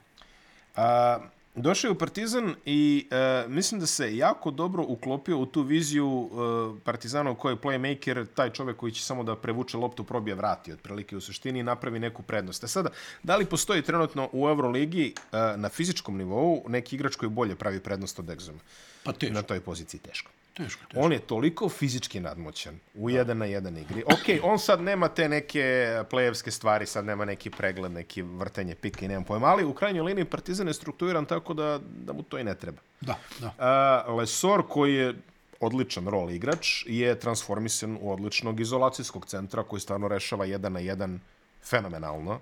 A, 0.77 1.19
došao 1.55 1.89
je 1.89 1.93
u 1.93 1.99
Partizan 1.99 2.55
i 2.65 3.07
e, 3.11 3.45
mislim 3.49 3.81
da 3.81 3.87
se 3.87 4.17
jako 4.17 4.51
dobro 4.51 4.85
uklopio 4.89 5.39
u 5.39 5.47
tu 5.47 5.63
viziju 5.63 6.31
e, 6.33 6.81
Partizana 6.85 7.31
u 7.31 7.35
kojoj 7.35 7.55
je 7.55 7.61
playmaker 7.61 8.27
taj 8.35 8.51
čovjek 8.51 8.77
koji 8.77 8.93
će 8.93 9.03
samo 9.03 9.25
da 9.25 9.37
prevuče 9.37 9.77
loptu, 9.77 10.05
probije 10.05 10.35
vrati 10.35 10.73
otprilike 10.73 11.17
u 11.17 11.21
suštini 11.21 11.59
i 11.59 11.63
napravi 11.63 11.99
neku 11.99 12.23
prednost. 12.23 12.65
A 12.65 12.69
sada, 12.69 12.91
da 13.23 13.37
li 13.37 13.45
postoji 13.47 13.83
trenutno 13.83 14.29
u 14.33 14.49
Euroligi 14.49 15.15
e, 15.33 15.37
na 15.57 15.69
fizičkom 15.69 16.17
nivou 16.17 16.65
neki 16.69 16.97
igrač 16.97 17.17
koji 17.17 17.31
bolje 17.31 17.55
pravi 17.55 17.81
prednost 17.81 18.19
od 18.19 18.27
Exuma? 18.27 18.59
Pa 19.05 19.13
teško, 19.13 19.35
Na 19.35 19.43
toj 19.43 19.61
poziciji 19.61 20.01
teško. 20.01 20.31
Teško, 20.55 20.85
teško. 20.85 21.01
On 21.01 21.13
je 21.13 21.19
toliko 21.19 21.69
fizički 21.69 22.21
nadmoćan 22.21 22.79
u 22.95 23.11
jedan 23.11 23.39
na 23.39 23.45
jedan 23.45 23.77
igri. 23.77 24.03
Ok, 24.07 24.43
on 24.43 24.59
sad 24.59 24.81
nema 24.81 25.09
te 25.09 25.29
neke 25.29 25.89
plejevske 26.11 26.51
stvari, 26.51 26.87
sad 26.87 27.05
nema 27.05 27.25
neki 27.25 27.51
pregled, 27.51 27.93
neki 27.93 28.23
vrtenje 28.23 28.75
pika 28.75 29.05
i 29.05 29.09
nemam 29.09 29.25
pojma, 29.25 29.47
ali 29.47 29.65
u 29.65 29.75
krajnjoj 29.75 30.05
liniji 30.05 30.25
Partizan 30.25 30.69
je 30.69 30.75
strukturiran 30.75 31.27
tako 31.27 31.55
da, 31.55 31.81
da 31.83 32.13
mu 32.13 32.23
to 32.23 32.39
i 32.39 32.45
ne 32.45 32.55
treba. 32.55 32.79
Da, 33.01 33.19
da. 33.41 33.55
A, 33.59 34.13
Lesor, 34.13 34.63
koji 34.69 34.95
je 34.95 35.15
odličan 35.61 36.09
rol 36.09 36.31
igrač, 36.31 36.85
je 36.87 37.21
transformisan 37.21 37.99
u 38.01 38.13
odličnog 38.13 38.61
izolacijskog 38.61 39.27
centra 39.27 39.63
koji 39.63 39.81
stvarno 39.81 40.09
rešava 40.09 40.45
jedan 40.45 40.73
na 40.73 40.81
jedan 40.81 41.21
fenomenalno. 41.65 42.41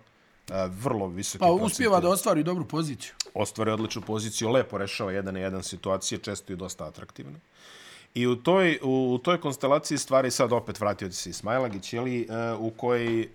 A, 0.51 0.69
vrlo 0.73 1.07
visoki 1.07 1.39
Pa 1.39 1.47
procent 1.47 1.67
uspjeva 1.67 2.01
da 2.01 2.09
ostvari 2.09 2.43
dobru 2.43 2.69
poziciju. 2.69 3.13
ostvari 3.35 3.71
odličnu 3.71 4.03
poziciju, 4.03 4.51
lepo 4.51 4.79
rešava 4.79 5.13
jedan 5.13 5.35
na 5.35 5.41
jedan 5.41 5.63
situacije, 5.63 6.19
često 6.19 6.53
i 6.53 6.57
dosta 6.57 6.85
atraktivne. 6.85 7.39
I 8.15 8.27
u 8.27 8.37
toj, 8.37 8.79
u, 8.83 9.15
u 9.15 9.19
toj 9.19 9.41
konstelaciji 9.41 9.99
stvari 9.99 10.31
sad 10.31 10.53
opet 10.53 10.81
vratio 10.81 11.09
ti 11.09 11.15
se 11.15 11.31
Ismailagić, 11.31 11.93
jeli, 11.93 12.29
uh, 12.29 12.61
u 12.61 12.71
kojoj 12.71 13.29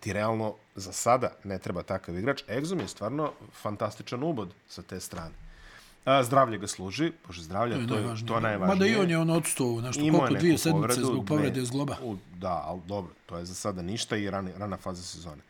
ti 0.00 0.12
realno 0.12 0.54
za 0.74 0.92
sada 0.92 1.32
ne 1.44 1.58
treba 1.58 1.82
takav 1.82 2.18
igrač. 2.18 2.42
Exum 2.48 2.80
je 2.80 2.88
stvarno 2.88 3.32
fantastičan 3.62 4.22
ubod 4.22 4.48
sa 4.68 4.82
te 4.82 5.00
strane. 5.00 5.34
A, 6.04 6.22
zdravlje 6.24 6.58
ga 6.58 6.66
služi, 6.66 7.12
bože 7.26 7.42
zdravlje, 7.42 7.74
to 7.74 7.80
je, 7.80 7.88
to 7.88 7.94
je, 7.94 8.26
to 8.26 8.34
je 8.34 8.40
najvažnije. 8.40 8.74
Mada 8.74 8.86
i 8.86 8.96
on 8.96 9.10
je 9.10 9.18
on 9.18 9.30
odstao 9.30 9.80
nešto, 9.80 10.02
Imao 10.02 10.18
je 10.18 10.26
koliko, 10.26 10.40
dvije 10.40 10.58
sedmice 10.58 10.80
povredu, 10.80 11.06
zbog 11.06 11.26
povrede 11.26 11.64
zgloba. 11.64 11.96
U, 12.02 12.16
da, 12.36 12.62
ali 12.66 12.80
dobro, 12.86 13.12
to 13.26 13.38
je 13.38 13.44
za 13.44 13.54
sada 13.54 13.82
ništa 13.82 14.16
i 14.16 14.30
rana, 14.30 14.50
rana 14.58 14.76
faza 14.76 15.02
sezone. 15.02 15.42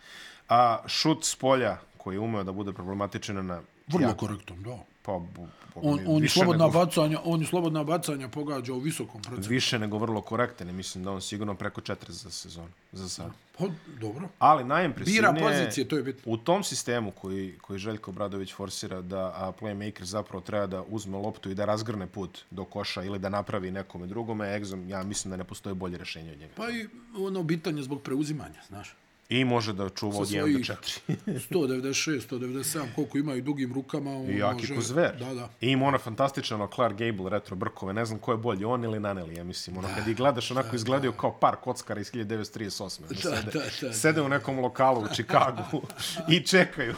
A 0.48 0.78
šut 0.86 1.24
s 1.24 1.36
polja, 1.36 1.78
koji 1.96 2.14
je 2.14 2.20
umeo 2.20 2.44
da 2.44 2.52
bude 2.52 2.72
problematičan 2.72 3.46
na... 3.46 3.60
Vrlo 3.86 4.08
jako- 4.08 4.26
korektan, 4.26 4.62
da. 4.62 4.78
Pa, 5.02 5.12
bu, 5.12 5.26
bu, 5.36 5.48
On, 5.74 6.00
on, 6.06 6.28
slobodna 6.28 6.66
nego, 6.66 6.78
bacanja, 6.78 7.20
on 7.24 7.46
slobodna 7.46 7.84
bacanja 7.84 8.28
pogađa 8.28 8.72
u 8.74 8.78
visokom 8.78 9.22
procentu. 9.22 9.48
više 9.48 9.78
nego 9.78 9.98
vrlo 9.98 10.20
korektan 10.20 10.74
mislim 10.74 11.04
da 11.04 11.10
on 11.10 11.20
sigurno 11.20 11.54
preko 11.54 11.80
četiri 11.80 12.12
za 12.12 12.30
sezonu, 12.30 12.68
za 12.92 13.08
sad. 13.08 13.30
Pa, 13.58 13.64
dobro. 14.00 14.28
Ali 14.38 14.64
najimpresivnije... 14.64 15.32
Bira 15.32 15.48
pozicije, 15.48 15.88
to 15.88 15.96
je 15.96 16.02
bitno. 16.02 16.32
U 16.32 16.36
tom 16.36 16.64
sistemu 16.64 17.10
koji, 17.10 17.58
koji 17.60 17.78
Željko 17.78 18.12
Bradović 18.12 18.54
forsira 18.54 19.00
da 19.00 19.32
a 19.36 19.52
playmaker 19.60 20.04
zapravo 20.04 20.40
treba 20.40 20.66
da 20.66 20.82
uzme 20.88 21.18
loptu 21.18 21.50
i 21.50 21.54
da 21.54 21.64
razgrne 21.64 22.06
put 22.06 22.38
do 22.50 22.64
koša 22.64 23.02
ili 23.02 23.18
da 23.18 23.28
napravi 23.28 23.70
nekome 23.70 24.06
drugome, 24.06 24.60
Exum, 24.60 24.88
ja 24.88 25.02
mislim 25.02 25.30
da 25.30 25.36
ne 25.36 25.44
postoji 25.44 25.74
bolje 25.74 25.96
rješenje 25.96 26.32
od 26.32 26.38
njega. 26.38 26.52
Pa 26.56 26.70
i 26.70 26.88
ono 27.18 27.42
bitanje 27.42 27.82
zbog 27.82 28.02
preuzimanja, 28.02 28.62
znaš. 28.68 28.96
I 29.30 29.44
može 29.44 29.72
da 29.72 29.88
čuva 29.88 30.18
od 30.18 30.28
Sa 30.28 30.34
1 30.34 30.58
do 30.58 30.64
svojih 30.64 30.66
4. 30.66 31.40
196, 31.50 32.28
197, 32.30 32.86
koliko 32.94 33.18
imaju 33.18 33.42
dugim 33.42 33.72
rukama. 33.72 34.10
On 34.10 34.30
I 34.30 34.38
jaki 34.38 34.72
može... 34.72 34.88
zver. 34.88 35.16
Da, 35.18 35.34
da. 35.34 35.48
I 35.60 35.68
ima 35.68 35.86
ona 35.86 35.98
fantastična 35.98 36.56
ono 36.56 36.68
Clark 36.74 36.98
Gable 36.98 37.30
retro 37.30 37.56
brkove, 37.56 37.92
ne 37.92 38.04
znam 38.04 38.18
ko 38.18 38.32
je 38.32 38.36
bolji, 38.36 38.64
on 38.64 38.84
ili 38.84 39.00
Naneli, 39.00 39.34
ja 39.34 39.44
mislim. 39.44 39.78
Ono, 39.78 39.88
kad 39.96 40.08
ih 40.08 40.16
gledaš, 40.16 40.50
onako 40.50 40.76
izgledaju 40.76 41.12
kao 41.12 41.32
par 41.32 41.56
kockara 41.56 42.00
iz 42.00 42.12
1938. 42.12 43.00
Da, 43.08 43.14
sede, 43.14 43.50
da, 43.52 43.60
da, 43.80 43.92
sede 43.92 44.22
u 44.22 44.28
nekom 44.28 44.58
lokalu 44.58 45.00
u 45.00 45.14
Čikagu 45.14 45.82
i 46.34 46.40
čekaju. 46.40 46.94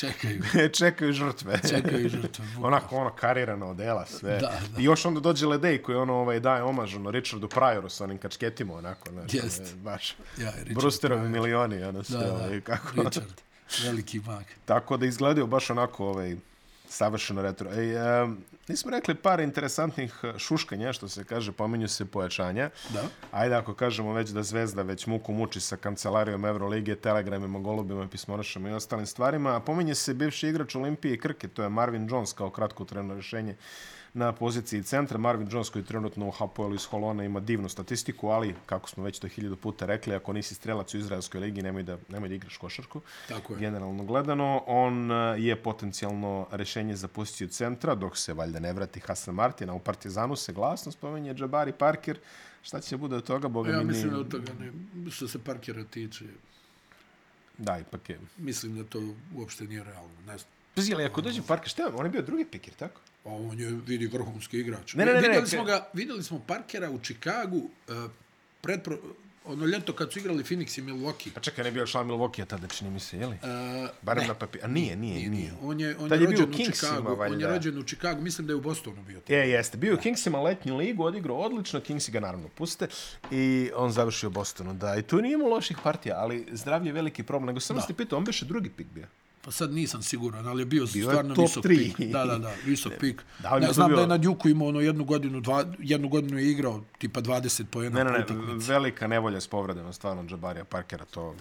Čekaju. 0.00 0.42
čekaju 0.78 1.12
žrtve. 1.12 1.60
Čekaju 1.68 2.08
žrtve. 2.08 2.44
Onako, 2.62 2.96
ono, 2.96 3.10
karirano 3.10 3.66
odela, 3.66 4.06
sve. 4.06 4.30
Da, 4.30 4.60
da. 4.74 4.80
I 4.80 4.84
još 4.84 5.04
onda 5.04 5.20
dođe 5.20 5.46
Ledej 5.46 5.82
koji 5.82 5.96
ono 5.96 6.14
ovaj, 6.14 6.40
daje 6.40 6.62
omaž 6.62 6.96
ono, 6.96 7.10
Richardu 7.10 7.48
Pryoru 7.48 7.88
sa 7.88 8.04
onim 8.04 8.18
kačketima, 8.18 8.74
onako. 8.74 9.10
Znači, 9.10 9.36
Jest. 9.36 9.60
ono, 9.60 9.82
baš. 9.82 10.16
Ja, 10.38 10.52
Richard 10.56 10.76
Brewsterovi 10.76 11.28
milioni, 11.74 11.88
ono 11.88 12.04
sve. 12.04 12.18
Da, 12.18 12.24
da, 12.24 12.32
ovaj, 12.32 12.60
kako, 12.60 13.02
Richard. 13.02 13.40
Veliki 13.84 14.20
mag. 14.20 14.44
Tako 14.64 14.96
da 14.96 15.06
izgledaju 15.06 15.46
baš 15.46 15.70
onako 15.70 16.06
ovaj, 16.06 16.36
Savršeno 16.88 17.42
retro. 17.42 17.70
E, 17.72 18.26
nismo 18.68 18.90
rekli 18.90 19.14
par 19.14 19.40
interesantnih 19.40 20.14
e, 20.22 20.38
šuškanja, 20.38 20.92
što 20.92 21.08
se 21.08 21.24
kaže, 21.24 21.52
pominju 21.52 21.88
se 21.88 22.04
pojačanja. 22.04 22.70
Da. 22.92 23.02
Ajde, 23.30 23.54
ako 23.54 23.74
kažemo 23.74 24.12
već 24.12 24.30
da 24.30 24.42
Zvezda 24.42 24.82
već 24.82 25.06
muku 25.06 25.32
muči 25.32 25.60
sa 25.60 25.76
kancelarijom 25.76 26.44
Evrolige, 26.44 26.96
telegramima, 26.96 27.58
golubima, 27.58 28.08
pismonošama 28.08 28.68
i 28.68 28.72
ostalim 28.72 29.06
stvarima, 29.06 29.60
pominje 29.60 29.94
se 29.94 30.14
bivši 30.14 30.48
igrač 30.48 30.74
Olimpije 30.74 31.14
i 31.14 31.18
Krke, 31.18 31.48
to 31.48 31.62
je 31.62 31.68
Marvin 31.68 32.08
Jones 32.10 32.32
kao 32.32 32.50
kratko 32.50 32.84
treno 32.84 33.14
rješenje 33.14 33.56
na 34.14 34.32
poziciji 34.32 34.82
centra. 34.82 35.18
Marvin 35.18 35.48
Jones 35.50 35.68
koji 35.68 35.84
trenutno 35.84 36.28
u 36.28 36.30
Hapoelu 36.30 36.74
iz 36.74 36.84
Holona 36.86 37.24
ima 37.24 37.40
divnu 37.40 37.68
statistiku, 37.68 38.28
ali 38.28 38.54
kako 38.66 38.88
smo 38.88 39.04
već 39.04 39.18
to 39.18 39.28
hiljadu 39.28 39.56
puta 39.56 39.86
rekli, 39.86 40.14
ako 40.14 40.32
nisi 40.32 40.54
strelac 40.54 40.94
u 40.94 40.98
Izraelskoj 40.98 41.40
ligi, 41.40 41.62
nemoj 41.62 41.82
da, 41.82 41.98
nemoj 42.08 42.28
da 42.28 42.34
igraš 42.34 42.56
košarku. 42.56 43.00
Tako 43.28 43.52
je. 43.52 43.58
Generalno 43.58 44.04
gledano, 44.04 44.62
on 44.66 45.10
eh, 45.12 45.34
je 45.38 45.56
potencijalno 45.56 46.46
rešenje 46.50 46.96
za 46.96 47.08
poziciju 47.08 47.48
centra, 47.48 47.94
dok 47.94 48.16
se 48.16 48.32
valjda 48.34 48.58
ne 48.60 48.72
vrati 48.72 49.00
Hasan 49.00 49.34
Martina. 49.34 49.74
U 49.74 49.78
Partizanu 49.78 50.36
se 50.36 50.52
glasno 50.52 50.92
spomenje 50.92 51.34
Jabari 51.38 51.72
Parker. 51.72 52.18
Šta 52.62 52.80
će 52.80 52.96
bude 52.96 53.16
od 53.16 53.24
toga, 53.24 53.48
Boga 53.48 53.70
Ja 53.70 53.78
mi 53.78 53.84
mislim 53.84 54.10
da 54.10 54.16
ni... 54.16 54.20
od 54.20 54.30
toga 54.30 54.52
ne, 54.60 55.10
što 55.10 55.28
se 55.28 55.38
Parkera 55.38 55.84
tiče, 55.84 56.24
Da, 57.58 57.78
ipak 57.78 58.10
je. 58.10 58.18
mislim 58.36 58.76
da 58.76 58.84
to 58.84 59.02
uopšte 59.34 59.64
nije 59.64 59.84
realno. 59.84 60.14
Ne 60.26 60.38
znam. 60.38 60.50
Pazi, 60.74 60.94
ali 60.94 61.04
ako 61.04 61.20
dođe 61.20 61.42
Parker, 61.42 61.68
šta 61.68 61.82
je? 61.82 61.88
On 61.94 62.06
je 62.06 62.10
bio 62.10 62.22
drugi 62.22 62.44
pikir, 62.44 62.74
tako? 62.74 63.00
A 63.24 63.28
on 63.30 63.60
je, 63.60 63.70
vidi, 63.86 64.06
vrhunski 64.06 64.58
igrač. 64.58 64.94
Ne, 64.94 65.04
ne, 65.04 65.12
ne, 65.12 65.20
ne, 65.20 65.28
vidjeli, 65.28 65.42
ne, 65.42 65.46
smo 65.46 65.64
ga, 65.64 65.88
vidjeli 65.92 66.22
smo 66.22 66.42
Parkera 66.46 66.90
u 66.90 66.98
Čikagu 66.98 67.56
uh, 67.56 68.10
predpro, 68.60 68.98
ono 69.46 69.66
ljeto 69.66 69.92
kad 69.92 70.12
su 70.12 70.18
igrali 70.18 70.44
Phoenix 70.44 70.78
i 70.78 70.82
Milwaukee. 70.82 71.30
Pa 71.34 71.40
čekaj, 71.40 71.64
ne 71.64 71.70
bio 71.70 71.86
član 71.86 72.06
Milwaukee 72.06 72.46
tada, 72.46 72.66
čini 72.66 72.90
mi 72.90 73.00
se, 73.00 73.18
je 73.18 73.26
li? 73.26 73.34
Uh, 73.42 73.88
Barem 74.02 74.26
na 74.28 74.34
papir. 74.34 74.64
A 74.64 74.68
nije, 74.68 74.96
nije, 74.96 75.14
nije, 75.14 75.30
nije. 75.30 75.52
On 75.62 75.80
je, 75.80 75.96
on 75.98 76.08
Tad 76.08 76.20
je 76.20 76.24
je 76.24 76.30
rođen 76.30 76.48
u 76.48 76.48
u 76.48 76.52
Kingsima, 76.52 76.92
Čikagu. 76.92 77.06
On 77.06 77.12
je 77.12 77.16
valjda. 77.18 77.48
rođen 77.48 77.78
u 77.78 77.82
Čikagu, 77.82 78.22
mislim 78.22 78.46
da 78.46 78.52
je 78.52 78.56
u 78.56 78.60
Bostonu 78.60 79.02
bio. 79.02 79.20
Je, 79.28 79.50
jeste. 79.50 79.76
Bio 79.76 79.92
je 79.92 80.00
Kingsima 80.00 80.40
letnju 80.42 80.76
ligu, 80.76 81.04
odigrao 81.04 81.36
odlično, 81.36 81.80
Kingsi 81.80 82.12
ga 82.12 82.20
naravno 82.20 82.48
puste 82.48 82.86
i 83.30 83.70
on 83.76 83.92
završio 83.92 84.28
u 84.28 84.32
Bostonu. 84.32 84.74
Da, 84.74 84.96
i 84.96 85.02
tu 85.02 85.22
nije 85.22 85.34
imao 85.34 85.48
loših 85.48 85.78
partija, 85.82 86.16
ali 86.18 86.46
zdravlje 86.52 86.88
je 86.88 86.92
veliki 86.92 87.22
problem. 87.22 87.46
Nego 87.46 87.60
sam 87.60 87.80
ste 87.80 87.94
pitao, 87.94 88.18
on 88.18 88.24
beše 88.24 88.44
drugi 88.44 88.70
pik 88.70 88.86
bio. 88.94 89.06
Pa 89.44 89.50
sad 89.50 89.72
nisam 89.72 90.02
siguran, 90.02 90.46
ali 90.46 90.62
je 90.62 90.66
bio, 90.66 90.86
Bio 90.86 91.08
stvarno 91.08 91.34
visok 91.36 91.62
tri. 91.62 91.76
pik. 91.88 92.08
Da, 92.08 92.24
da, 92.24 92.38
da, 92.38 92.52
visok 92.64 92.92
pik. 93.00 93.22
Da, 93.38 93.58
ne, 93.58 93.72
znam 93.72 93.88
bio- 93.88 93.96
da 93.96 94.02
je 94.02 94.08
na 94.08 94.18
Djuku 94.18 94.48
imao 94.48 94.68
ono 94.68 94.80
jednu 94.80 95.04
godinu, 95.04 95.40
dva, 95.40 95.64
jednu 95.78 96.08
godinu 96.08 96.38
je 96.38 96.50
igrao, 96.50 96.84
tipa 96.98 97.20
20 97.20 97.64
po 97.64 97.80
Ne, 97.80 97.90
ne, 97.90 98.04
ne, 98.04 98.10
utakmici. 98.20 98.68
velika 98.68 99.06
nevolja 99.06 99.40
s 99.40 99.48
povredama, 99.48 99.92
stvarno, 99.92 100.24
Džabarija 100.24 100.64
Parkera, 100.64 101.04
to... 101.04 101.34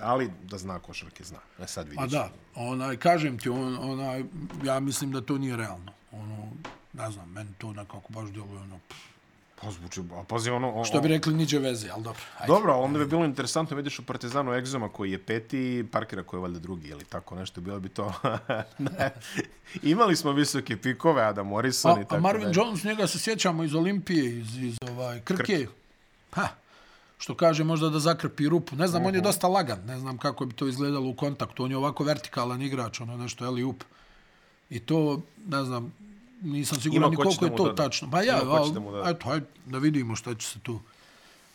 Ali 0.00 0.30
da 0.42 0.58
zna 0.58 0.78
košarke, 0.78 1.24
zna. 1.24 1.38
E 1.58 1.66
sad 1.66 1.86
A 1.86 1.90
vidiš. 1.90 2.10
da, 2.10 2.30
onaj, 2.56 2.96
kažem 2.96 3.38
ti, 3.38 3.48
on, 3.48 3.78
onaj, 3.82 4.24
ja 4.64 4.80
mislim 4.80 5.12
da 5.12 5.20
to 5.20 5.38
nije 5.38 5.56
realno. 5.56 5.92
Ono, 6.12 6.52
ne 6.92 7.10
znam, 7.10 7.30
meni 7.30 7.50
to 7.58 7.72
nekako 7.72 8.12
baš 8.12 8.30
djeluje 8.30 8.58
ono, 8.58 8.78
pff, 8.88 8.98
Pa 9.60 9.70
zvuči, 9.70 10.00
a 10.12 10.24
pazi 10.28 10.50
ono... 10.50 10.74
O, 10.74 10.84
što 10.84 11.00
bi 11.00 11.08
rekli, 11.08 11.34
niđe 11.34 11.58
veze, 11.58 11.90
ali 11.90 12.02
dobro. 12.02 12.20
Ajde. 12.38 12.52
Dobro, 12.52 12.72
ali 12.72 12.84
onda 12.84 12.98
bi 12.98 13.06
bilo 13.06 13.24
interesantno, 13.24 13.76
vidiš 13.76 13.98
u 13.98 14.06
Partizanu 14.06 14.52
Egzoma 14.52 14.88
koji 14.88 15.12
je 15.12 15.18
peti, 15.18 15.84
Parkera 15.92 16.22
koji 16.22 16.38
je 16.38 16.42
valjda 16.42 16.58
drugi 16.58 16.88
ili 16.88 17.04
tako 17.04 17.34
nešto, 17.34 17.60
bilo 17.60 17.80
bi 17.80 17.88
to... 17.88 18.12
Imali 19.82 20.16
smo 20.16 20.32
visoke 20.32 20.76
pikove, 20.76 21.22
Adam 21.22 21.46
Morrison 21.46 21.98
i 21.98 22.00
A, 22.00 22.04
tako 22.04 22.16
a 22.16 22.20
Marvin 22.20 22.44
dalje. 22.44 22.54
Jones, 22.56 22.84
njega 22.84 23.06
se 23.06 23.18
sjećamo 23.18 23.64
iz 23.64 23.74
Olimpije, 23.74 24.38
iz, 24.38 24.56
iz 24.56 24.76
ovaj, 24.90 25.20
Krke. 25.20 25.66
Ha, 26.32 26.48
što 27.18 27.34
kaže 27.34 27.64
možda 27.64 27.88
da 27.88 27.98
zakrpi 27.98 28.48
rupu. 28.48 28.76
Ne 28.76 28.86
znam, 28.86 29.06
on 29.06 29.14
je 29.14 29.20
dosta 29.20 29.48
lagan. 29.48 29.84
Ne 29.86 29.98
znam 29.98 30.18
kako 30.18 30.46
bi 30.46 30.54
to 30.54 30.66
izgledalo 30.68 31.08
u 31.08 31.14
kontaktu. 31.14 31.64
On 31.64 31.70
je 31.70 31.76
ovako 31.76 32.04
vertikalan 32.04 32.62
igrač, 32.62 33.00
ono 33.00 33.16
nešto, 33.16 33.44
eli 33.44 33.64
up. 33.64 33.84
I 34.70 34.80
to, 34.80 35.22
ne 35.46 35.64
znam, 35.64 35.92
nisam 36.44 36.80
siguran 36.80 37.10
ni 37.10 37.16
koliko 37.16 37.40
da 37.40 37.46
je 37.46 37.56
to 37.56 37.64
doda. 37.64 37.74
tačno. 37.74 38.10
Pa 38.10 38.22
ja, 38.22 38.40
al, 38.46 38.72
da 38.72 39.10
eto, 39.10 39.28
hajde 39.28 39.46
da 39.66 39.78
vidimo 39.78 40.16
šta 40.16 40.34
će 40.34 40.46
se 40.46 40.58
tu 40.58 40.80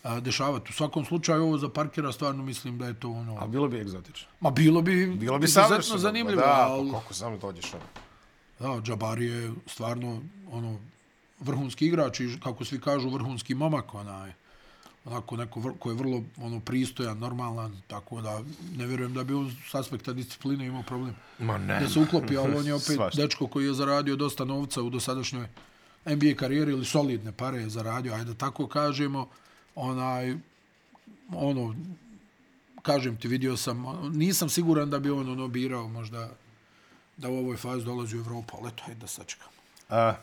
a, 0.03 0.19
dešavati. 0.19 0.67
U 0.69 0.73
svakom 0.73 1.05
slučaju, 1.05 1.43
ovo 1.43 1.57
za 1.57 1.69
Parkera 1.69 2.11
stvarno 2.11 2.43
mislim 2.43 2.77
da 2.77 2.87
je 2.87 2.99
to 2.99 3.09
ono... 3.09 3.37
A 3.39 3.47
bilo 3.47 3.67
bi 3.67 3.77
egzotično. 3.79 4.27
Ma 4.39 4.49
bilo 4.51 4.81
bi, 4.81 5.07
Bilo 5.07 5.39
bi 5.39 5.45
izuzetno 5.45 5.67
savršeno. 5.69 5.97
zanimljivo, 5.97 6.41
Da, 6.41 6.67
ali... 6.69 6.91
pa 6.91 6.99
kako 6.99 7.13
samo 7.13 7.37
dođeš 7.37 7.73
ono. 7.73 7.83
Da, 8.75 8.81
Džabari 8.81 9.25
je 9.25 9.53
stvarno 9.67 10.21
ono 10.51 10.79
vrhunski 11.39 11.85
igrač 11.85 12.19
i 12.19 12.39
kako 12.43 12.65
svi 12.65 12.79
kažu 12.81 13.09
vrhunski 13.09 13.55
momak, 13.55 13.93
onaj 13.93 14.33
onako 15.09 15.37
neko 15.37 15.59
vr, 15.59 15.71
ko 15.79 15.89
je 15.89 15.95
vrlo 15.95 16.23
ono 16.37 16.59
pristojan, 16.59 17.17
normalan, 17.17 17.81
tako 17.87 18.21
da 18.21 18.41
ne 18.77 18.87
vjerujem 18.87 19.13
da 19.13 19.23
bi 19.23 19.33
on 19.33 19.51
s 19.71 19.75
aspekta 19.75 20.13
discipline 20.13 20.65
imao 20.65 20.83
problem 20.83 21.15
Ma 21.39 21.57
ne. 21.57 21.79
da 21.79 21.89
se 21.89 21.99
uklopi, 21.99 22.37
ali 22.37 22.55
on 22.55 22.65
je 22.65 22.73
opet 22.81 22.95
Svašta. 22.95 23.21
dečko 23.21 23.47
koji 23.47 23.65
je 23.65 23.73
zaradio 23.73 24.15
dosta 24.15 24.45
novca 24.45 24.81
u 24.81 24.89
dosadašnjoj 24.89 25.47
NBA 26.05 26.35
karijeri 26.35 26.71
ili 26.71 26.85
solidne 26.85 27.31
pare 27.31 27.61
je 27.61 27.69
zaradio, 27.69 28.13
ajde 28.13 28.25
da 28.25 28.33
tako 28.33 28.67
kažemo, 28.67 29.27
onaj 29.75 30.35
ono 31.33 31.75
kažem 32.81 33.17
ti, 33.17 33.27
vidio 33.27 33.57
sam, 33.57 33.83
nisam 34.13 34.49
siguran 34.49 34.89
da 34.89 34.99
bi 34.99 35.09
on 35.09 35.29
ono 35.29 35.47
birao 35.47 35.87
možda 35.87 36.29
da 37.17 37.29
u 37.29 37.37
ovoj 37.37 37.57
fazi 37.57 37.85
dolazi 37.85 38.17
u 38.17 38.19
Evropu, 38.19 38.57
ali 38.61 38.67
eto, 38.67 38.83
hajde 38.85 38.99
da 38.99 39.07
sačekamo. 39.07 39.51
A, 39.89 40.13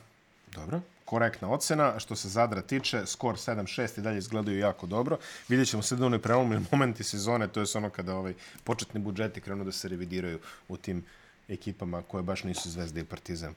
dobro, 0.54 0.80
korektna 1.06 1.50
ocena. 1.50 1.98
Što 1.98 2.16
se 2.16 2.28
Zadra 2.28 2.62
tiče, 2.62 3.06
skor 3.06 3.34
7-6 3.34 3.98
i 3.98 4.02
dalje 4.02 4.18
izgledaju 4.18 4.58
jako 4.58 4.86
dobro. 4.86 5.18
Vidjet 5.48 5.68
ćemo 5.68 5.82
sad 5.82 6.02
onaj 6.02 6.18
prelomni 6.18 6.66
momenti 6.72 7.04
sezone, 7.04 7.48
to 7.48 7.60
je 7.60 7.66
ono 7.74 7.90
kada 7.90 8.14
ovaj 8.14 8.34
početni 8.64 9.00
budžeti 9.00 9.40
krenu 9.40 9.64
da 9.64 9.72
se 9.72 9.88
revidiraju 9.88 10.38
u 10.68 10.76
tim 10.76 11.04
ekipama 11.48 12.02
koje 12.02 12.22
baš 12.22 12.44
nisu 12.44 12.70
Zvezda 12.70 13.00
i 13.00 13.04
Partizan. 13.04 13.54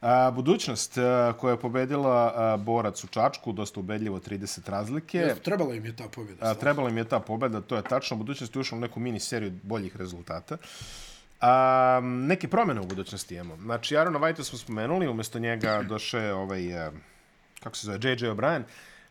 A, 0.00 0.30
budućnost 0.30 0.98
a, 0.98 1.32
koja 1.40 1.52
je 1.52 1.60
pobedila 1.60 2.32
a, 2.36 2.56
Borac 2.56 3.04
u 3.04 3.06
Čačku, 3.06 3.52
dosta 3.52 3.80
ubedljivo 3.80 4.20
30 4.20 4.70
razlike. 4.70 5.18
Jeste, 5.18 5.42
trebala 5.42 5.74
im 5.74 5.86
je 5.86 5.96
ta 5.96 6.08
pobjeda. 6.08 6.50
A, 6.50 6.54
trebala 6.54 6.90
im 6.90 6.96
je 6.96 7.04
ta 7.04 7.20
pobeda, 7.20 7.60
to 7.60 7.76
je 7.76 7.82
tačno. 7.82 8.16
Budućnost 8.16 8.56
je 8.56 8.60
ušla 8.60 8.78
u 8.78 8.80
neku 8.80 9.00
mini 9.00 9.20
seriju 9.20 9.52
boljih 9.62 9.96
rezultata. 9.96 10.56
A, 11.42 12.00
neke 12.02 12.48
promjene 12.48 12.80
u 12.80 12.86
budućnosti 12.86 13.34
imamo. 13.34 13.56
Znači, 13.56 13.96
Arona 13.96 14.18
Vajta 14.18 14.44
smo 14.44 14.58
spomenuli, 14.58 15.08
umjesto 15.08 15.38
njega 15.38 15.82
došao 15.88 16.20
je 16.20 16.34
ovaj, 16.34 16.78
a, 16.78 16.92
kako 17.60 17.76
se 17.76 17.86
zove, 17.86 17.98
J.J. 18.02 18.30
O'Brien. 18.30 18.62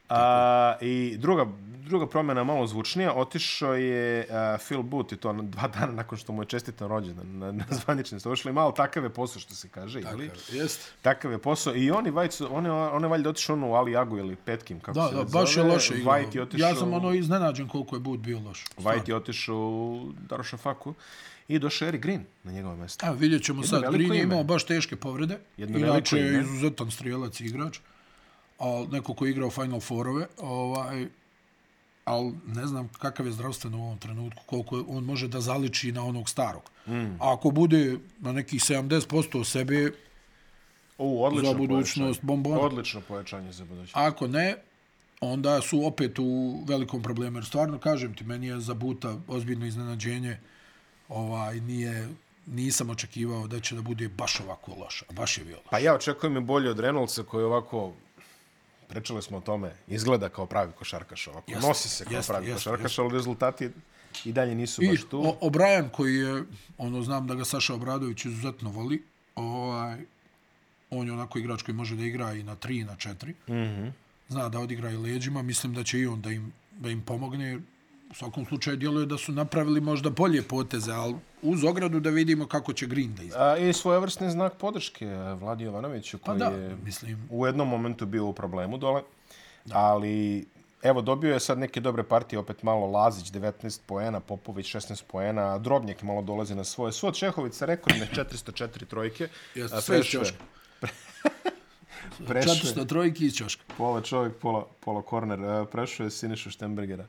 A, 0.09 0.75
I 0.81 1.17
druga, 1.17 1.45
druga 1.77 2.07
promjena 2.07 2.43
malo 2.43 2.67
zvučnija, 2.67 3.13
otišao 3.13 3.73
je 3.75 4.27
a, 4.29 4.57
Phil 4.59 4.81
Booth 4.81 5.13
i 5.13 5.17
to 5.17 5.33
dva 5.33 5.67
dana 5.69 5.91
nakon 5.93 6.17
što 6.17 6.33
mu 6.33 6.41
je 6.41 6.47
čestitan 6.47 6.87
rođendan 6.87 7.37
na, 7.37 7.51
na 7.51 7.63
zvanični 7.71 8.19
ste 8.19 8.29
ošli. 8.29 8.53
Malo 8.53 8.71
takav 8.71 9.03
je 9.03 9.09
posao 9.09 9.39
što 9.39 9.55
se 9.55 9.69
kaže, 9.69 10.01
ili? 10.03 10.31
Jeste. 10.51 10.91
Takav 11.01 11.31
je 11.31 11.37
posao. 11.37 11.75
I 11.75 11.91
oni, 11.91 12.11
Vajt, 12.11 12.33
su- 12.33 12.47
on 12.51 12.65
je, 12.65 12.71
on 12.71 13.03
je 13.03 13.09
valjda 13.09 13.29
otišao 13.29 13.55
ono 13.55 13.69
u 13.69 13.73
Ali 13.73 13.95
Agu 13.95 14.17
ili 14.17 14.35
Petkim, 14.35 14.79
kako 14.79 14.93
Da, 14.93 15.07
se 15.09 15.15
da, 15.15 15.21
već 15.21 15.31
baš 15.31 15.49
je 15.49 15.53
zove. 15.55 15.69
loše 15.69 15.93
igrao. 15.93 16.11
Vajt 16.11 16.35
je 16.35 16.41
otišao... 16.41 16.69
Ja 16.69 16.75
sam 16.75 16.93
ono 16.93 17.13
iznenađen 17.13 17.67
koliko 17.67 17.95
je 17.95 17.99
Bud 17.99 18.19
bio 18.19 18.39
loš. 18.39 18.65
White 18.77 19.09
je 19.09 19.15
otišao 19.15 19.55
u 19.57 20.11
Darušafaku 20.19 20.93
i 21.51 21.59
došao 21.59 21.87
Eric 21.87 22.01
Green 22.01 22.25
na 22.43 22.51
njegovo 22.51 22.75
mjesto. 22.75 23.05
Evo, 23.05 23.15
vidjet 23.15 23.43
ćemo 23.43 23.63
sad. 23.63 23.81
veliko 23.81 23.97
Green 23.99 24.13
je 24.13 24.23
imao 24.23 24.43
baš 24.43 24.65
teške 24.65 24.95
povrede. 24.95 25.39
Jedno 25.57 25.77
Inače 25.79 26.17
je 26.17 26.41
izuzetan 26.41 26.91
strijelac 26.91 27.39
i 27.39 27.45
igrač. 27.45 27.79
A 28.59 28.85
neko 28.91 29.13
ko 29.13 29.25
je 29.25 29.31
igrao 29.31 29.49
Final 29.49 29.79
Fourove. 29.79 30.27
Ovaj, 30.39 31.07
ali 32.05 32.33
ne 32.47 32.67
znam 32.67 32.87
kakav 32.89 33.25
je 33.25 33.31
zdravstveno 33.31 33.77
u 33.77 33.83
ovom 33.83 33.97
trenutku, 33.97 34.41
koliko 34.45 34.77
je- 34.77 34.83
on 34.87 35.03
može 35.03 35.27
da 35.27 35.41
zaliči 35.41 35.91
na 35.91 36.05
onog 36.05 36.29
starog. 36.29 36.61
Mm. 36.87 36.91
A 36.91 37.33
ako 37.33 37.51
bude 37.51 37.97
na 38.19 38.31
nekih 38.31 38.61
70% 38.61 39.43
sebe, 39.43 39.91
U, 40.97 41.23
odlično 41.23 41.51
Za 41.51 41.57
budućnost 41.57 42.19
bombona. 42.23 42.59
Odlično 42.59 43.01
pojačanje 43.01 43.51
za 43.51 43.65
budućnost. 43.65 43.95
ako 43.97 44.27
ne, 44.27 44.55
onda 45.21 45.61
su 45.61 45.85
opet 45.85 46.19
u 46.19 46.63
velikom 46.67 47.01
problemu. 47.01 47.37
Jer 47.37 47.45
stvarno, 47.45 47.77
kažem 47.79 48.13
ti, 48.13 48.23
meni 48.23 48.47
je 48.47 48.59
za 48.59 48.73
Buta 48.73 49.17
ozbiljno 49.27 49.65
iznenađenje. 49.65 50.37
Ovaj, 51.11 51.59
nije, 51.61 52.09
nisam 52.47 52.89
očekivao 52.89 53.47
da 53.47 53.59
će 53.59 53.75
da 53.75 53.81
bude 53.81 54.07
baš 54.09 54.39
ovako 54.39 54.71
loš. 54.75 55.01
A 55.01 55.13
baš 55.13 55.37
je 55.37 55.43
bio 55.43 55.55
loš. 55.55 55.65
Pa 55.69 55.79
ja 55.79 55.95
očekujem 55.95 56.35
je 56.35 56.41
bolje 56.41 56.69
od 56.69 56.79
Reynoldsa 56.79 57.23
koji 57.23 57.43
ovako 57.45 57.93
pričali 58.87 59.21
smo 59.21 59.37
o 59.37 59.41
tome, 59.41 59.75
izgleda 59.87 60.29
kao 60.29 60.45
pravi 60.45 60.71
košarkaš 60.73 61.27
ovako. 61.27 61.51
Jeste, 61.51 61.67
Nosi 61.67 61.89
se 61.89 62.03
kao 62.05 62.13
jeste, 62.13 62.31
pravi 62.33 62.47
jeste, 62.47 62.57
košarkaš, 62.59 62.99
ali 62.99 63.13
rezultati 63.13 63.69
i 64.25 64.31
dalje 64.31 64.55
nisu 64.55 64.83
I 64.83 64.87
baš 64.87 65.03
tu. 65.03 65.21
o- 65.21 65.37
O'Brien 65.41 65.89
koji 65.89 66.15
je, 66.15 66.43
ono 66.77 67.01
znam 67.01 67.27
da 67.27 67.35
ga 67.35 67.45
Saša 67.45 67.73
Obradović 67.73 68.25
izuzetno 68.25 68.69
voli, 68.69 69.03
ovaj, 69.35 69.97
on 70.89 71.07
je 71.07 71.13
onako 71.13 71.39
igrač 71.39 71.61
koji 71.61 71.75
može 71.75 71.95
da 71.95 72.03
igra 72.03 72.33
i 72.33 72.43
na 72.43 72.55
3 72.55 72.71
i 72.71 72.83
na 72.83 72.95
4. 72.95 73.33
Mm 73.47 73.53
Mhm. 73.53 73.61
-hmm. 73.77 73.91
Zna 74.29 74.49
da 74.49 74.59
odigra 74.59 74.91
i 74.91 74.97
leđima, 74.97 75.41
mislim 75.41 75.73
da 75.73 75.83
će 75.83 75.99
i 75.99 76.07
on 76.07 76.21
da 76.21 76.31
im, 76.31 76.53
da 76.71 76.89
im 76.89 77.01
pomogne. 77.01 77.59
U 78.11 78.15
svakom 78.15 78.45
slučaju 78.45 78.77
djeluje 78.77 79.05
da 79.05 79.17
su 79.17 79.31
napravili 79.31 79.81
možda 79.81 80.09
bolje 80.09 80.41
poteze, 80.43 80.91
ali 80.91 81.15
uz 81.41 81.63
ogradu 81.63 81.99
da 81.99 82.09
vidimo 82.09 82.47
kako 82.47 82.73
će 82.73 82.85
Green 82.85 83.15
da 83.15 83.23
izgleda. 83.23 83.45
A, 83.45 83.57
I 83.57 83.73
svojevrsni 83.73 84.31
znak 84.31 84.53
podrške 84.53 85.05
eh, 85.05 85.33
Vladi 85.33 85.63
Jovanoviću 85.63 86.17
Pa 86.17 86.25
koji 86.25 86.39
da, 86.39 86.45
je 86.45 86.75
mislim, 86.75 87.27
u 87.29 87.45
jednom 87.45 87.67
momentu 87.67 88.05
bio 88.05 88.25
u 88.25 88.33
problemu 88.33 88.77
dole, 88.77 89.01
ali 89.71 90.45
Evo, 90.83 91.01
dobio 91.01 91.33
je 91.33 91.39
sad 91.39 91.59
neke 91.59 91.79
dobre 91.79 92.03
partije, 92.03 92.39
opet 92.39 92.63
malo 92.63 92.87
Lazić, 92.87 93.31
19 93.31 93.79
poena, 93.85 94.19
Popović, 94.19 94.75
16 94.75 95.03
poena, 95.03 95.57
Drobnjak 95.57 96.01
malo 96.01 96.21
dolazi 96.21 96.55
na 96.55 96.63
svoje. 96.63 96.91
Svod 96.91 97.15
Čehović 97.15 97.53
sa 97.53 97.65
rekordne 97.65 98.07
404 98.15 98.85
trojke. 98.85 99.27
Jeste, 99.55 99.81
sve 99.81 99.99
iz 99.99 100.05
je- 100.05 100.09
Ćoška. 100.11 100.37
prešao 102.27 102.53
je 102.53 102.59
400 102.59 102.87
trojki 102.87 103.25
iz 103.25 103.33
Ćoška. 103.33 103.63
Pola 103.77 104.01
čovjek, 104.01 104.35
pola, 104.35 104.67
pola 104.79 105.01
korner. 105.01 105.39
E, 105.41 105.65
Prešao 105.65 106.03
je 106.03 106.11
Sinišu 106.11 106.49
Štembergera, 106.49 107.07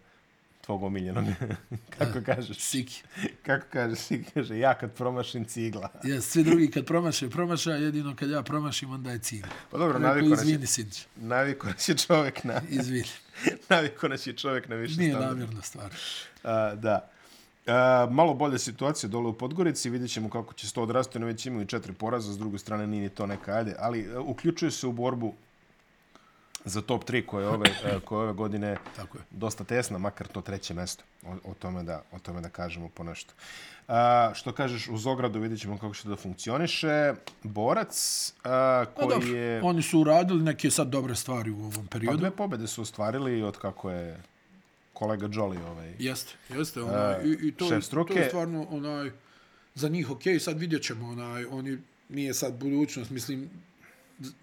tvog 0.62 0.82
omiljenog. 0.82 1.24
Kako 1.98 2.18
kažeš? 2.26 2.58
Siki. 2.58 3.02
Kako 3.42 3.66
kažeš? 3.72 3.98
Si 3.98 4.24
kaže, 4.34 4.58
ja 4.58 4.74
kad 4.74 4.92
promašim 4.92 5.44
cigla. 5.44 5.88
Jes, 6.04 6.30
svi 6.30 6.44
drugi 6.44 6.70
kad 6.70 6.86
promaše, 6.86 7.30
promaša, 7.30 7.72
jedino 7.72 8.16
kad 8.16 8.30
ja 8.30 8.42
promašim, 8.42 8.90
onda 8.90 9.10
je 9.10 9.18
cilj. 9.18 9.44
Pa 9.70 9.78
dobro, 9.78 9.98
Rekao, 9.98 10.08
naviko 10.08 10.28
nas, 10.28 10.38
je, 10.40 10.42
izvini, 10.44 10.66
Sinč, 10.66 11.04
naviko 11.16 11.66
nas 11.68 11.88
je 11.88 11.96
čovjek 11.96 12.44
na... 12.44 12.60
izvini. 12.80 13.08
naviko 13.68 14.08
nas 14.08 14.26
je 14.26 14.32
čovjek 14.32 14.68
na 14.68 14.76
više 14.76 14.96
Nije 15.00 15.10
standarda. 15.10 15.34
namjerna 15.34 15.62
stvar. 15.62 15.94
A, 16.44 16.74
da. 16.74 17.08
A, 17.66 18.08
malo 18.10 18.34
bolje 18.34 18.58
situacije 18.58 19.10
dole 19.10 19.28
u 19.28 19.32
Podgorici, 19.38 19.90
vidjet 19.90 20.10
ćemo 20.10 20.30
kako 20.30 20.54
će 20.54 20.66
se 20.68 20.74
to 20.74 20.82
odrasti, 20.82 21.18
oni 21.18 21.26
već 21.26 21.46
imaju 21.46 21.66
četiri 21.66 21.92
poraza, 21.92 22.32
s 22.32 22.38
druge 22.38 22.58
strane 22.58 22.86
nije 22.86 23.02
ni 23.02 23.08
to 23.08 23.26
neka 23.26 23.52
ajde, 23.52 23.74
ali 23.78 24.00
e, 24.00 24.18
uključuju 24.18 24.70
se 24.70 24.86
u 24.86 24.92
borbu 24.92 25.34
za 26.64 26.82
top 26.82 27.04
3 27.04 27.26
koje 27.26 27.44
je 27.44 27.48
ove, 27.48 27.70
e, 27.84 28.00
koje 28.04 28.18
je 28.18 28.22
ove 28.22 28.32
godine 28.32 28.76
Tako 28.96 29.18
je. 29.18 29.24
dosta 29.30 29.64
tesna, 29.64 29.98
makar 29.98 30.26
to 30.26 30.40
treće 30.40 30.74
mesto. 30.74 31.04
O, 31.26 31.50
o, 31.50 31.54
tome, 31.54 31.82
da, 31.82 32.02
o 32.12 32.18
tome 32.18 32.40
da 32.40 32.48
kažemo 32.48 32.88
po 32.88 33.04
nešto. 33.04 33.34
A, 33.88 34.30
što 34.34 34.52
kažeš, 34.52 34.88
uz 34.88 35.06
ogradu 35.06 35.40
vidjet 35.40 35.60
ćemo 35.60 35.78
kako 35.78 35.94
će 35.94 36.08
da 36.08 36.16
funkcioniše. 36.16 37.14
Borac 37.42 37.94
a, 38.44 38.84
Pa 38.96 39.02
koji 39.02 39.08
dobro, 39.08 39.36
je... 39.36 39.62
oni 39.62 39.82
su 39.82 40.00
uradili 40.00 40.42
neke 40.42 40.70
sad 40.70 40.88
dobre 40.88 41.14
stvari 41.14 41.50
u 41.50 41.58
ovom 41.58 41.86
Pa 41.86 41.90
periodu. 41.90 42.18
dve 42.18 42.30
pobede 42.30 42.66
su 42.66 42.82
ostvarili 42.82 43.42
od 43.42 43.58
kako 43.58 43.90
je 43.90 44.22
kolega 44.92 45.28
Jolly 45.28 45.64
ovaj, 45.70 45.94
Jeste, 45.98 46.32
jeste. 46.48 46.82
Onaj, 46.82 47.24
i, 47.24 47.48
i 47.48 47.52
to, 47.52 47.68
šef 47.68 47.88
to 47.88 48.12
je 48.14 48.28
stvarno 48.28 48.66
onaj, 48.70 49.10
za 49.74 49.88
njih 49.88 50.10
okej. 50.10 50.40
Sad 50.40 50.58
vidjet 50.58 50.82
ćemo, 50.82 51.08
onaj, 51.08 51.44
oni 51.44 51.78
nije 52.08 52.34
sad 52.34 52.54
budućnost, 52.54 53.10
mislim, 53.10 53.50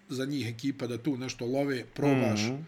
za 0.10 0.26
njih 0.26 0.48
ekipa 0.48 0.88
da 0.88 0.98
tu 0.98 1.18
nešto 1.18 1.46
love, 1.46 1.86
probaš, 1.86 2.42
mm 2.42 2.52
-hmm. 2.52 2.64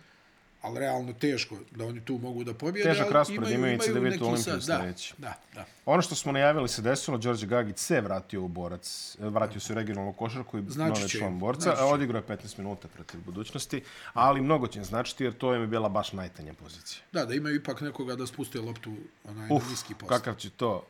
ali 0.62 0.80
realno 0.80 1.14
teško 1.14 1.58
da 1.72 1.86
oni 1.86 2.02
tu 2.02 2.18
mogu 2.18 2.44
da 2.44 2.54
pobjede. 2.54 2.90
Težak 2.90 3.12
raspored 3.12 3.52
imaju 3.52 3.72
i 3.72 3.76
imaju 3.76 3.80
CDVita 3.80 4.10
neki 4.10 4.24
Olimpiju 4.24 4.62
sledeći. 4.62 5.14
Da, 5.18 5.28
da, 5.28 5.62
da. 5.62 5.66
Ono 5.86 6.02
što 6.02 6.16
smo 6.16 6.32
najavili 6.32 6.68
se 6.70 6.82
desilo, 6.82 7.18
Đorđe 7.18 7.48
Gagić 7.48 7.78
se 7.78 8.02
vratio 8.02 8.44
u 8.44 8.48
borac, 8.48 9.18
e, 9.22 9.30
vratio 9.30 9.62
se 9.62 9.74
u 9.74 9.76
regionalnu 9.76 10.14
košarku 10.14 10.58
i 10.58 10.64
Znači 10.68 10.90
novi 10.90 11.10
će 11.10 11.18
član 11.18 11.40
borca, 11.40 11.62
znači 11.62 11.82
a 11.82 11.86
odigrao 11.86 12.20
je 12.20 12.38
15 12.38 12.58
minuta 12.58 12.88
protiv 12.88 13.22
budućnosti, 13.26 13.84
ali 14.14 14.42
mnogo 14.42 14.68
će 14.68 14.84
značiti 14.84 15.24
jer 15.24 15.34
to 15.34 15.56
im 15.56 15.62
je 15.62 15.68
bila 15.68 15.90
baš 15.90 16.14
najtanja 16.14 16.54
pozicija. 16.54 17.04
Da, 17.12 17.26
da 17.26 17.34
imaju 17.34 17.56
ipak 17.56 17.82
nekoga 17.82 18.16
da 18.16 18.28
spuste 18.28 18.60
loptu 18.60 18.94
onaj, 19.30 19.48
Uf, 19.52 19.64
na 19.64 19.70
niski 19.70 19.94
post. 19.94 20.10
kakav 20.10 20.36
će 20.36 20.50
to 20.50 20.84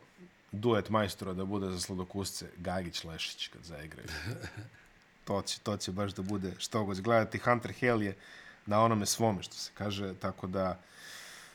duet 0.51 0.89
majstora 0.89 1.34
da 1.34 1.45
bude 1.45 1.69
za 1.69 1.80
sladokusce 1.80 2.45
Gagić-Lešić 2.57 3.49
kad 3.53 3.63
zaigraju. 3.63 4.07
to, 5.32 5.41
će, 5.41 5.59
to 5.59 5.77
će 5.77 5.91
baš 5.91 6.13
da 6.13 6.21
bude 6.21 6.51
što 6.57 6.84
god. 6.84 7.01
Gledati 7.01 7.39
Hunter 7.39 7.73
Hale 7.82 8.05
je 8.05 8.15
na 8.65 8.84
onome 8.84 9.05
svome, 9.05 9.43
što 9.43 9.55
se 9.55 9.71
kaže, 9.73 10.13
tako 10.13 10.47
da 10.47 10.79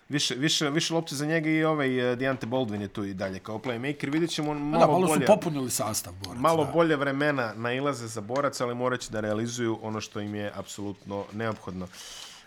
više, 0.09 0.35
više, 0.35 0.71
više 0.71 0.95
lopte 0.95 1.15
za 1.15 1.27
njega 1.27 1.51
i 1.51 1.65
ovaj 1.65 2.13
eh, 2.13 2.17
Deante 2.17 2.47
Baldwin 2.47 2.81
je 2.81 2.89
tu 2.89 3.05
i 3.05 3.15
dalje 3.15 3.39
kao 3.39 3.59
playmaker. 3.59 4.13
Vidjet 4.13 4.31
ćemo 4.31 4.55
malo, 4.55 4.87
da, 4.87 4.93
malo 4.93 5.07
bolje, 5.07 5.27
su 5.27 5.27
popunili 5.27 5.71
sastav 5.71 6.15
boraca. 6.15 6.41
malo 6.41 6.65
da. 6.65 6.73
bolje 6.73 6.97
vremena 6.97 7.53
nailaze 7.55 8.07
za 8.07 8.21
borac, 8.21 8.61
ali 8.61 8.75
morat 8.75 9.01
će 9.01 9.11
da 9.11 9.21
realizuju 9.21 9.79
ono 9.83 10.01
što 10.01 10.21
im 10.21 10.35
je 10.35 10.53
apsolutno 10.55 11.25
neophodno. 11.33 11.89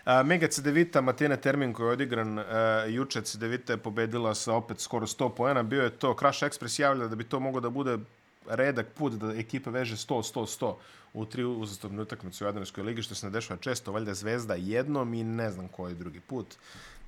A, 0.04 0.22
Mega 0.22 0.48
Cedevita, 0.48 1.00
Matena 1.00 1.36
Termin 1.36 1.72
koji 1.72 1.86
je 1.86 1.92
odigran 1.92 2.38
uh, 2.38 2.44
juče, 2.88 3.22
Cedevita 3.22 3.72
je 3.72 3.76
pobedila 3.76 4.34
sa 4.34 4.54
opet 4.54 4.80
skoro 4.80 5.06
100 5.06 5.34
poena. 5.34 5.62
Bio 5.62 5.82
je 5.82 5.90
to, 5.90 6.16
Crash 6.18 6.42
Express 6.42 6.80
javlja 6.80 7.06
da 7.06 7.16
bi 7.16 7.24
to 7.24 7.40
moglo 7.40 7.60
da 7.60 7.70
bude 7.70 7.98
redak 8.46 8.86
put 8.94 9.12
da 9.12 9.34
ekipa 9.34 9.70
veže 9.70 9.96
100, 9.96 10.32
100, 10.34 10.58
100 10.60 10.74
u 11.12 11.24
tri 11.24 11.44
uzastopne 11.44 12.02
utakmice 12.02 12.44
u 12.44 12.46
Jadranskoj 12.46 12.84
ligi, 12.84 13.02
što 13.02 13.14
se 13.14 13.26
ne 13.26 13.32
dešava 13.32 13.60
često, 13.60 13.92
valjda 13.92 14.14
Zvezda 14.14 14.54
jednom 14.54 15.14
i 15.14 15.24
ne 15.24 15.50
znam 15.50 15.68
koji 15.68 15.94
drugi 15.94 16.20
put. 16.20 16.46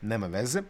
Nema 0.01 0.26
veze. 0.26 0.62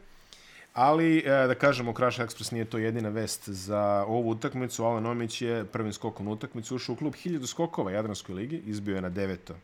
Ali, 0.74 1.18
e, 1.18 1.46
da 1.46 1.54
kažemo, 1.54 1.92
Crash 1.96 2.20
Express 2.20 2.52
nije 2.52 2.64
to 2.64 2.78
jedina 2.78 3.08
vest 3.08 3.48
za 3.48 4.04
ovu 4.08 4.30
utakmicu. 4.30 4.84
Alen 4.84 5.06
Omić 5.06 5.42
je 5.42 5.64
prvim 5.64 5.92
skokom 5.92 6.28
utakmicu 6.28 6.76
ušao 6.76 6.92
u 6.92 6.96
klub 6.96 7.14
1000 7.14 7.46
skokova 7.46 7.90
Jadranskoj 7.92 8.34
ligi, 8.34 8.62
izbio 8.66 8.94
je 8.94 9.02
na 9.02 9.08
deveto 9.08 9.54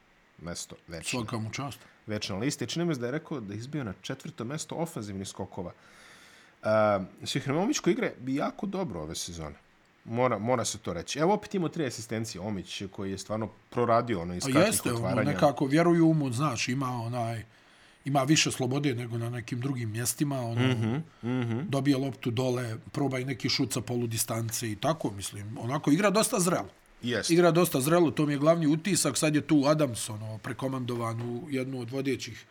mesto 0.42 0.76
večno, 0.88 1.20
Svaka 1.20 1.38
mu 1.38 1.50
čast. 1.52 1.78
večna 2.06 2.36
lista. 2.36 2.66
Čini 2.66 2.84
mi 2.84 2.94
se 2.94 3.00
da 3.00 3.06
je 3.06 3.12
rekao 3.12 3.40
da 3.40 3.54
je 3.54 3.58
izbio 3.58 3.84
na 3.84 3.94
četvrto 4.02 4.44
mesto 4.44 4.74
ofenzivnih 4.74 5.28
skokova. 5.28 5.72
Uh, 6.62 6.68
Sihrimović 7.24 7.78
koji 7.78 7.92
igra 7.92 8.10
jako 8.26 8.66
dobro 8.66 9.00
ove 9.00 9.14
sezone. 9.14 9.56
Mora, 10.08 10.38
mora 10.38 10.64
se 10.64 10.78
to 10.78 10.92
reći. 10.92 11.18
Evo 11.18 11.34
opet 11.34 11.54
imamo 11.54 11.68
tri 11.68 11.86
asistencije. 11.86 12.40
Omić 12.40 12.82
koji 12.90 13.10
je 13.10 13.18
stvarno 13.18 13.48
proradio 13.70 14.20
ono 14.20 14.34
iz 14.34 14.44
A 14.46 14.50
kratkih 14.50 14.66
jeste, 14.66 14.88
ono, 14.88 14.98
otvaranja. 14.98 15.32
nekako 15.32 15.66
vjeruju 15.66 16.14
mu, 16.14 16.32
znaš, 16.32 16.68
ima 16.68 16.88
onaj, 16.88 17.44
ima 18.04 18.22
više 18.22 18.50
slobode 18.50 18.94
nego 18.94 19.18
na 19.18 19.30
nekim 19.30 19.60
drugim 19.60 19.90
mjestima, 19.90 20.40
ono, 20.40 20.60
mm 20.60 20.76
-hmm, 20.82 21.00
mm 21.22 21.42
-hmm. 21.42 21.64
dobije 21.68 21.96
loptu 21.96 22.30
dole, 22.30 22.76
proba 22.92 23.18
i 23.18 23.24
neki 23.24 23.48
šut 23.48 23.72
sa 23.72 23.80
polu 23.80 24.06
distance 24.06 24.70
i 24.70 24.76
tako, 24.76 25.10
mislim, 25.10 25.58
onako, 25.58 25.90
igra 25.90 26.10
dosta 26.10 26.40
zrelo. 26.40 26.68
Jeste. 27.02 27.34
Igra 27.34 27.50
dosta 27.50 27.80
zrelo, 27.80 28.10
to 28.10 28.26
mi 28.26 28.32
je 28.32 28.38
glavni 28.38 28.66
utisak, 28.66 29.16
sad 29.18 29.34
je 29.34 29.40
tu 29.40 29.64
Adams, 29.66 30.10
ono, 30.10 30.38
prekomandovan 30.38 31.22
u 31.22 31.46
jednu 31.50 31.80
od 31.80 31.90
vodećih 31.90 32.46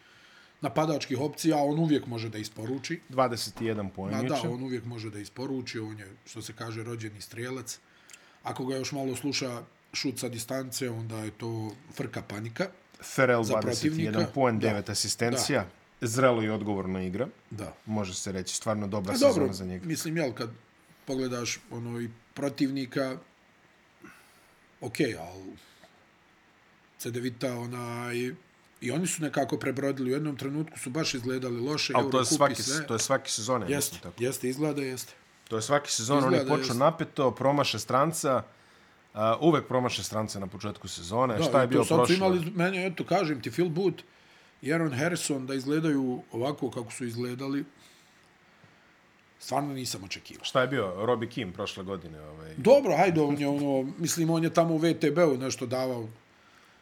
napadačkih 0.62 1.20
opcija, 1.20 1.58
on 1.58 1.80
uvijek 1.80 2.06
može 2.06 2.30
da 2.30 2.38
isporuči. 2.38 3.00
21 3.10 3.90
poen 3.96 4.28
da, 4.28 4.36
juče. 4.36 4.48
on 4.48 4.64
uvijek 4.64 4.86
može 4.86 5.10
da 5.10 5.20
isporuči, 5.20 5.80
on 5.80 6.00
je, 6.00 6.12
što 6.26 6.42
se 6.42 6.54
kaže, 6.54 6.84
rođeni 6.84 7.22
strijelac. 7.22 7.80
Ako 8.44 8.66
ga 8.66 8.76
još 8.76 8.92
malo 8.92 9.16
sluša 9.16 9.62
šut 9.94 10.20
sa 10.20 10.30
distance, 10.30 10.90
onda 10.90 11.18
je 11.18 11.32
to 11.32 11.72
frka 11.94 12.22
panika. 12.22 12.68
Ferel 13.04 13.44
za 13.44 13.54
21 13.54 13.62
protivnika. 13.62 14.28
poen, 14.34 14.60
Da. 14.60 14.68
9 14.68 14.92
asistencija. 14.92 15.66
Zrelo 16.02 16.44
i 16.44 16.50
odgovorno 16.50 17.02
igra. 17.02 17.28
Da. 17.50 17.74
Može 17.86 18.14
se 18.16 18.32
reći, 18.32 18.56
stvarno 18.56 18.88
dobra 18.88 19.14
A 19.14 19.18
sezona 19.18 19.34
dobro, 19.34 19.54
za 19.54 19.66
njega. 19.66 19.86
mislim, 19.86 20.18
jel, 20.18 20.34
kad 20.34 20.50
pogledaš 21.06 21.60
ono 21.72 22.02
i 22.02 22.10
protivnika, 22.34 23.18
ok, 24.82 24.96
ali 25.20 25.58
Cedevita, 26.98 27.58
onaj, 27.60 28.32
i 28.82 28.92
oni 28.92 29.08
su 29.08 29.24
nekako 29.24 29.58
prebrodili. 29.58 30.12
U 30.12 30.14
jednom 30.14 30.38
trenutku 30.38 30.80
su 30.80 30.90
baš 30.90 31.14
izgledali 31.14 31.60
loše. 31.60 31.94
Ali 31.96 32.12
to 32.12 32.20
je 32.20 32.26
svaki, 32.26 32.64
sve. 32.64 32.88
to 32.88 32.94
je 32.94 33.00
svaki 33.00 33.32
sezon, 33.32 33.62
ja 33.62 33.68
Jeste, 33.68 33.96
mislim 33.96 34.02
tako. 34.12 34.24
jeste, 34.24 34.50
izgleda, 34.50 34.82
jeste. 34.82 35.14
To 35.48 35.56
je 35.56 35.62
svaki 35.62 35.92
sezon, 35.92 36.18
Izgleda, 36.18 36.50
počeo 36.50 36.66
jest. 36.66 36.80
napeto, 36.80 37.32
promaše 37.32 37.80
stranca, 37.80 38.44
uh, 39.14 39.20
uvek 39.42 39.68
promaše 39.68 40.04
stranca 40.04 40.40
na 40.40 40.48
početku 40.48 40.88
sezone. 40.88 41.38
Da, 41.38 41.44
Šta 41.44 41.62
je 41.62 41.68
bio 41.68 41.84
prošlo? 41.84 42.16
imali, 42.16 42.52
meni, 42.56 42.86
eto, 42.86 43.04
kažem 43.04 43.42
ti, 43.42 43.52
Phil 43.52 43.70
Booth 43.70 44.04
i 44.62 44.74
Aaron 44.74 44.94
Harrison 44.94 45.46
da 45.46 45.54
izgledaju 45.54 46.22
ovako 46.32 46.72
kako 46.72 46.92
su 46.92 47.06
izgledali, 47.06 47.66
stvarno 49.40 49.74
nisam 49.74 50.04
očekivao. 50.04 50.44
Šta 50.46 50.62
je 50.62 50.68
bio? 50.68 51.06
Robbie 51.06 51.30
Kim 51.30 51.54
prošle 51.54 51.84
godine. 51.84 52.22
Ovaj. 52.22 52.54
Dobro, 52.58 52.98
hajde, 52.98 53.22
on 53.22 53.38
je 53.38 53.48
ono, 53.48 53.92
mislim, 53.98 54.30
on 54.30 54.44
je 54.44 54.54
tamo 54.54 54.74
u 54.74 54.78
VTB-u 54.78 55.38
nešto 55.38 55.66
davao 55.66 56.08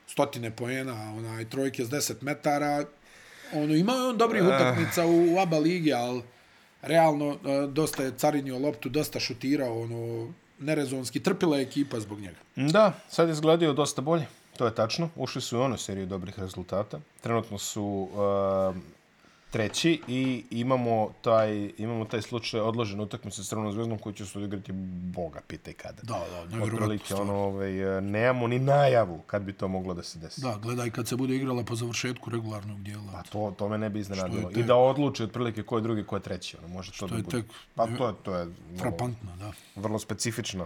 stotine 0.08 0.52
poena, 0.52 1.14
onaj, 1.18 1.46
trojke 1.50 1.86
s 1.86 1.90
10 1.90 2.14
metara. 2.22 2.86
Ono, 3.54 3.74
imao 3.74 3.96
je 3.96 4.10
on 4.10 4.18
dobrih 4.18 4.44
utakmica 4.44 5.06
u, 5.06 5.34
u 5.34 5.40
ABA 5.40 5.58
ligi, 5.58 5.94
ali 5.94 6.22
realno 6.82 7.38
dosta 7.68 8.04
je 8.04 8.18
carinio 8.18 8.60
loptu, 8.60 8.90
dosta 8.90 9.20
šutirao, 9.20 9.82
ono, 9.82 10.34
nerezonski, 10.60 11.20
trpila 11.20 11.58
je 11.58 11.64
ekipa 11.64 12.00
zbog 12.00 12.20
njega. 12.20 12.38
Da, 12.56 12.94
sad 13.10 13.28
je 13.28 13.32
izgledao 13.32 13.74
dosta 13.74 14.02
bolje. 14.02 14.26
To 14.58 14.66
je 14.66 14.76
tačno. 14.76 15.10
Ušli 15.16 15.42
su 15.42 15.56
i 15.56 15.60
u 15.60 15.62
onu 15.62 15.78
seriju 15.78 16.06
dobrih 16.06 16.40
rezultata. 16.40 17.00
Trenutno 17.22 17.58
su 17.58 17.84
uh, 17.84 18.76
treći 19.56 20.02
i 20.08 20.22
imamo 20.52 21.10
taj, 21.22 21.72
imamo 21.78 22.06
taj 22.06 22.22
slučaj 22.22 22.60
odložen 22.62 23.02
utakmice 23.02 23.44
s 23.44 23.50
Crvenom 23.50 23.72
zvezdom 23.72 23.98
koji 23.98 24.16
će 24.16 24.26
se 24.26 24.38
odigrati 24.40 24.72
boga, 25.14 25.42
pitaj 25.48 25.74
kada. 25.74 26.02
Da, 26.04 26.14
da, 26.22 26.42
nevjerovatno. 26.42 26.64
Otprilike, 26.76 27.06
stvarno. 27.06 27.24
ono, 27.26 27.44
ovaj, 27.44 27.72
nemamo 28.02 28.48
ni 28.48 28.60
najavu 28.60 29.20
kad 29.20 29.42
bi 29.42 29.54
to 29.54 29.68
moglo 29.68 29.94
da 29.94 30.04
se 30.04 30.20
desi. 30.20 30.42
Da, 30.42 30.58
gledaj 30.58 30.90
kad 30.90 31.08
se 31.08 31.16
bude 31.16 31.36
igrala 31.36 31.64
po 31.64 31.76
završetku 31.76 32.30
regularnog 32.30 32.82
dijela. 32.82 33.12
Pa 33.14 33.24
to, 33.24 33.54
to 33.58 33.70
me 33.70 33.78
ne 33.78 33.90
bi 33.90 34.00
iznenadilo. 34.00 34.42
Je 34.42 34.52
I 34.52 34.56
tek- 34.56 34.66
da 34.66 34.76
odluči 34.76 35.24
otprilike 35.24 35.64
ko 35.64 35.78
je 35.78 35.82
drugi, 35.82 36.04
ko 36.04 36.16
je 36.16 36.22
treći. 36.22 36.58
Ono, 36.58 36.68
može 36.68 36.92
to 36.92 37.08
da 37.08 37.16
je 37.16 37.24
bude. 37.24 37.38
tek- 37.38 37.54
Pa 37.76 37.88
to 37.88 38.08
je, 38.08 38.14
to 38.24 38.36
je 38.36 38.48
Frapantno, 38.78 39.36
da. 39.36 39.52
vrlo 39.76 40.00
specifična, 40.00 40.66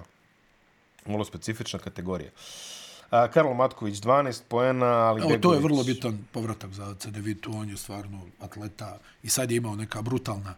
vrlo 1.05 1.25
specifična 1.25 1.79
kategorija. 1.79 2.29
A, 2.29 2.88
Karlo 3.09 3.53
Matković 3.53 3.95
12 3.95 4.41
poena, 4.47 4.85
ali 4.85 5.21
Evo, 5.21 5.37
to 5.41 5.53
je 5.53 5.59
vrlo 5.59 5.83
bitan 5.83 6.25
povratak 6.31 6.71
za 6.71 6.95
CDV-tu, 6.95 7.51
on 7.55 7.69
je 7.69 7.77
stvarno 7.77 8.21
atleta 8.39 8.99
i 9.23 9.29
sad 9.29 9.51
je 9.51 9.57
imao 9.57 9.75
neka 9.75 10.01
brutalna 10.01 10.55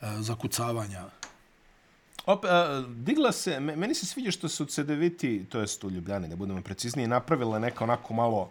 e, 0.00 0.06
zakucavanja. 0.18 1.04
Op, 2.26 2.44
a, 2.44 2.84
digla 2.88 3.32
se, 3.32 3.60
me- 3.60 3.76
meni 3.76 3.94
se 3.94 4.06
sviđa 4.06 4.30
što 4.30 4.48
su 4.48 4.64
CDViti, 4.64 5.44
to 5.48 5.60
jest 5.60 5.84
u 5.84 5.90
Ljubljani, 5.90 6.28
da 6.28 6.36
budemo 6.36 6.62
precizniji, 6.62 7.06
napravile 7.06 7.60
neka 7.60 7.84
onako 7.84 8.14
malo 8.14 8.50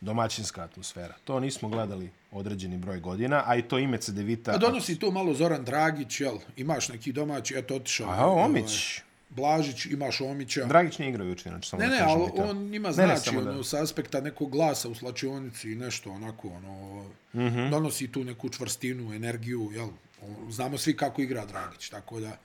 domaćinska 0.00 0.62
atmosfera. 0.62 1.14
To 1.24 1.40
nismo 1.40 1.68
gledali 1.68 2.10
određeni 2.30 2.76
broj 2.76 3.00
godina, 3.00 3.42
a 3.46 3.56
i 3.56 3.62
to 3.62 3.78
ime 3.78 3.98
Cedevita... 3.98 4.52
Pa 4.52 4.58
donosi 4.58 4.98
to 4.98 5.10
malo 5.10 5.34
Zoran 5.34 5.64
Dragić, 5.64 6.20
jel? 6.20 6.38
Imaš 6.56 6.88
neki 6.88 7.12
domaći, 7.12 7.54
eto, 7.58 7.74
otišao. 7.76 8.10
A 8.10 8.26
Omić, 8.26 9.00
Blažić, 9.36 9.86
imaš 9.86 10.20
Omića. 10.20 10.64
Dragić 10.64 10.98
nije 10.98 11.08
igrao 11.10 11.26
juče, 11.26 11.48
znači 11.48 11.68
samo 11.68 11.82
Ne, 11.82 11.88
da 11.88 11.94
ne, 11.94 12.00
kažem 12.00 12.20
ali 12.20 12.30
to. 12.36 12.42
on 12.42 12.74
ima 12.74 12.88
Ne, 12.88 12.94
znači, 12.94 13.30
ne, 13.30 13.42
ne, 13.42 13.48
ono, 13.48 13.58
da- 13.58 13.64
sa 13.64 13.82
aspekta 13.82 14.20
nekog 14.20 14.50
glasa 14.50 14.88
u 14.88 14.94
slačionici 14.94 15.72
i 15.72 15.74
nešto, 15.74 16.10
onako, 16.10 16.48
ono, 16.48 17.02
mm. 17.34 17.38
-hmm. 17.40 17.70
donosi 17.70 18.12
tu 18.12 18.24
neku 18.24 18.48
čvrstinu, 18.48 19.14
energiju, 19.14 19.70
jel? 19.72 19.88
O, 20.22 20.50
Znamo 20.50 20.78
svi 20.78 20.96
kako 20.96 21.22
igra 21.22 21.46
Dragić, 21.46 21.88
tako 21.88 22.20
da, 22.20 22.36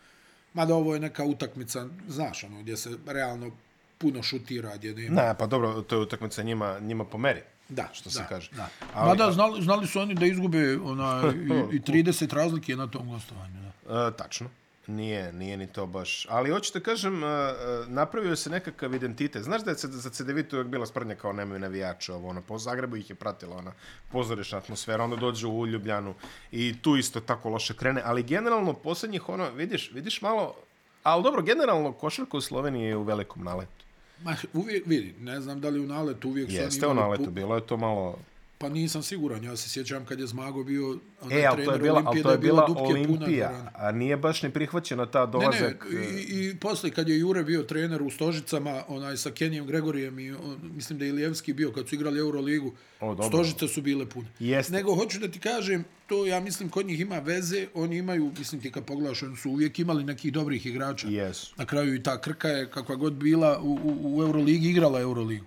mada 0.54 0.76
ovo 0.76 0.94
je 0.94 1.00
neka 1.00 1.24
utakmica, 1.24 1.88
znaš, 2.08 2.44
ono, 2.44 2.62
gdje 2.62 2.78
se 2.78 2.90
realno 3.06 3.52
puno 3.98 4.24
šutira, 4.24 4.78
gdje 4.78 4.94
nema... 4.94 5.22
Ne, 5.22 5.36
pa 5.38 5.46
dobro, 5.46 5.82
to 5.82 5.96
je 5.96 6.02
utakmica 6.02 6.44
njima, 6.44 6.80
njima 6.80 7.06
po 7.06 7.18
meri. 7.18 7.42
Da, 7.70 7.90
što 7.94 8.10
da, 8.10 8.14
se 8.14 8.24
kaže. 8.30 8.52
Da. 8.56 8.70
Ali- 8.94 9.08
Mada 9.10 9.32
znali, 9.32 9.62
znali 9.62 9.88
su 9.88 10.00
oni 10.00 10.16
da 10.16 10.26
izgube 10.26 10.78
ona, 10.84 11.22
i, 11.72 11.76
i 11.76 11.80
30 11.82 12.34
razlike 12.34 12.76
na 12.76 12.88
tom 12.88 13.10
gostovanju. 13.10 13.72
Da. 13.88 14.08
E, 14.08 14.12
tačno. 14.18 14.50
Nije, 14.88 15.34
nije 15.34 15.58
ni 15.58 15.68
to 15.68 15.86
baš. 15.86 16.26
Ali 16.30 16.50
hoću 16.50 16.74
da 16.74 16.80
kažem, 16.80 17.24
e, 17.24 17.28
e, 17.28 17.54
napravio 17.88 18.36
se 18.36 18.50
nekakav 18.50 18.94
identitet. 18.94 19.44
Znaš 19.44 19.64
da 19.64 19.72
je 19.72 19.78
za 19.78 20.10
CDVita 20.10 20.56
uvijek 20.56 20.68
bila 20.68 20.86
sprdnja 20.86 21.16
kao 21.16 21.34
nemaju 21.34 21.60
navijača, 21.60 22.16
ovo, 22.16 22.30
ono, 22.30 22.42
po 22.42 22.58
Zagrebu 22.58 22.96
ih 22.96 23.10
je 23.10 23.16
pratila 23.16 23.58
ona 23.58 23.72
pozorišna 24.12 24.58
atmosfera, 24.58 25.04
onda 25.04 25.16
dođu 25.16 25.50
u 25.50 25.68
Ljubljanu 25.68 26.14
i 26.52 26.76
tu 26.82 26.98
isto 26.98 27.20
tako 27.20 27.50
loše 27.50 27.74
krene, 27.74 28.02
ali 28.06 28.24
generalno 28.24 28.74
posljednjih, 28.74 29.30
ono, 29.30 29.50
vidiš, 29.50 29.92
vidiš 29.92 30.22
malo, 30.22 30.56
ali 31.04 31.24
dobro, 31.24 31.42
generalno 31.42 31.94
košarka 31.94 32.38
u 32.38 32.42
Sloveniji 32.42 32.88
je 32.88 32.96
u 32.96 33.04
velikom 33.04 33.44
naletu. 33.44 33.86
Ma, 34.24 34.36
uvijek, 34.54 34.86
vidi, 34.86 35.16
ne 35.20 35.42
znam 35.42 35.62
da 35.62 35.70
li 35.70 35.80
u 35.80 35.88
naletu 35.88 36.30
uvijek 36.30 36.52
Jeste 36.52 36.88
u 36.88 36.94
naletu, 36.94 37.32
bilo 37.32 37.56
je 37.56 37.68
to 37.68 37.78
malo... 37.78 38.20
Pa 38.60 38.70
nisam 38.70 39.04
siguran, 39.04 39.44
ja 39.44 39.58
se 39.58 39.70
sjećam 39.70 40.06
kad 40.06 40.20
je 40.20 40.28
Zmago 40.28 40.64
bio 40.64 41.00
onaj 41.22 41.42
E, 41.42 41.46
ali 41.46 41.66
to 41.66 41.72
je 41.72 41.78
trener 41.78 41.82
bila, 41.82 41.94
Olimpije, 42.00 42.24
to 42.24 42.28
da 42.30 42.34
je 42.34 42.40
bila 42.40 42.66
puna 42.66 42.80
Olimpija, 42.82 43.48
dvorana. 43.50 43.72
a 43.76 43.92
nije 43.92 44.18
baš 44.18 44.44
ni 44.44 44.52
prihvaćena 44.52 45.06
ta 45.06 45.26
Ne, 45.26 45.32
dolazak... 45.32 45.88
ne, 45.92 46.00
e, 46.00 46.10
i, 46.20 46.50
i 46.50 46.56
posle 46.56 46.90
kad 46.92 47.10
je 47.10 47.20
Jure 47.20 47.44
bio 47.44 47.64
trener 47.64 48.02
u 48.02 48.10
Stožicama, 48.10 48.84
onaj 48.88 49.18
sa 49.18 49.32
Kenijom 49.32 49.68
Gregorijem 49.68 50.20
i 50.20 50.32
on, 50.32 50.60
mislim 50.76 51.00
da 51.00 51.06
je 51.06 51.10
Ilijevski 51.10 51.54
bio 51.54 51.72
kad 51.72 51.88
su 51.88 51.96
igrali 51.96 52.20
Euroligu, 52.20 52.74
O, 53.00 53.16
dobro. 53.16 53.28
Stožice 53.28 53.68
su 53.68 53.82
bile 53.82 54.06
pune. 54.10 54.28
Jeste. 54.40 54.74
Nego 54.74 54.96
hoću 54.96 55.20
da 55.20 55.28
ti 55.28 55.40
kažem, 55.40 55.84
to 56.08 56.26
ja 56.26 56.40
mislim 56.40 56.70
kod 56.70 56.86
njih 56.86 57.00
ima 57.00 57.20
veze, 57.20 57.68
oni 57.74 57.98
imaju, 57.98 58.32
mislim 58.40 58.62
ti 58.62 58.72
kad 58.72 58.86
pogledaš, 58.86 59.24
oni 59.24 59.36
su 59.38 59.50
uvijek 59.50 59.80
imali 59.80 60.04
nekih 60.04 60.34
dobrih 60.34 60.66
igrača. 60.66 61.08
Jesu. 61.08 61.54
Na 61.58 61.66
kraju 61.66 61.96
i 61.96 62.04
ta 62.04 62.22
Krka 62.22 62.48
je 62.48 62.70
kakva 62.70 62.96
god 62.96 63.14
bila 63.14 63.60
u, 63.62 63.80
u, 63.84 64.18
u 64.18 64.24
Euroligi, 64.24 64.70
igrala 64.70 65.00
Euroligu. 65.02 65.46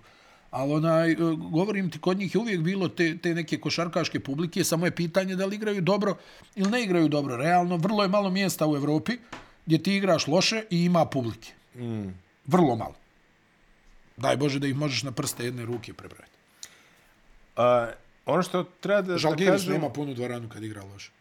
Ali 0.51 0.73
onaj, 0.73 1.11
e, 1.11 1.15
govorim 1.51 1.91
ti, 1.91 1.99
kod 1.99 2.17
njih 2.17 2.35
je 2.35 2.39
uvijek 2.39 2.61
bilo 2.61 2.87
te, 2.87 3.17
te 3.17 3.33
neke 3.33 3.59
košarkaške 3.59 4.19
publike, 4.19 4.63
samo 4.63 4.85
je 4.85 4.95
pitanje 4.95 5.35
da 5.35 5.45
li 5.45 5.55
igraju 5.55 5.81
dobro 5.81 6.15
ili 6.55 6.71
ne 6.71 6.83
igraju 6.83 7.07
dobro. 7.07 7.37
Realno, 7.37 7.77
vrlo 7.77 8.03
je 8.03 8.09
malo 8.09 8.29
mjesta 8.29 8.67
u 8.67 8.75
Evropi 8.75 9.17
gdje 9.65 9.83
ti 9.83 9.95
igraš 9.95 10.27
loše 10.27 10.63
i 10.69 10.85
ima 10.85 11.05
publike. 11.05 11.53
Mm. 11.75 12.09
Vrlo 12.47 12.75
malo. 12.75 12.95
Daj 14.17 14.37
Bože 14.37 14.59
da 14.59 14.67
ih 14.67 14.75
možeš 14.75 15.03
na 15.03 15.11
prste 15.11 15.45
jedne 15.45 15.65
ruke 15.65 15.93
prebrojati. 15.93 16.37
A, 17.55 17.91
ono 18.25 18.43
što 18.43 18.63
treba 18.63 19.01
da, 19.01 19.11
da 19.11 19.17
Žalgiris 19.17 19.51
kažem, 19.51 19.73
nema 19.73 19.89
punu 19.89 20.13
dvoranu 20.13 20.49
kad 20.49 20.63
igra 20.63 20.83
loše. 20.83 21.11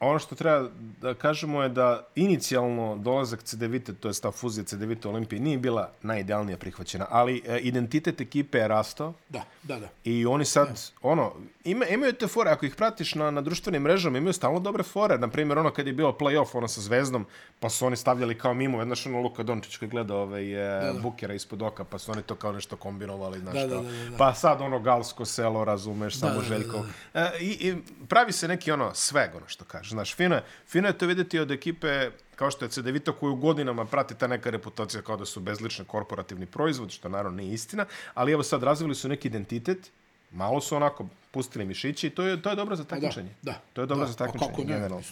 Ono 0.00 0.18
što 0.18 0.34
treba 0.34 0.68
da 1.00 1.14
kažemo 1.14 1.62
je 1.62 1.68
da 1.68 2.06
inicijalno 2.14 2.96
dolazak 2.96 3.42
CDVita, 3.42 3.92
to 3.92 4.08
je 4.08 4.14
ta 4.22 4.30
fuzija 4.30 4.64
CDVita 4.64 5.08
Olimpije, 5.08 5.40
nije 5.40 5.58
bila 5.58 5.90
najidealnije 6.02 6.56
prihvaćena, 6.56 7.06
ali 7.10 7.42
e, 7.46 7.58
identitet 7.58 8.20
ekipe 8.20 8.58
je 8.58 8.68
rastao 8.68 9.12
Da, 9.28 9.44
da, 9.62 9.78
da. 9.78 9.88
i 10.04 10.26
oni 10.26 10.44
sad, 10.44 10.80
ono, 11.02 11.32
ima, 11.64 11.86
imaju 11.86 12.12
te 12.12 12.26
fore, 12.26 12.50
ako 12.50 12.66
ih 12.66 12.74
pratiš 12.74 13.14
na, 13.14 13.30
na 13.30 13.40
društvenim 13.40 13.82
mrežama, 13.82 14.18
imaju 14.18 14.32
stalno 14.32 14.60
dobre 14.60 14.82
fore. 14.82 15.18
Naprimjer, 15.18 15.58
ono 15.58 15.70
kad 15.70 15.86
je 15.86 15.92
bilo 15.92 16.12
play-off, 16.12 16.56
ono 16.56 16.68
sa 16.68 16.80
Zvezdom, 16.80 17.26
pa 17.60 17.70
su 17.70 17.86
oni 17.86 17.96
stavljali 17.96 18.38
kao 18.38 18.54
mimo, 18.54 18.84
znaš 18.84 19.06
ono 19.06 19.20
Luka 19.20 19.42
Dončić 19.42 19.76
koji 19.76 19.88
gleda 19.88 20.16
ovaj, 20.16 20.52
e, 20.88 20.92
Bukera 21.02 21.34
ispod 21.34 21.62
oka, 21.62 21.84
pa 21.84 21.98
su 21.98 22.12
oni 22.12 22.22
to 22.22 22.34
kao 22.34 22.52
nešto 22.52 22.76
kombinovali, 22.76 23.38
znaš 23.38 23.54
Da, 23.54 23.66
da, 23.66 23.76
da, 23.76 23.82
da, 23.82 24.10
da. 24.10 24.16
Pa 24.16 24.34
sad 24.34 24.60
ono 24.60 24.80
galsko 24.80 25.24
selo, 25.24 25.64
razumeš, 25.64 26.18
samo 26.18 26.32
da, 26.32 26.38
da, 26.38 26.44
Željko. 26.44 26.84
E, 27.14 27.30
i, 27.40 27.68
I 27.68 27.76
pravi 28.08 28.32
se 28.32 28.48
neki 28.48 28.72
ono 28.72 28.94
sveg, 28.94 29.30
ono 29.36 29.48
što 29.48 29.64
kaže. 29.64 29.90
Znaš, 29.90 30.16
fino 30.16 30.34
je, 30.34 30.42
fino 30.66 30.88
je 30.88 30.98
to 30.98 31.06
vidjeti 31.06 31.38
od 31.38 31.50
ekipe 31.50 32.10
kao 32.36 32.50
što 32.50 32.64
je 32.64 32.68
CDVita 32.68 33.12
koju 33.12 33.34
godinama 33.34 33.84
prati 33.84 34.14
ta 34.14 34.26
neka 34.26 34.50
reputacija 34.50 35.02
kao 35.02 35.16
da 35.16 35.24
su 35.24 35.40
bezlični 35.40 35.84
korporativni 35.84 36.46
proizvod, 36.46 36.90
što 36.90 37.08
naravno 37.08 37.36
nije 37.36 37.54
istina, 37.54 37.86
ali 38.14 38.32
evo 38.32 38.42
sad 38.42 38.62
razvili 38.62 38.94
su 38.94 39.08
neki 39.08 39.28
identitet, 39.28 39.90
malo 40.32 40.60
su 40.60 40.76
onako 40.76 41.06
pustili 41.30 41.64
mišići 41.64 42.06
i 42.06 42.10
to 42.10 42.22
je, 42.22 42.42
to 42.42 42.50
je 42.50 42.56
dobro 42.56 42.76
za 42.76 42.84
takmičenje. 42.84 43.30
da. 43.42 43.54
To 43.72 43.80
je 43.80 43.86
dobro 43.86 44.04
Da, 44.04 44.10
za 44.10 44.16
takmičenje, 44.16 44.50
kako 44.50 44.62
ne, 44.62 44.66
generalno. 44.66 45.02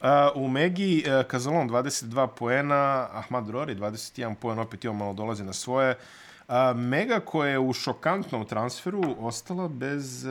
Uh, 0.00 0.06
u 0.34 0.48
Megi 0.48 1.04
uh, 1.06 1.26
Kazalon 1.26 1.68
22 1.70 2.26
poena, 2.28 3.08
Ahmad 3.12 3.48
Rori 3.48 3.74
21 3.74 4.34
poen, 4.34 4.58
opet 4.58 4.84
imamo 4.84 4.98
malo 4.98 5.12
dolazi 5.12 5.44
na 5.44 5.52
svoje. 5.52 5.94
Uh, 6.48 6.54
Mega 6.76 7.20
koja 7.20 7.50
je 7.50 7.58
u 7.58 7.72
šokantnom 7.72 8.44
transferu 8.46 9.02
ostala 9.18 9.68
bez 9.68 10.24
uh, 10.24 10.30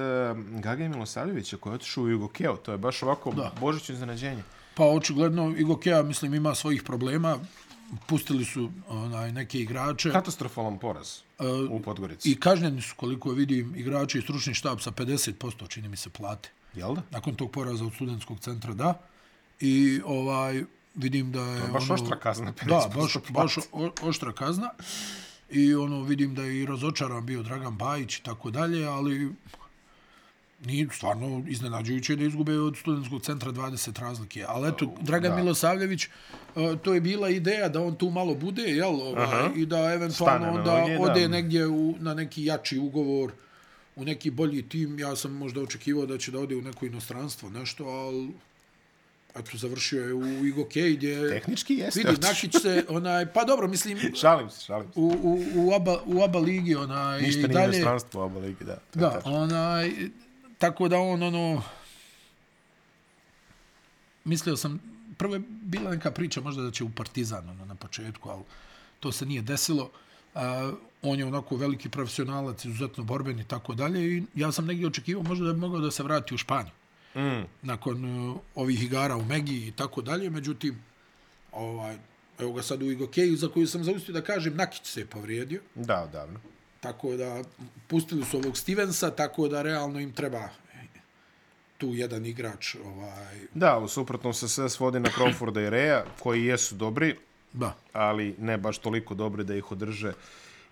Gage 0.59 0.89
Milosavljevića 0.89 1.57
koji 1.57 1.71
je 1.71 1.75
otišao 1.75 2.03
u 2.03 2.09
Jugokeo. 2.09 2.55
To 2.55 2.71
je 2.71 2.77
baš 2.77 3.03
ovako 3.03 3.31
Da. 3.31 3.51
božićno 3.59 3.93
iznenađenje. 3.93 4.43
Pa 4.75 4.83
očigledno 4.85 5.53
Igokea, 5.57 6.01
mislim, 6.03 6.33
ima 6.33 6.55
svojih 6.55 6.83
problema. 6.83 7.37
Pustili 8.07 8.45
su 8.45 8.71
onaj, 8.87 9.31
neke 9.31 9.59
igrače. 9.59 10.11
Katastrofalan 10.11 10.79
poraz 10.79 11.19
u 11.69 11.81
Podgorici. 11.81 12.31
I 12.31 12.39
kažnjeni 12.39 12.81
su, 12.81 12.95
koliko 12.97 13.31
vidim, 13.31 13.75
igrači 13.75 14.17
i 14.17 14.21
stručni 14.21 14.53
štab 14.53 14.81
sa 14.81 14.91
50%, 14.91 15.67
čini 15.67 15.87
mi 15.87 15.97
se, 15.97 16.09
plate. 16.09 16.49
Jel 16.73 16.95
da? 16.95 17.01
Nakon 17.11 17.35
tog 17.35 17.51
poraza 17.51 17.85
od 17.85 17.93
studentskog 17.93 18.39
centra, 18.39 18.73
da. 18.73 19.01
I 19.59 20.01
ovaj 20.05 20.63
vidim 20.95 21.31
da 21.31 21.41
je... 21.41 21.67
baš 21.73 21.83
ono, 21.83 21.93
oštra 21.93 22.19
kazna, 22.19 22.53
Da, 22.65 22.65
50% 22.65 22.95
baš, 22.95 23.13
plate. 23.13 23.33
baš 23.33 23.57
o, 23.71 23.91
oštra 24.01 24.31
kazna. 24.31 24.69
I 25.49 25.75
ono, 25.75 26.01
vidim 26.01 26.35
da 26.35 26.43
je 26.43 26.61
i 26.61 26.65
razočaran 26.65 27.25
bio 27.25 27.43
Dragan 27.43 27.77
Bajić 27.77 28.17
i 28.17 28.23
tako 28.23 28.51
dalje, 28.51 28.85
ali 28.85 29.33
nije 30.65 30.87
stvarno 30.91 31.43
iznenađujuće 31.47 32.15
da 32.15 32.25
izgube 32.25 32.59
od 32.59 32.77
studentskog 32.77 33.21
centra 33.21 33.51
20 33.51 34.01
razlike. 34.01 34.45
Ali 34.47 34.69
eto, 34.69 34.95
Dragan 35.01 35.31
da. 35.31 35.37
Milosavljević, 35.37 36.05
e, 36.05 36.09
to 36.83 36.93
je 36.93 37.01
bila 37.01 37.29
ideja 37.29 37.69
da 37.69 37.81
on 37.81 37.95
tu 37.95 38.09
malo 38.09 38.35
bude, 38.35 38.61
jel, 38.61 39.01
ovaj, 39.01 39.23
Aha. 39.23 39.49
i 39.55 39.65
da 39.65 39.93
eventualno 39.93 40.49
onda 40.49 40.79
noge, 40.79 40.93
da. 40.93 41.01
ode 41.01 41.27
negdje 41.27 41.67
u, 41.67 41.95
na 41.99 42.13
neki 42.13 42.45
jači 42.45 42.77
ugovor, 42.77 43.31
u 43.95 44.03
neki 44.03 44.31
bolji 44.31 44.69
tim. 44.69 44.99
Ja 44.99 45.15
sam 45.15 45.31
možda 45.31 45.61
očekivao 45.61 46.05
da 46.05 46.17
će 46.17 46.31
da 46.31 46.39
ode 46.39 46.55
u 46.55 46.61
neko 46.61 46.85
inostranstvo, 46.85 47.49
nešto, 47.49 47.85
ali 47.85 48.29
eto, 49.39 49.57
završio 49.57 50.03
je 50.03 50.13
u 50.13 50.45
Igokej 50.45 50.93
gdje... 50.93 51.29
Tehnički 51.29 51.75
jeste 51.75 51.99
Vidi. 51.99 52.21
Nakić 52.21 52.61
se, 52.61 52.85
onaj, 52.89 53.33
pa 53.33 53.43
dobro, 53.43 53.67
mislim, 53.67 53.97
Šalim 54.21 54.49
se, 54.49 54.65
šalim 54.65 54.87
se. 54.93 54.99
u, 54.99 55.03
u, 55.23 55.43
u, 55.55 55.73
aba, 55.73 56.01
u 56.05 56.23
aba 56.23 56.39
ligi, 56.39 56.75
onaj, 56.75 57.21
Ništa 57.21 57.37
nije 57.37 57.47
dalje, 57.47 57.77
inostranstvo 57.77 58.21
u 58.21 58.25
oba 58.25 58.39
ligi, 58.39 58.63
da. 58.63 58.77
Da, 58.93 59.09
tačno. 59.09 59.31
onaj, 59.33 59.91
tako 60.57 60.87
da 60.87 60.99
on, 60.99 61.23
ono, 61.23 61.63
mislio 64.25 64.57
sam, 64.57 64.79
prvo 65.17 65.33
je 65.35 65.41
bila 65.49 65.91
neka 65.91 66.11
priča 66.11 66.41
možda 66.41 66.63
da 66.63 66.71
će 66.71 66.83
u 66.83 66.89
Partizan, 66.89 67.49
ono, 67.49 67.65
na 67.65 67.75
početku, 67.75 68.29
ali 68.29 68.43
to 68.99 69.11
se 69.11 69.25
nije 69.25 69.41
desilo. 69.41 69.91
A, 70.35 70.71
on 71.01 71.19
je 71.19 71.25
onako 71.25 71.55
veliki 71.55 71.89
profesionalac, 71.89 72.65
izuzetno 72.65 73.03
borben 73.03 73.39
i 73.39 73.47
tako 73.47 73.73
dalje 73.73 74.17
i 74.17 74.23
ja 74.35 74.51
sam 74.51 74.65
negdje 74.65 74.87
očekivao 74.87 75.23
možda 75.23 75.45
da 75.45 75.53
bi 75.53 75.59
mogao 75.59 75.79
da 75.79 75.91
se 75.91 76.03
vrati 76.03 76.35
u 76.35 76.37
Španiju. 76.37 76.73
Mm. 77.15 77.45
Nakon 77.61 78.29
uh, 78.29 78.37
ovih 78.55 78.83
igara 78.83 79.15
u 79.15 79.25
Megi 79.25 79.67
i 79.67 79.71
tako 79.71 80.01
dalje, 80.01 80.29
međutim, 80.29 80.83
ovaj, 81.51 81.97
evo 82.39 82.53
ga 82.53 82.61
sad 82.61 82.81
u 82.81 82.91
Igokeju, 82.91 83.37
za 83.37 83.47
koju 83.47 83.67
sam 83.67 83.83
zaustio 83.83 84.13
da 84.13 84.21
kažem, 84.21 84.55
Nakić 84.55 84.85
se 84.85 84.99
je 84.99 85.05
povrijedio. 85.05 85.61
Da, 85.75 86.03
odavno. 86.03 86.39
Tako 86.79 87.15
da 87.15 87.43
pustili 87.87 88.25
su 88.25 88.37
ovog 88.37 88.57
Stevensa, 88.57 89.11
tako 89.11 89.47
da 89.47 89.61
realno 89.61 89.99
im 89.99 90.13
treba 90.13 90.49
tu 91.77 91.93
jedan 91.93 92.25
igrač. 92.25 92.75
Ovaj, 92.85 93.39
Da, 93.53 93.77
u 93.77 93.87
suprotnom 93.87 94.33
se 94.33 94.47
sve 94.47 94.69
svodi 94.69 94.99
na 94.99 95.09
Crawforda 95.09 95.67
i 95.67 95.69
Reja, 95.69 96.05
koji 96.19 96.45
jesu 96.45 96.75
dobri, 96.75 97.15
da, 97.53 97.75
ali 97.93 98.35
ne 98.39 98.57
baš 98.57 98.77
toliko 98.77 99.15
dobri 99.15 99.43
da 99.43 99.55
ih 99.55 99.71
održe. 99.71 100.13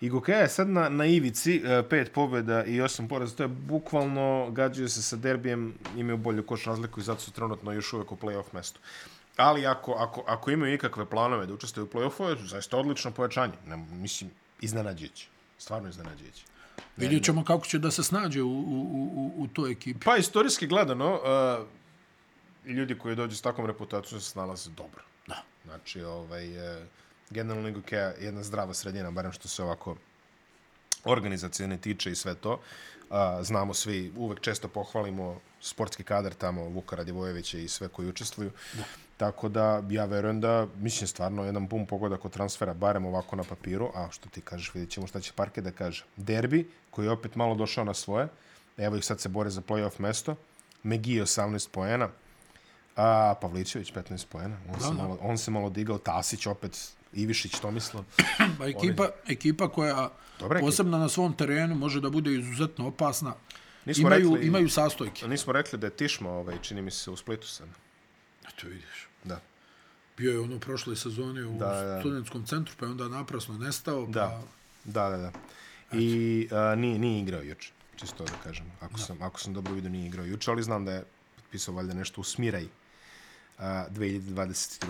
I 0.00 0.08
Gokeja 0.08 0.38
je 0.38 0.48
sad 0.48 0.68
na, 0.68 0.88
na 0.88 1.06
ivici, 1.06 1.62
e, 1.64 1.82
pet 1.90 2.12
pobjeda 2.12 2.64
i 2.64 2.80
osam 2.80 3.08
poraza. 3.08 3.36
To 3.36 3.42
je 3.42 3.48
bukvalno, 3.48 4.50
gađaju 4.50 4.88
se 4.88 5.02
sa 5.02 5.16
derbijem, 5.16 5.74
imaju 5.96 6.16
bolju 6.16 6.46
koš 6.46 6.64
razliku 6.64 7.00
i 7.00 7.02
zato 7.02 7.20
su 7.20 7.32
trenutno 7.32 7.72
još 7.72 7.92
uvek 7.92 8.12
u 8.12 8.16
play-off 8.16 8.52
mestu. 8.52 8.80
Ali 9.36 9.66
ako, 9.66 9.92
ako, 9.92 10.24
ako 10.26 10.50
imaju 10.50 10.74
ikakve 10.74 11.06
planove 11.06 11.46
da 11.46 11.54
učestvuju 11.54 11.84
u 11.84 11.88
play-offu, 11.88 12.28
je 12.28 12.46
zaista 12.46 12.76
odlično 12.76 13.10
pojačanje. 13.10 13.52
Ne, 13.66 13.76
mislim, 13.76 14.30
iznenađujuće. 14.60 15.28
Stvarno 15.58 15.88
iznenađujuće. 15.88 16.44
vidjet 16.96 17.24
ćemo 17.24 17.44
kako 17.44 17.66
će 17.66 17.78
da 17.78 17.90
se 17.90 18.02
snađe 18.02 18.42
u, 18.42 18.48
u, 18.48 19.10
u, 19.14 19.32
u 19.36 19.48
toj 19.48 19.72
ekipi. 19.72 20.04
Pa, 20.04 20.16
istorijski 20.16 20.66
gledano, 20.66 21.14
uh, 22.64 22.70
ljudi 22.70 22.98
koji 22.98 23.16
dođu 23.16 23.36
s 23.36 23.42
takvom 23.42 23.66
reputacijom 23.66 24.20
se 24.20 24.30
snalaze 24.30 24.70
dobro. 24.70 25.02
Da. 25.26 25.42
Znači, 25.64 26.02
ovaj, 26.02 26.76
uh, 26.78 26.86
generalno 27.30 27.72
Gokeja 27.72 28.08
je 28.08 28.24
jedna 28.24 28.42
zdrava 28.42 28.74
sredina, 28.74 29.10
barem 29.10 29.32
što 29.32 29.48
se 29.48 29.62
ovako 29.62 29.96
organizacijone 31.04 31.78
tiče 31.78 32.10
i 32.10 32.14
sve 32.14 32.34
to. 32.34 32.60
A, 33.10 33.42
znamo 33.42 33.74
svi, 33.74 34.12
uvek 34.16 34.40
često 34.40 34.68
pohvalimo 34.68 35.40
sportski 35.60 36.02
kadar 36.04 36.34
tamo, 36.34 36.62
Vuka 36.62 36.96
Radivojevića 36.96 37.58
i 37.58 37.68
sve 37.68 37.88
koji 37.88 38.08
učestvuju. 38.08 38.50
Da. 38.72 38.84
Tako 39.16 39.48
da 39.48 39.82
ja 39.90 40.04
verujem 40.04 40.40
da, 40.40 40.66
mislim, 40.76 41.08
stvarno 41.08 41.44
jedan 41.44 41.68
pun 41.68 41.86
pogodak 41.86 42.24
od 42.24 42.32
transfera, 42.32 42.74
barem 42.74 43.06
ovako 43.06 43.36
na 43.36 43.42
papiru, 43.42 43.90
a 43.94 44.08
što 44.10 44.28
ti 44.28 44.40
kažeš, 44.40 44.74
vidjet 44.74 44.90
ćemo 44.90 45.06
šta 45.06 45.20
će 45.20 45.32
Parke 45.32 45.60
da 45.60 45.70
kaže. 45.70 46.04
Derbi, 46.16 46.70
koji 46.90 47.06
je 47.06 47.10
opet 47.10 47.36
malo 47.36 47.54
došao 47.54 47.84
na 47.84 47.94
svoje, 47.94 48.28
evo 48.76 48.96
ih 48.96 49.04
sad 49.04 49.20
se 49.20 49.28
bore 49.28 49.50
za 49.50 49.60
playoff 49.60 49.98
mesto, 49.98 50.36
Megi 50.82 51.20
18 51.20 51.68
poena, 51.70 52.08
a 52.96 53.34
Pavlićević 53.40 53.92
15 53.92 54.26
poena, 54.26 54.56
on, 54.68 54.72
da, 54.72 54.86
se, 54.86 54.92
malo, 54.92 55.18
on 55.20 55.38
se 55.38 55.50
malo 55.50 55.70
digao, 55.70 55.98
Tasić 55.98 56.46
opet, 56.46 56.92
Ivišić, 57.12 57.58
to 57.60 57.70
mislo. 57.70 58.04
Pa 58.58 58.66
ekipa, 58.66 59.02
Oni... 59.02 59.12
ekipa 59.26 59.68
koja 59.68 60.10
Dobre 60.40 60.60
posebno 60.60 60.96
ekipa. 60.96 61.02
na 61.02 61.08
svom 61.08 61.32
terenu 61.32 61.74
može 61.74 62.00
da 62.00 62.10
bude 62.10 62.34
izuzetno 62.34 62.88
opasna, 62.88 63.34
nismo 63.84 64.08
imaju, 64.08 64.34
rekli, 64.34 64.46
imaju 64.46 64.68
sastojke. 64.68 65.28
Nismo 65.28 65.52
rekli 65.52 65.78
da 65.78 65.86
je 65.86 65.90
Tišma, 65.90 66.30
ovaj, 66.30 66.58
čini 66.62 66.82
mi 66.82 66.90
se, 66.90 67.10
u 67.10 67.16
Splitu 67.16 67.48
sad. 67.48 67.68
To 68.54 68.66
vidiš. 68.66 69.08
Da. 69.24 69.40
Bio 70.16 70.32
je 70.32 70.40
ono 70.40 70.58
prošle 70.58 70.96
sezone 70.96 71.44
u 71.44 71.58
da, 71.58 71.66
da. 71.66 72.00
studentskom 72.00 72.46
centru, 72.46 72.74
pa 72.78 72.84
je 72.84 72.90
onda 72.90 73.08
naprasno 73.08 73.58
nestao. 73.58 74.06
Pa... 74.06 74.12
Da, 74.12 74.42
da, 74.84 75.08
da. 75.08 75.16
da. 75.16 75.32
I 75.92 76.48
a, 76.52 76.74
nije, 76.74 76.98
nije 76.98 77.22
igrao 77.22 77.42
juče, 77.42 77.72
čisto 77.96 78.24
da 78.24 78.32
kažem. 78.44 78.72
Ako, 78.80 78.92
da. 78.92 78.98
sam, 78.98 79.22
ako 79.22 79.40
sam 79.40 79.54
dobro 79.54 79.74
vidio, 79.74 79.90
nije 79.90 80.06
igrao 80.06 80.26
juče, 80.26 80.50
ali 80.50 80.62
znam 80.62 80.84
da 80.84 80.92
je 80.92 81.04
potpisao 81.36 81.74
valjda 81.74 81.94
nešto 81.94 82.20
u 82.20 82.24
Smiraj 82.24 82.66
a, 83.58 83.84
2022. 83.90 84.86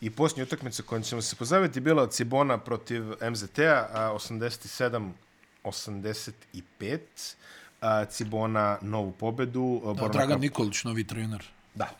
I 0.00 0.10
posljednja 0.10 0.44
utakmica 0.44 0.82
kojom 0.82 1.02
ćemo 1.02 1.22
se 1.22 1.36
pozaviti 1.36 1.80
bila 1.80 2.06
Cibona 2.06 2.58
protiv 2.58 3.02
MZT-a 3.30 4.12
87-85. 5.64 6.98
Cibona 8.10 8.78
novu 8.82 9.12
pobedu. 9.12 9.94
Da, 9.96 10.08
Dragan 10.08 10.40
Nikolić, 10.40 10.84
novi 10.84 11.04
trener. 11.06 11.44
Da, 11.74 11.90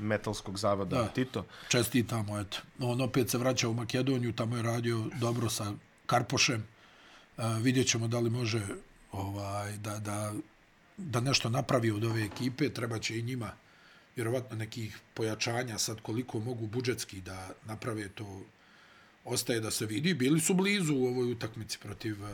metalskog 0.00 0.58
zavoda 0.58 0.96
da. 0.96 1.08
Tito. 1.08 1.46
Čestitamo, 1.68 2.40
eto. 2.40 2.58
On 2.80 3.00
opet 3.00 3.30
se 3.30 3.38
vraća 3.38 3.68
u 3.68 3.74
Makedoniju, 3.74 4.32
tamo 4.32 4.56
je 4.56 4.62
radio 4.62 5.04
dobro 5.20 5.50
sa 5.50 5.72
Karpošem. 6.06 6.64
Uh, 7.36 7.44
vidjet 7.62 7.88
ćemo 7.88 8.08
da 8.08 8.18
li 8.18 8.30
može 8.30 8.60
ovaj, 9.12 9.76
da, 9.76 9.98
da, 9.98 10.32
da 10.96 11.20
nešto 11.20 11.48
napravi 11.48 11.90
od 11.90 12.04
ove 12.04 12.24
ekipe. 12.24 12.68
Treba 12.68 12.98
će 12.98 13.18
i 13.18 13.22
njima 13.22 13.52
vjerovatno 14.16 14.56
nekih 14.56 14.98
pojačanja 15.14 15.78
sad 15.78 16.00
koliko 16.00 16.38
mogu 16.38 16.66
budžetski 16.66 17.20
da 17.20 17.50
naprave 17.66 18.08
to 18.08 18.42
ostaje 19.24 19.60
da 19.60 19.70
se 19.70 19.86
vidi. 19.86 20.14
Bili 20.14 20.40
su 20.40 20.54
blizu 20.54 20.94
u 20.94 21.06
ovoj 21.06 21.32
utakmici 21.32 21.78
protiv 21.78 22.22
uh, 22.22 22.28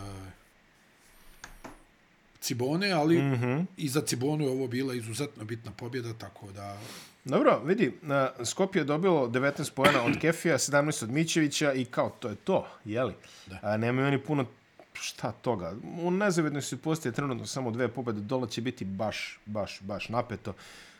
Cibone, 2.40 2.90
ali 2.92 3.18
mm 3.18 3.34
-hmm. 3.34 3.66
i 3.76 3.88
za 3.88 4.00
Cibonu 4.00 4.44
je 4.44 4.50
ovo 4.50 4.66
bila 4.68 4.94
izuzetno 4.94 5.44
bitna 5.44 5.70
pobjeda, 5.70 6.14
tako 6.14 6.52
da 6.52 6.80
Dobro, 7.26 7.60
vidi, 7.64 7.98
Skopje 8.44 8.80
je 8.80 8.84
dobilo 8.84 9.28
19 9.28 9.72
pojena 9.72 10.04
od 10.04 10.18
Kefija, 10.20 10.58
17 10.58 11.04
od 11.04 11.10
Mićevića 11.10 11.72
i 11.72 11.84
kao, 11.84 12.10
to 12.10 12.28
je 12.28 12.34
to, 12.34 12.66
jeli? 12.84 13.14
Da. 13.46 13.58
A, 13.62 13.76
nemaju 13.76 14.06
oni 14.06 14.18
puno 14.18 14.44
šta 14.92 15.32
toga. 15.32 15.72
U 16.02 16.10
nezavidnoj 16.10 16.62
situaciji 16.62 17.10
je 17.10 17.14
trenutno 17.14 17.46
samo 17.46 17.70
dve 17.70 17.88
pobjede, 17.88 18.20
dole 18.20 18.48
će 18.48 18.60
biti 18.60 18.84
baš, 18.84 19.38
baš, 19.46 19.80
baš 19.80 20.08
napeto. 20.08 20.54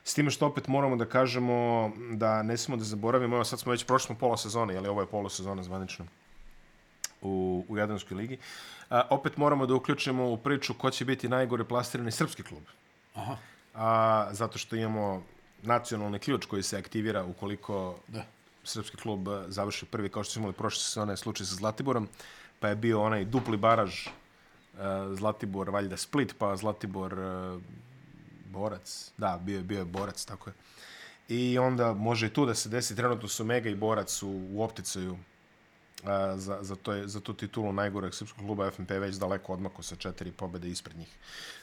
S 0.04 0.14
time 0.14 0.30
što 0.30 0.46
opet 0.46 0.68
moramo 0.68 0.96
da 0.96 1.04
kažemo 1.04 1.90
da 2.12 2.42
ne 2.42 2.56
smemo 2.56 2.76
da 2.76 2.84
zaboravimo, 2.84 3.36
evo 3.36 3.44
sad 3.44 3.60
smo 3.60 3.72
već 3.72 3.84
prošli 3.84 4.16
pola 4.20 4.36
sezone, 4.36 4.74
jeli 4.74 4.88
ovo 4.88 5.00
je 5.00 5.06
pola 5.06 5.30
sezona 5.30 5.62
zvanično 5.62 6.06
u, 7.22 7.64
u 7.68 7.76
Jadranskoj 7.76 8.16
ligi. 8.16 8.38
A, 8.90 9.02
opet 9.10 9.36
moramo 9.36 9.66
da 9.66 9.74
uključimo 9.74 10.30
u 10.30 10.36
priču 10.36 10.74
ko 10.74 10.90
će 10.90 11.04
biti 11.04 11.28
najgore 11.28 11.64
plastirani 11.64 12.10
srpski 12.10 12.42
klub. 12.42 12.62
Aha. 13.14 13.36
A, 13.74 14.28
zato 14.32 14.58
što 14.58 14.76
imamo 14.76 15.22
nacionalni 15.62 16.18
ključ 16.18 16.46
koji 16.46 16.62
se 16.62 16.78
aktivira 16.78 17.24
ukoliko 17.24 17.98
da. 18.08 18.24
srpski 18.64 18.96
klub 18.96 19.28
završi 19.48 19.86
prvi, 19.86 20.08
kao 20.08 20.24
što 20.24 20.32
smo 20.32 20.40
imali 20.40 20.54
prošle 20.54 20.82
sezone 20.82 21.16
slučaj 21.16 21.46
sa 21.46 21.54
Zlatiborom, 21.54 22.08
pa 22.60 22.68
je 22.68 22.76
bio 22.76 23.02
onaj 23.02 23.24
dupli 23.24 23.56
baraž 23.56 24.06
uh, 24.06 24.80
Zlatibor, 25.14 25.70
valjda 25.70 25.96
Split, 25.96 26.34
pa 26.38 26.56
Zlatibor 26.56 27.18
uh, 27.18 27.62
Borac. 28.46 29.12
Da, 29.16 29.40
bio 29.42 29.56
je, 29.56 29.62
bio 29.62 29.78
je 29.78 29.84
Borac, 29.84 30.24
tako 30.24 30.50
je. 30.50 30.54
I 31.28 31.58
onda 31.58 31.92
može 31.92 32.26
i 32.26 32.30
tu 32.30 32.46
da 32.46 32.54
se 32.54 32.68
desi, 32.68 32.96
trenutno 32.96 33.28
su 33.28 33.44
Mega 33.44 33.68
i 33.68 33.74
Borac 33.74 34.22
u, 34.22 34.28
u 34.50 34.62
opticaju 34.62 35.12
uh, 35.12 35.18
za, 36.36 36.58
za, 36.62 36.76
to 36.76 37.08
za 37.08 37.20
tu 37.20 37.34
titulu 37.34 37.72
najgoreg 37.72 38.14
srpskog 38.14 38.44
kluba 38.44 38.70
FNP 38.70 38.90
već 38.90 39.16
daleko 39.16 39.52
odmako 39.52 39.82
sa 39.82 39.96
četiri 39.96 40.32
pobede 40.32 40.68
ispred 40.68 40.96
njih. 40.96 41.16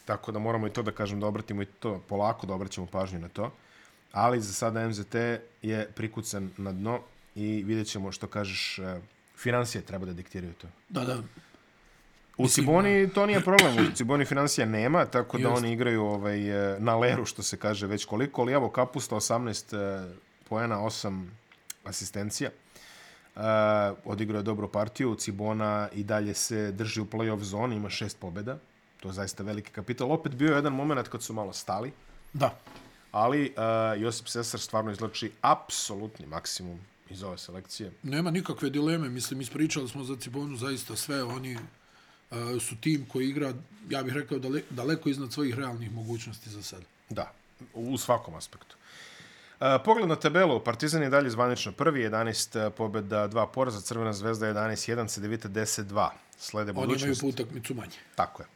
Tako 0.06 0.32
da 0.32 0.40
moramo 0.40 0.68
i 0.68 0.74
to 0.74 0.84
da 0.84 0.92
kažem 0.92 1.20
da 1.20 1.28
obratimo 1.28 1.62
i 1.62 1.66
to 1.66 2.02
polako 2.10 2.48
da 2.48 2.54
obraćamo 2.54 2.88
pažnju 2.88 3.20
na 3.20 3.30
to 3.30 3.52
ali 4.14 4.42
za 4.42 4.54
sada 4.54 4.88
MZT 4.88 5.16
je 5.62 5.92
prikucan 5.96 6.50
na 6.58 6.72
dno 6.72 7.00
i 7.36 7.64
vidjet 7.64 7.88
ćemo 7.88 8.12
što 8.12 8.28
kažeš, 8.28 8.80
e, 8.80 9.00
financije 9.38 9.82
treba 9.82 10.06
da 10.06 10.14
diktiraju 10.14 10.54
to. 10.54 10.68
Da, 10.90 11.06
da. 11.06 11.18
U 12.38 12.44
Mislim, 12.44 12.66
Ciboni 12.66 13.10
to 13.10 13.26
nije 13.26 13.42
problem, 13.42 13.88
u 13.88 13.96
Ciboni 13.96 14.26
financija 14.26 14.66
nema, 14.66 15.06
tako 15.06 15.38
da 15.38 15.50
Just. 15.50 15.58
oni 15.58 15.74
igraju 15.74 16.04
ovaj, 16.04 16.74
e, 16.74 16.80
na 16.80 16.98
leru, 16.98 17.26
što 17.26 17.44
se 17.44 17.58
kaže 17.58 17.88
već 17.88 18.06
koliko, 18.06 18.42
ali 18.42 18.54
evo 18.54 18.70
Kapusta 18.70 19.16
18 19.16 19.78
e, 19.78 20.14
poena, 20.50 20.78
8 20.78 21.26
asistencija. 21.84 22.50
Uh, 23.36 23.42
odigrao 24.06 24.40
je 24.40 24.44
dobru 24.44 24.72
partiju, 24.72 25.16
Cibona 25.16 25.90
i 25.94 26.04
dalje 26.04 26.34
se 26.34 26.72
drži 26.72 27.02
u 27.02 27.06
play-off 27.06 27.40
zoni, 27.40 27.76
ima 27.76 27.90
šest 27.90 28.20
pobjeda. 28.20 28.58
To 29.00 29.10
je 29.10 29.14
zaista 29.14 29.44
veliki 29.44 29.72
kapital. 29.72 30.12
Opet 30.12 30.36
bio 30.36 30.50
je 30.50 30.56
jedan 30.56 30.74
moment 30.74 31.08
kad 31.08 31.24
su 31.24 31.34
malo 31.34 31.54
stali. 31.54 31.92
Da 32.34 32.60
ali 33.14 33.54
uh, 33.58 34.02
Josip 34.02 34.28
Sesar 34.28 34.60
stvarno 34.60 34.92
izlači 34.92 35.32
apsolutni 35.42 36.26
maksimum 36.26 36.80
iz 37.10 37.24
ove 37.24 37.38
selekcije. 37.38 37.92
Nema 38.04 38.32
nikakve 38.32 38.70
dileme, 38.70 39.10
mislim, 39.10 39.42
ispričali 39.42 39.90
smo 39.90 40.04
za 40.04 40.16
Cibonu 40.16 40.58
zaista 40.58 40.96
sve, 40.96 41.24
oni 41.24 41.56
uh, 41.56 42.62
su 42.62 42.76
tim 42.82 43.06
koji 43.12 43.30
igra, 43.30 43.54
ja 43.90 44.04
bih 44.04 44.14
rekao, 44.14 44.40
dale, 44.40 44.62
daleko 44.70 45.10
iznad 45.10 45.34
svojih 45.34 45.56
realnih 45.56 45.92
mogućnosti 45.92 46.50
za 46.50 46.64
sad. 46.64 46.82
Da, 47.10 47.32
u 47.74 47.98
svakom 47.98 48.36
aspektu. 48.36 48.76
Uh, 49.60 49.68
pogled 49.86 50.10
na 50.10 50.16
tabelu, 50.16 50.64
Partizan 50.64 51.04
je 51.04 51.10
dalje 51.10 51.30
zvanično 51.30 51.72
prvi, 51.72 52.10
11 52.10 52.70
pobjeda, 52.70 53.30
2 53.30 53.48
poraza, 53.54 53.82
Crvena 53.82 54.14
zvezda 54.14 54.48
11-1, 54.48 55.10
Cedevita 55.10 55.50
10-2. 55.50 56.10
Slede 56.38 56.74
budućnost. 56.74 57.04
Oni 57.04 57.04
imaju 57.04 57.22
po 57.22 57.28
utakmicu 57.28 57.74
manje. 57.74 57.98
Tako 58.16 58.42
je. 58.44 58.48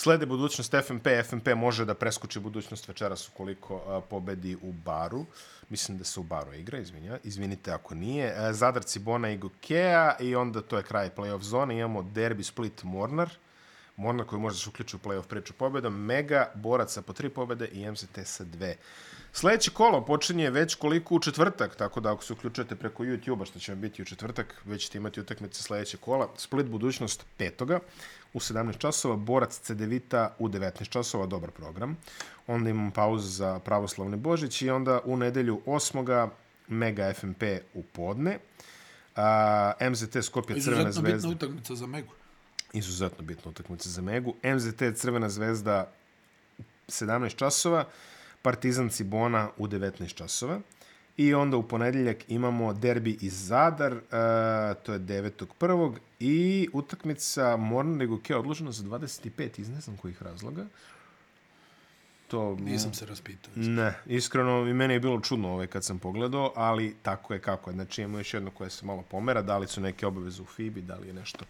Slede 0.00 0.26
budućnost 0.26 0.74
FNP. 0.86 1.06
FNP 1.24 1.48
može 1.56 1.84
da 1.84 1.94
preskoči 1.94 2.40
budućnost 2.40 2.88
večeras 2.88 3.28
ukoliko 3.28 3.76
uh, 3.76 4.04
pobedi 4.10 4.56
u 4.62 4.72
Baru. 4.72 5.24
Mislim 5.68 5.98
da 5.98 6.04
se 6.04 6.20
u 6.20 6.22
Baru 6.22 6.54
igra, 6.54 6.78
izvinja. 6.78 7.18
izvinite 7.24 7.72
ako 7.72 7.94
nije. 7.94 8.32
Uh, 8.32 8.52
Zadar, 8.52 8.82
Cibona 8.82 9.30
i 9.30 9.36
Gokea 9.36 10.16
i 10.20 10.34
onda 10.36 10.62
to 10.62 10.76
je 10.76 10.82
kraj 10.82 11.10
playoff 11.16 11.42
zone. 11.42 11.78
Imamo 11.78 12.02
derbi 12.02 12.44
Split 12.44 12.82
Mornar. 12.82 13.30
Mornar 13.98 14.26
koji 14.26 14.40
može 14.40 14.54
da 14.54 14.58
se 14.58 14.68
uključi 14.68 14.96
u 14.96 14.98
playoff 14.98 15.26
priču 15.26 15.52
pobedom. 15.52 16.04
Mega, 16.04 16.50
Boraca 16.54 17.02
po 17.02 17.12
tri 17.12 17.28
pobede 17.28 17.68
i 17.72 17.90
MZT 17.90 18.18
sa 18.24 18.44
dve. 18.44 18.76
Sljedeće 19.32 19.70
kolo 19.70 20.04
počinje 20.04 20.50
već 20.50 20.74
koliko 20.74 21.14
u 21.14 21.20
četvrtak, 21.20 21.76
tako 21.76 22.00
da 22.00 22.12
ako 22.12 22.24
se 22.24 22.32
uključujete 22.32 22.76
preko 22.76 23.02
YouTube-a, 23.02 23.44
što 23.44 23.58
će 23.58 23.72
vam 23.72 23.80
biti 23.80 24.02
u 24.02 24.04
četvrtak, 24.04 24.62
već 24.64 24.82
ćete 24.82 24.98
imati 24.98 25.20
utakmice 25.20 25.62
sljedeće 25.62 25.96
kola. 25.96 26.28
Split 26.36 26.66
budućnost 26.66 27.26
petoga 27.36 27.80
u 28.32 28.38
17 28.38 28.78
časova, 28.78 29.16
Borac 29.16 29.58
Cedevita 29.58 30.34
u 30.38 30.48
19 30.48 30.88
časova, 30.88 31.26
dobar 31.26 31.50
program. 31.50 31.96
Onda 32.46 32.70
imamo 32.70 32.90
pauzu 32.90 33.28
za 33.28 33.58
pravoslavni 33.58 34.16
Božić 34.16 34.62
i 34.62 34.70
onda 34.70 35.00
u 35.04 35.16
nedelju 35.16 35.60
8. 35.66 36.28
Mega 36.68 37.12
FMP 37.12 37.42
u 37.74 37.82
podne. 37.82 38.38
A, 39.16 39.72
MZT 39.90 40.16
Skopje 40.22 40.60
Crvena 40.60 40.92
zvezda. 40.92 41.08
Izuzetno 41.08 41.30
bitna 41.30 41.30
utakmica 41.30 41.74
za 41.74 41.86
Megu. 41.86 42.17
Izuzetno 42.72 43.24
bitna 43.24 43.50
utakmica 43.50 43.88
za 43.88 44.02
Megu. 44.02 44.34
MZT 44.42 44.82
Crvena 44.94 45.28
zvezda 45.28 45.92
17 46.88 47.36
časova. 47.36 47.84
Partizan 48.42 48.88
Cibona 48.88 49.50
u 49.56 49.66
19 49.66 50.14
časova. 50.14 50.60
I 51.16 51.34
onda 51.34 51.56
u 51.56 51.68
ponedjeljak 51.68 52.16
imamo 52.28 52.72
derbi 52.72 53.18
iz 53.20 53.46
Zadar, 53.46 53.92
uh, 53.92 54.00
to 54.82 54.92
je 54.92 54.98
9.1. 54.98 55.96
I 56.20 56.68
utakmica 56.72 57.56
Morna 57.56 57.96
nego 57.96 58.20
Ke 58.20 58.36
odložena 58.36 58.72
za 58.72 58.84
25 58.84 59.60
iz 59.60 59.68
ne 59.68 59.80
znam 59.80 59.96
kojih 59.96 60.22
razloga. 60.22 60.66
To, 62.28 62.56
Nisam 62.60 62.94
se 62.94 63.06
raspitao. 63.06 63.52
Ne, 63.56 63.94
iskreno 64.06 64.66
i 64.68 64.74
meni 64.74 64.94
je 64.94 65.00
bilo 65.00 65.20
čudno 65.20 65.52
ovaj 65.52 65.66
kad 65.66 65.84
sam 65.84 65.98
pogledao, 65.98 66.52
ali 66.56 66.96
tako 67.02 67.34
je 67.34 67.40
kako 67.40 67.70
je. 67.70 67.74
Znači 67.74 68.02
imamo 68.02 68.18
još 68.18 68.34
jedno 68.34 68.50
koje 68.50 68.70
se 68.70 68.86
malo 68.86 69.04
pomera, 69.10 69.42
da 69.42 69.58
li 69.58 69.66
su 69.66 69.80
neke 69.80 70.06
obaveze 70.06 70.42
u 70.42 70.44
FIBI, 70.44 70.82
da 70.82 70.96
li 70.96 71.06
je 71.06 71.14
nešto 71.14 71.44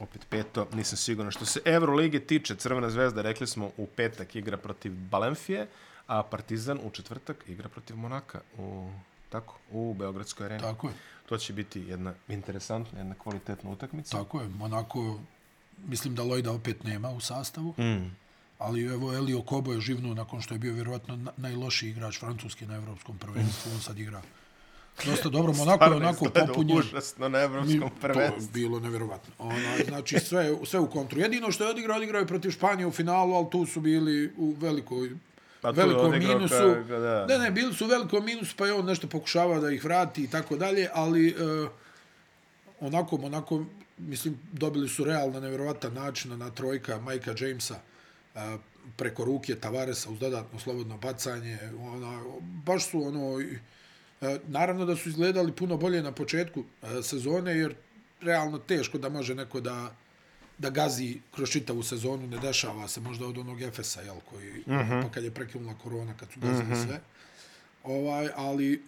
opet 0.00 0.26
peto, 0.30 0.68
nisam 0.72 0.96
siguran. 0.96 1.30
Što 1.30 1.46
se 1.46 1.60
Eurolige 1.64 2.20
tiče, 2.20 2.54
Crvena 2.56 2.90
zvezda, 2.90 3.22
rekli 3.22 3.46
smo, 3.46 3.70
u 3.76 3.86
petak 3.86 4.36
igra 4.36 4.56
protiv 4.56 4.92
Balenfije, 4.92 5.66
a 6.06 6.22
Partizan 6.22 6.78
u 6.84 6.90
četvrtak 6.90 7.44
igra 7.48 7.68
protiv 7.68 7.96
Monaka 7.96 8.40
u, 8.58 8.90
tako, 9.28 9.58
u 9.70 9.94
Beogradskoj 9.94 10.46
areni. 10.46 10.60
Tako 10.62 10.88
je. 10.88 10.94
To 11.26 11.38
će 11.38 11.52
biti 11.52 11.80
jedna 11.80 12.14
interesantna, 12.28 12.98
jedna 12.98 13.14
kvalitetna 13.14 13.70
utakmica. 13.70 14.16
Tako 14.18 14.40
je. 14.40 14.48
Monako 14.48 15.20
mislim 15.86 16.14
da 16.14 16.22
Lojda 16.22 16.52
opet 16.52 16.84
nema 16.84 17.10
u 17.10 17.20
sastavu. 17.20 17.74
Mm. 17.78 18.16
Ali 18.58 18.84
evo 18.84 19.14
Elio 19.14 19.42
Kobo 19.42 19.72
je 19.72 19.80
živnuo 19.80 20.14
nakon 20.14 20.40
što 20.40 20.54
je 20.54 20.58
bio 20.58 20.72
vjerovatno 20.72 21.16
na- 21.16 21.32
najlošiji 21.36 21.90
igrač 21.90 22.18
Francuske 22.20 22.66
na 22.66 22.74
evropskom 22.74 23.18
prvenstvu. 23.18 23.72
On 23.72 23.80
sad 23.80 23.98
igra 23.98 24.22
dosta 25.04 25.28
dobro. 25.28 25.52
Monako 25.54 25.84
je 25.84 25.90
onako 25.92 26.24
popunjen. 26.26 26.78
Užasno 26.78 27.28
na 27.28 27.38
evropskom 27.40 27.80
To 27.80 27.84
je 27.86 28.00
prvenstvu. 28.02 28.52
bilo 28.52 28.80
nevjerovatno. 28.80 29.34
Ona, 29.38 29.56
znači 29.84 30.18
sve, 30.20 30.56
sve 30.64 30.80
u 30.80 30.90
kontru. 30.90 31.20
Jedino 31.20 31.50
što 31.50 31.64
je 31.64 31.70
odigrao, 31.70 31.96
odigrao 31.96 32.20
je 32.20 32.26
protiv 32.26 32.50
Španije 32.50 32.86
u 32.86 32.92
finalu, 32.92 33.34
ali 33.34 33.50
tu 33.50 33.66
su 33.66 33.80
bili 33.80 34.32
u 34.36 34.54
velikoj 34.58 35.10
Pa 35.60 35.70
velikom 35.70 36.10
minusu. 36.12 36.54
ka- 36.54 36.84
ka- 36.84 37.00
da. 37.00 37.26
Ne, 37.28 37.38
ne, 37.38 37.50
bili 37.50 37.74
su 37.74 37.84
u 37.84 37.88
velikom 37.88 38.24
minusu, 38.24 38.54
pa 38.56 38.66
je 38.66 38.72
on 38.72 38.84
nešto 38.84 39.06
pokušavao 39.06 39.60
da 39.60 39.70
ih 39.70 39.84
vrati 39.84 40.24
i 40.24 40.28
tako 40.28 40.56
dalje, 40.56 40.88
ali 40.94 41.28
e, 41.28 41.34
onako, 42.80 43.16
onako, 43.16 43.64
mislim, 43.98 44.38
dobili 44.52 44.88
su 44.88 45.04
realno 45.04 45.40
nevjerovatan 45.40 45.94
način 45.94 46.38
na 46.38 46.50
trojka 46.50 46.98
Majka 46.98 47.34
Jamesa 47.38 47.74
e, 48.34 48.56
preko 48.96 49.24
ruke 49.24 49.54
Tavaresa 49.56 50.10
uz 50.10 50.18
dodatno 50.18 50.58
slobodno 50.58 50.96
bacanje. 50.98 51.58
Ona, 51.80 52.22
baš 52.64 52.86
su 52.86 53.02
ono... 53.02 53.40
i- 53.40 53.58
Naravno 54.46 54.84
da 54.84 54.96
su 54.96 55.08
izgledali 55.08 55.52
puno 55.52 55.76
bolje 55.76 56.02
na 56.02 56.12
početku 56.12 56.64
e, 56.82 57.02
sezone, 57.02 57.56
jer 57.58 57.74
realno 58.20 58.58
teško 58.58 58.98
da 58.98 59.08
može 59.08 59.34
neko 59.34 59.60
da 59.60 59.94
da 60.58 60.70
gazi 60.70 61.20
kroz 61.34 61.50
čitavu 61.50 61.82
sezonu, 61.82 62.26
ne 62.26 62.38
dešava 62.38 62.88
se 62.88 63.00
možda 63.00 63.26
od 63.26 63.38
onog 63.38 63.62
Efesa, 63.62 64.00
jel, 64.00 64.16
koji, 64.30 64.50
uh 64.50 64.66
-huh. 64.66 65.02
pa 65.02 65.08
kad 65.08 65.24
je 65.24 65.30
prekinula 65.30 65.74
korona, 65.82 66.14
kad 66.16 66.30
su 66.32 66.40
gazili 66.40 66.72
uh 66.72 66.78
-huh. 66.78 66.86
sve. 66.86 67.00
Ovaj, 67.84 68.28
ali 68.36 68.82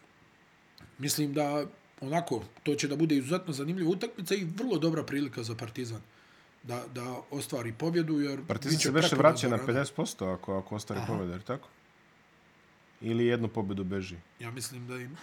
mislim 0.98 1.34
da 1.34 1.66
onako, 2.00 2.42
to 2.62 2.74
će 2.74 2.88
da 2.88 2.96
bude 2.96 3.16
izuzetno 3.16 3.52
zanimljiva 3.52 3.90
utakmica 3.90 4.34
i 4.34 4.44
vrlo 4.44 4.78
dobra 4.78 5.02
prilika 5.02 5.42
za 5.42 5.54
Partizan 5.54 6.00
da, 6.62 6.84
da 6.94 7.16
ostvari 7.30 7.72
pobjedu, 7.72 8.20
jer 8.20 8.46
Partizan 8.46 8.78
se 8.78 8.92
prekomjerna 8.92 9.18
vraća 9.18 9.48
na 9.48 9.56
rana. 9.56 9.84
50% 9.96 10.34
ako, 10.34 10.58
ako 10.58 10.76
ostvari 10.76 11.00
pobjede, 11.06 11.32
jer 11.32 11.42
tako? 11.42 11.68
Ili 13.00 13.26
jednu 13.26 13.48
pobjedu 13.48 13.84
beži? 13.84 14.16
Ja 14.40 14.50
mislim 14.50 14.86
da 14.86 14.96
im, 14.96 15.16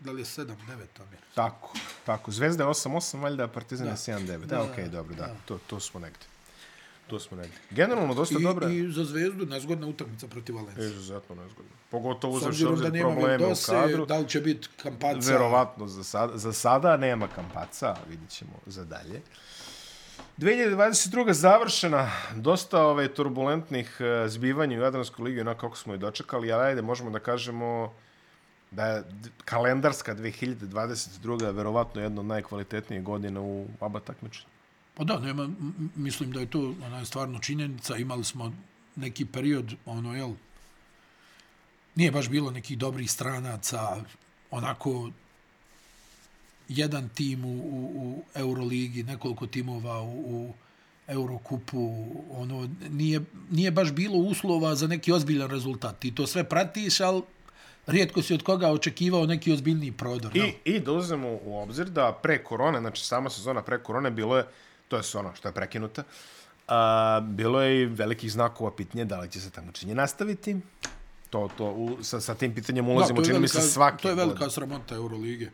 da 0.00 0.12
li 0.12 0.20
je 0.20 0.24
7, 0.24 0.44
9 0.46 0.54
tam 0.96 1.06
je. 1.12 1.18
Tako, 1.34 1.72
tako. 2.06 2.30
Zvezda 2.30 2.64
je 2.64 2.68
8-8, 2.70 3.20
valjda, 3.20 3.48
Partizan 3.48 3.86
je 3.86 3.92
Da. 3.92 3.96
7-9. 3.96 4.38
Da, 4.38 4.46
Da, 4.46 4.62
okej, 4.62 4.84
da, 4.84 4.90
dobro, 4.90 5.14
da. 5.14 5.26
da. 5.26 5.34
To, 5.44 5.58
to 5.66 5.80
smo 5.80 6.00
negdje. 6.00 6.22
To 7.06 7.20
smo 7.20 7.36
negdje. 7.36 7.58
Generalno, 7.70 8.14
dosta 8.14 8.36
I, 8.40 8.42
dobra. 8.42 8.70
I 8.70 8.92
za 8.92 9.04
Zvezdu 9.04 9.46
nezgodna 9.46 9.86
utakmica 9.86 10.28
protiv 10.28 10.56
Valencije. 10.56 10.86
Izuzetno 10.86 11.34
nezgodno. 11.34 11.70
Pogotovo 11.90 12.36
uzavši 12.36 12.64
obzirom 12.64 12.78
da 12.80 12.90
nema 12.90 13.10
probleme 13.10 13.46
u 13.46 13.54
kadru. 13.66 14.06
da 14.06 14.18
li 14.18 14.28
će 14.28 14.40
biti 14.40 14.68
Kampaca, 14.82 15.32
Verovatno 15.32 15.88
za 15.88 16.04
sada, 16.04 16.38
za 16.38 16.52
sada 16.52 16.96
nema 16.96 17.28
kampaca, 17.28 17.96
vidit 18.08 18.30
ćemo 18.30 18.52
za 18.66 18.84
dalje. 18.84 19.20
2022. 20.38 21.32
završena, 21.32 22.10
dosta 22.34 22.82
ove 22.82 23.14
turbulentnih 23.14 23.96
eh, 24.00 24.28
zbivanja 24.28 24.78
u 24.78 24.82
Jadranskoj 24.82 25.24
ligi, 25.24 25.40
onako 25.40 25.60
kako 25.60 25.76
smo 25.76 25.94
i 25.94 25.98
dočekali, 25.98 26.52
ali 26.52 26.64
ajde, 26.64 26.82
možemo 26.82 27.10
da 27.10 27.18
kažemo 27.18 27.92
da 28.70 28.86
je 28.86 29.04
kalendarska 29.44 30.14
2022. 30.14 31.54
verovatno 31.54 32.02
jedna 32.02 32.20
od 32.20 32.26
najkvalitetnijih 32.26 33.02
godina 33.02 33.40
u 33.40 33.66
ABA 33.80 34.00
takmičenju. 34.00 34.46
Pa 34.94 35.04
da, 35.04 35.18
nema, 35.18 35.48
mislim 35.96 36.32
da 36.32 36.40
je 36.40 36.50
to 36.50 36.74
ona, 36.86 37.04
stvarno 37.04 37.38
činjenica. 37.38 37.96
Imali 37.96 38.24
smo 38.24 38.52
neki 38.96 39.24
period, 39.24 39.74
ono, 39.86 40.16
jel, 40.16 40.32
nije 41.94 42.10
baš 42.10 42.28
bilo 42.28 42.50
nekih 42.50 42.78
dobrih 42.78 43.10
stranaca, 43.10 43.96
onako, 44.50 45.10
jedan 46.70 47.08
tim 47.08 47.44
u, 47.44 47.48
u, 47.48 47.90
u 47.94 48.22
Euroligi, 48.34 49.02
nekoliko 49.02 49.46
timova 49.46 50.00
u, 50.02 50.10
u 50.10 50.52
Eurokupu, 51.08 52.06
ono, 52.30 52.68
nije, 52.90 53.20
nije 53.50 53.70
baš 53.70 53.92
bilo 53.92 54.16
uslova 54.16 54.74
za 54.74 54.86
neki 54.86 55.12
ozbiljan 55.12 55.50
rezultat. 55.50 55.98
Ti 55.98 56.14
to 56.14 56.26
sve 56.26 56.44
pratiš, 56.44 57.00
ali 57.00 57.22
rijetko 57.86 58.22
si 58.22 58.34
od 58.34 58.42
koga 58.42 58.70
očekivao 58.70 59.26
neki 59.26 59.52
ozbiljniji 59.52 59.92
prodor. 59.92 60.36
I, 60.36 60.54
I 60.64 60.80
da 60.80 60.92
uzmemo 60.92 61.38
u 61.44 61.58
obzir 61.58 61.90
da 61.90 62.18
pre 62.22 62.44
korone, 62.44 62.80
znači 62.80 63.04
sama 63.06 63.30
sezona 63.30 63.62
pre 63.62 63.82
korone, 63.82 64.10
bilo 64.10 64.36
je, 64.36 64.44
to 64.88 64.96
je 64.96 65.02
ono 65.14 65.34
što 65.34 65.48
je 65.48 65.54
prekinuta, 65.54 66.02
a, 66.68 67.20
bilo 67.20 67.62
je 67.62 67.82
i 67.82 67.86
velikih 67.86 68.32
znakova 68.32 68.70
pitnje 68.76 69.04
da 69.04 69.20
li 69.20 69.30
će 69.30 69.40
se 69.40 69.50
takmičenje 69.50 69.94
nastaviti. 69.94 70.56
To, 71.30 71.48
to, 71.56 71.64
u, 71.64 71.98
sa, 72.02 72.20
sa 72.20 72.34
tim 72.34 72.54
pitanjem 72.54 72.88
ulazimo, 72.88 73.20
je 73.20 73.26
čini 73.26 73.38
mi 73.38 73.48
se 73.48 73.60
svaki 73.60 74.02
To 74.02 74.08
je 74.08 74.14
velika 74.14 74.38
godine. 74.38 74.50
sramota 74.50 74.94
Eurolige. 74.94 75.50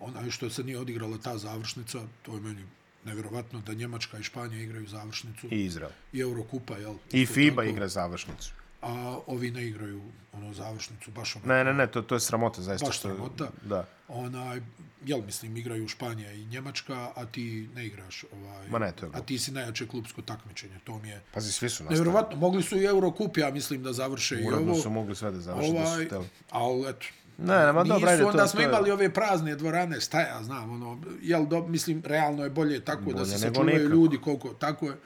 Ona 0.00 0.30
što 0.30 0.50
se 0.50 0.64
nije 0.64 0.78
odigrala 0.78 1.18
ta 1.18 1.38
završnica, 1.38 1.98
to 2.22 2.34
je 2.34 2.40
meni 2.40 2.62
nevjerovatno 3.04 3.60
da 3.60 3.74
Njemačka 3.74 4.18
i 4.18 4.22
Španija 4.22 4.62
igraju 4.62 4.86
završnicu. 4.86 5.46
I 5.50 5.64
Izrael. 5.64 5.92
I 6.12 6.20
Eurokupa, 6.20 6.76
jel? 6.76 6.94
I 7.12 7.26
FIBA 7.26 7.62
tako. 7.62 7.72
igra 7.72 7.88
završnicu. 7.88 8.52
A 8.82 9.18
ovi 9.26 9.50
ne 9.50 9.66
igraju 9.66 10.02
ono 10.32 10.54
završnicu, 10.54 11.10
baš 11.10 11.36
ono. 11.36 11.46
Ne, 11.46 11.64
ne, 11.64 11.74
ne, 11.74 11.86
to, 11.86 12.02
to 12.02 12.14
je 12.14 12.20
sramota, 12.20 12.62
zaista. 12.62 12.86
Baš 12.86 12.98
što, 12.98 13.08
sramota. 13.08 13.48
Da. 13.64 13.86
Onaj, 14.08 14.60
jel, 15.04 15.22
mislim, 15.22 15.56
igraju 15.56 15.88
Španija 15.88 16.32
i 16.32 16.44
Njemačka, 16.44 17.10
a 17.14 17.26
ti 17.26 17.68
ne 17.74 17.86
igraš. 17.86 18.24
Ovaj, 18.32 18.68
Ma 18.68 18.78
ne, 18.78 18.92
to 18.92 19.06
je 19.06 19.10
A 19.14 19.20
ti 19.20 19.38
si 19.38 19.52
najjače 19.52 19.86
klubsko 19.88 20.22
takmičenje. 20.22 20.78
To 20.84 20.98
mi 20.98 21.08
je... 21.08 21.22
Pazi, 21.34 21.52
svi 21.52 21.68
su 21.68 21.84
nastavili. 21.84 21.98
Nevjerovatno, 21.98 22.36
mogli 22.36 22.62
su 22.62 22.76
i 22.76 22.84
Eurokup, 22.84 23.36
ja 23.36 23.50
mislim, 23.50 23.82
da 23.82 23.92
završe 23.92 24.34
i 24.40 24.46
Uredno 24.46 24.72
ovo. 24.72 24.82
su 24.82 24.90
mogli 24.90 25.16
sve 25.16 25.30
da 25.30 25.40
završe 25.40 25.72
da 25.72 25.86
su 25.86 25.92
Ovaj, 25.92 26.06
hteli. 26.06 26.26
ali 26.50 26.88
eto, 26.88 27.06
Ne, 27.38 27.58
ne, 27.58 27.72
ma 27.72 27.84
dobro, 27.84 28.08
ajde, 28.10 28.22
to, 28.22 28.28
onda 28.28 28.42
to 28.42 28.48
smo 28.48 28.60
je- 28.60 28.68
imali 28.68 28.90
ove 28.90 29.12
prazne 29.12 29.56
dvorane, 29.56 30.00
šta 30.00 30.20
ja 30.20 30.42
znam, 30.42 30.70
ono, 30.72 31.00
jel, 31.22 31.46
do, 31.46 31.66
mislim, 31.66 32.02
realno 32.04 32.44
je 32.44 32.50
bolje 32.50 32.84
tako 32.84 33.02
bolje 33.02 33.16
da 33.16 33.26
se 33.26 33.38
sačuvaju 33.38 33.88
ljudi 33.88 34.18
koliko, 34.18 34.48
tako 34.48 34.86
je. 34.86 34.96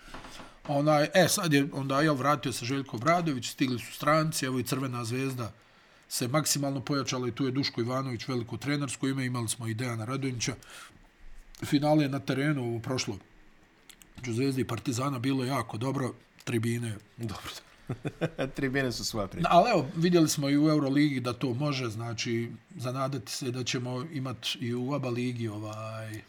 Onaj, 0.69 1.09
e, 1.15 1.29
sad 1.29 1.53
je, 1.53 1.69
onda, 1.73 2.01
jel, 2.01 2.15
vratio 2.15 2.53
se 2.53 2.65
Željko 2.65 2.99
Bradović, 2.99 3.51
stigli 3.51 3.79
su 3.79 3.93
stranci, 3.93 4.47
evo 4.47 4.59
i 4.59 4.63
Crvena 4.63 5.05
zvezda 5.05 5.53
se 6.09 6.29
maksimalno 6.29 6.81
pojačala 6.81 7.29
i 7.29 7.33
tu 7.33 7.45
je 7.45 7.51
Duško 7.51 7.81
Ivanović 7.81 8.29
veliko 8.29 8.57
trenersko 8.57 9.09
ime, 9.09 9.27
imali 9.27 9.49
smo 9.49 9.67
i 9.67 9.75
Dejana 9.75 10.05
Radonjića. 10.05 10.55
Finale 11.65 12.09
na 12.09 12.19
terenu, 12.19 12.63
ovo 12.65 12.79
prošlo, 12.79 13.19
među 14.17 14.33
Zvezdi 14.33 14.61
i 14.61 14.67
Partizana, 14.67 15.19
bilo 15.19 15.45
jako 15.45 15.79
dobro, 15.79 16.15
tribine, 16.45 16.97
Dobro. 17.17 17.70
Tribine 18.57 18.93
su 18.93 19.05
svoja 19.05 19.27
priča. 19.27 19.49
Ali 19.51 19.71
evo, 19.71 19.87
vidjeli 19.97 20.29
smo 20.29 20.49
i 20.49 20.59
u 20.59 20.69
Euroligi 20.69 21.21
da 21.21 21.33
to 21.33 21.55
može, 21.55 21.89
znači, 21.89 22.51
zanadati 22.77 23.33
se 23.33 23.51
da 23.51 23.65
ćemo 23.65 24.05
imati 24.13 24.59
i 24.61 24.75
u 24.75 24.95
ABA 24.95 25.09
ligi 25.09 25.49
ovaj, 25.49 26.21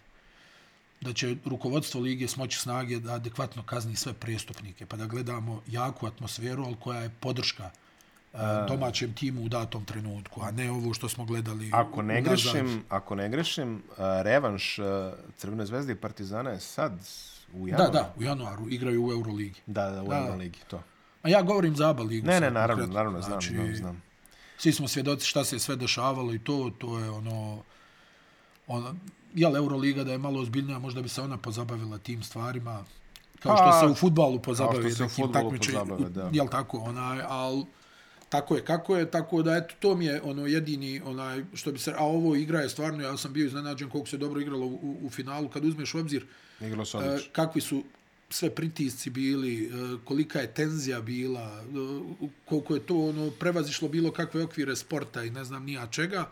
da 1.02 1.14
će 1.14 1.36
rukovodstvo 1.46 2.02
lige 2.02 2.28
smoći 2.28 2.60
snage 2.60 3.00
da 3.00 3.14
adekvatno 3.14 3.64
kazni 3.64 3.96
sve 3.96 4.14
prestupnike, 4.14 4.86
pa 4.86 4.98
da 4.98 5.06
gledamo 5.06 5.62
jaku 5.68 6.08
atmosferu, 6.08 6.64
ali 6.66 6.76
koja 6.76 7.00
je 7.00 7.10
podrška 7.20 7.70
uh, 8.34 8.40
domaćem 8.68 9.14
timu 9.14 9.44
u 9.44 9.50
datom 9.50 9.86
trenutku, 9.86 10.42
a 10.44 10.52
ne 10.52 10.72
ovo 10.72 10.94
što 10.94 11.10
smo 11.10 11.26
gledali 11.26 11.70
Ako 11.74 12.02
ne 12.02 12.14
unazad. 12.14 12.30
grešim, 12.30 12.84
ako 12.90 13.16
ne 13.16 13.30
grešim, 13.30 13.74
uh, 13.76 13.96
revanš 14.22 14.80
uh, 14.80 14.86
Crvene 15.38 15.66
zvezde 15.66 15.94
i 15.94 15.96
Partizana 15.96 16.50
je 16.50 16.60
sad 16.60 16.94
u 17.54 17.66
Da, 17.66 17.72
januaru. 17.72 17.92
da, 17.92 18.14
u 18.18 18.24
januaru 18.24 18.70
igraju 18.70 19.06
u 19.06 19.12
Euroligi. 19.12 19.62
Da, 19.66 19.90
da, 19.90 20.04
u 20.04 20.08
Da. 20.08 20.18
Euroligi, 20.18 20.60
to. 20.68 20.84
A 21.24 21.30
ja 21.30 21.42
govorim 21.42 21.76
za 21.76 21.90
ABA 21.90 22.04
ligu. 22.04 22.28
Ne, 22.28 22.40
ne, 22.40 22.52
naravno, 22.52 22.84
konkretno. 22.84 22.94
naravno, 22.94 23.22
znam, 23.22 23.32
Znači, 23.32 23.54
znam, 23.54 23.76
znam. 23.76 24.02
svi 24.58 24.72
smo 24.72 24.88
svjedoci 24.88 25.26
šta 25.26 25.44
se 25.44 25.60
sve 25.60 25.76
dešavalo 25.76 26.34
i 26.34 26.40
to, 26.40 26.72
to 26.78 27.00
je 27.00 27.10
ono, 27.10 27.64
ono 28.68 28.96
jel 29.34 29.56
Euroliga 29.56 30.04
da 30.04 30.12
je 30.12 30.18
malo 30.18 30.42
ozbiljnija, 30.42 30.80
možda 30.80 31.02
bi 31.02 31.10
se 31.10 31.22
ona 31.22 31.38
pozabavila 31.38 31.98
tim 31.98 32.24
stvarima, 32.24 32.84
kao 33.40 33.58
što 33.58 33.66
Pa, 33.66 33.80
se 33.80 33.86
u 33.86 33.96
futbalu 33.96 34.40
pozabavi 34.40 34.92
se 34.92 35.04
u 35.04 35.06
nekim 35.06 35.24
fudbalu 35.26 35.44
takmičenjem, 35.50 35.88
pozabave, 35.88 36.10
da. 36.10 36.30
jel 36.34 36.48
tako, 36.48 36.78
onaj, 36.78 37.22
al 37.28 37.64
tako 38.30 38.56
je 38.56 38.66
kako 38.66 38.98
je, 38.98 39.12
tako 39.12 39.42
da 39.42 39.56
eto, 39.56 39.76
to 39.80 39.96
mi 39.96 40.06
je 40.06 40.22
ono 40.22 40.48
jedini, 40.48 41.02
onaj, 41.06 41.44
što 41.54 41.72
bi 41.72 41.80
se, 41.80 41.94
a 41.98 42.06
ovo 42.06 42.36
igra 42.36 42.60
je 42.60 42.70
stvarno, 42.70 43.04
ja 43.04 43.18
sam 43.18 43.34
bio 43.34 43.46
iznenađen 43.46 43.90
koliko 43.90 44.10
se 44.10 44.18
dobro 44.18 44.42
igralo 44.42 44.66
u, 44.66 44.80
u, 44.82 44.98
u 45.04 45.10
finalu, 45.10 45.50
kad 45.50 45.66
uzmeš 45.66 45.94
u 45.94 46.00
obzir 46.00 46.26
Igralo 46.62 46.86
se 46.86 46.98
e, 46.98 47.20
kakvi 47.32 47.62
su 47.62 47.84
sve 48.34 48.50
pritisci 48.50 49.10
bili, 49.10 49.66
e, 49.66 49.70
kolika 50.06 50.40
je 50.40 50.54
tenzija 50.54 51.02
bila, 51.02 51.64
e, 51.64 52.28
koliko 52.46 52.74
je 52.76 52.86
to 52.86 52.98
ono 53.10 53.32
prevazišlo 53.32 53.90
bilo 53.90 54.12
kakve 54.12 54.44
okvire 54.44 54.76
sporta 54.76 55.24
i 55.24 55.30
ne 55.30 55.44
znam 55.44 55.66
nija 55.66 55.88
čega. 55.88 56.30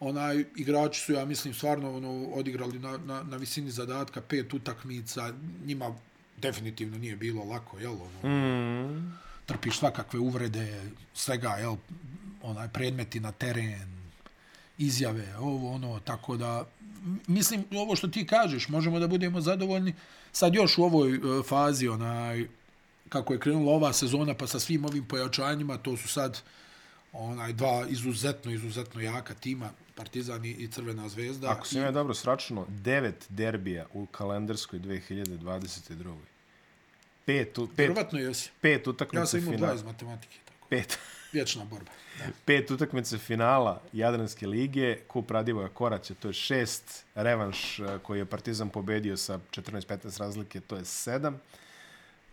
Onaj 0.00 0.44
igrači 0.56 1.00
su 1.00 1.12
ja 1.12 1.24
mislim 1.24 1.54
stvarno 1.54 1.96
ono 1.96 2.24
odigrali 2.24 2.78
na, 2.78 2.98
na, 2.98 3.22
na 3.22 3.36
visini 3.36 3.70
zadatka 3.70 4.20
pet 4.20 4.54
utakmica, 4.54 5.32
njima 5.64 5.94
definitivno 6.36 6.98
nije 6.98 7.16
bilo 7.16 7.44
lako, 7.44 7.78
jel 7.78 7.92
ono. 7.92 8.34
Mm. 8.34 9.18
Trpiš 9.46 9.78
svakakve 9.78 10.20
uvrede, 10.20 10.90
svega, 11.14 11.48
jel, 11.48 11.76
onaj 12.42 12.68
predmeti 12.68 13.20
na 13.20 13.32
teren, 13.32 13.96
izjave, 14.78 15.36
ovo 15.38 15.72
ono, 15.72 16.00
tako 16.00 16.36
da 16.36 16.64
mislim 17.26 17.64
ovo 17.72 17.96
što 17.96 18.08
ti 18.08 18.26
kažeš, 18.26 18.68
možemo 18.68 18.98
da 18.98 19.06
budemo 19.08 19.40
zadovoljni 19.40 19.94
sad 20.32 20.54
još 20.54 20.78
u 20.78 20.82
ovoj 20.82 21.14
e, 21.14 21.20
fazi 21.48 21.88
onaj 21.88 22.46
kako 23.08 23.32
je 23.32 23.40
krenula 23.40 23.72
ova 23.72 23.92
sezona 23.92 24.34
pa 24.34 24.46
sa 24.46 24.60
svim 24.60 24.84
ovim 24.84 25.04
pojačanjima, 25.04 25.78
to 25.78 25.96
su 25.96 26.08
sad 26.08 26.42
onaj 27.12 27.52
dva 27.52 27.86
izuzetno 27.88 28.52
izuzetno 28.52 29.00
jaka 29.00 29.34
tima, 29.34 29.70
Partizan 29.94 30.44
i, 30.44 30.68
Crvena 30.70 31.08
zvezda. 31.08 31.50
Ako 31.50 31.66
se 31.66 31.78
ja 31.78 31.90
dobro 31.90 32.14
sračunao, 32.14 32.66
devet 32.68 33.26
derbija 33.28 33.86
u 33.92 34.06
kalendarskoj 34.06 34.78
2022. 34.78 36.16
pet, 37.24 37.54
pet, 37.54 37.78
Vjerovatno 37.78 38.18
jesi. 38.18 38.50
pet 38.60 38.86
Ja 38.86 38.90
utakmica 38.90 39.26
sam 39.26 39.40
imao 39.40 39.50
dva 39.50 39.56
finala. 39.58 39.74
iz 39.74 39.82
matematike. 39.82 40.36
Tako. 40.44 40.66
Pet. 40.68 40.98
Vječna 41.36 41.64
borba. 41.64 41.90
Da. 42.18 42.24
pet 42.44 42.70
utakmice 42.70 43.18
finala 43.18 43.82
Jadranske 43.92 44.46
lige, 44.46 44.98
kup 45.08 45.30
Radivoja 45.30 45.68
Koraća, 45.68 46.14
to 46.14 46.28
je 46.28 46.34
šest, 46.34 47.04
revanš 47.14 47.78
eh, 47.78 47.98
koji 48.02 48.18
je 48.18 48.24
Partizan 48.24 48.68
pobedio 48.68 49.16
sa 49.16 49.38
14-15 49.50 50.18
razlike, 50.18 50.60
to 50.60 50.76
je 50.76 50.84
sedam, 50.84 51.40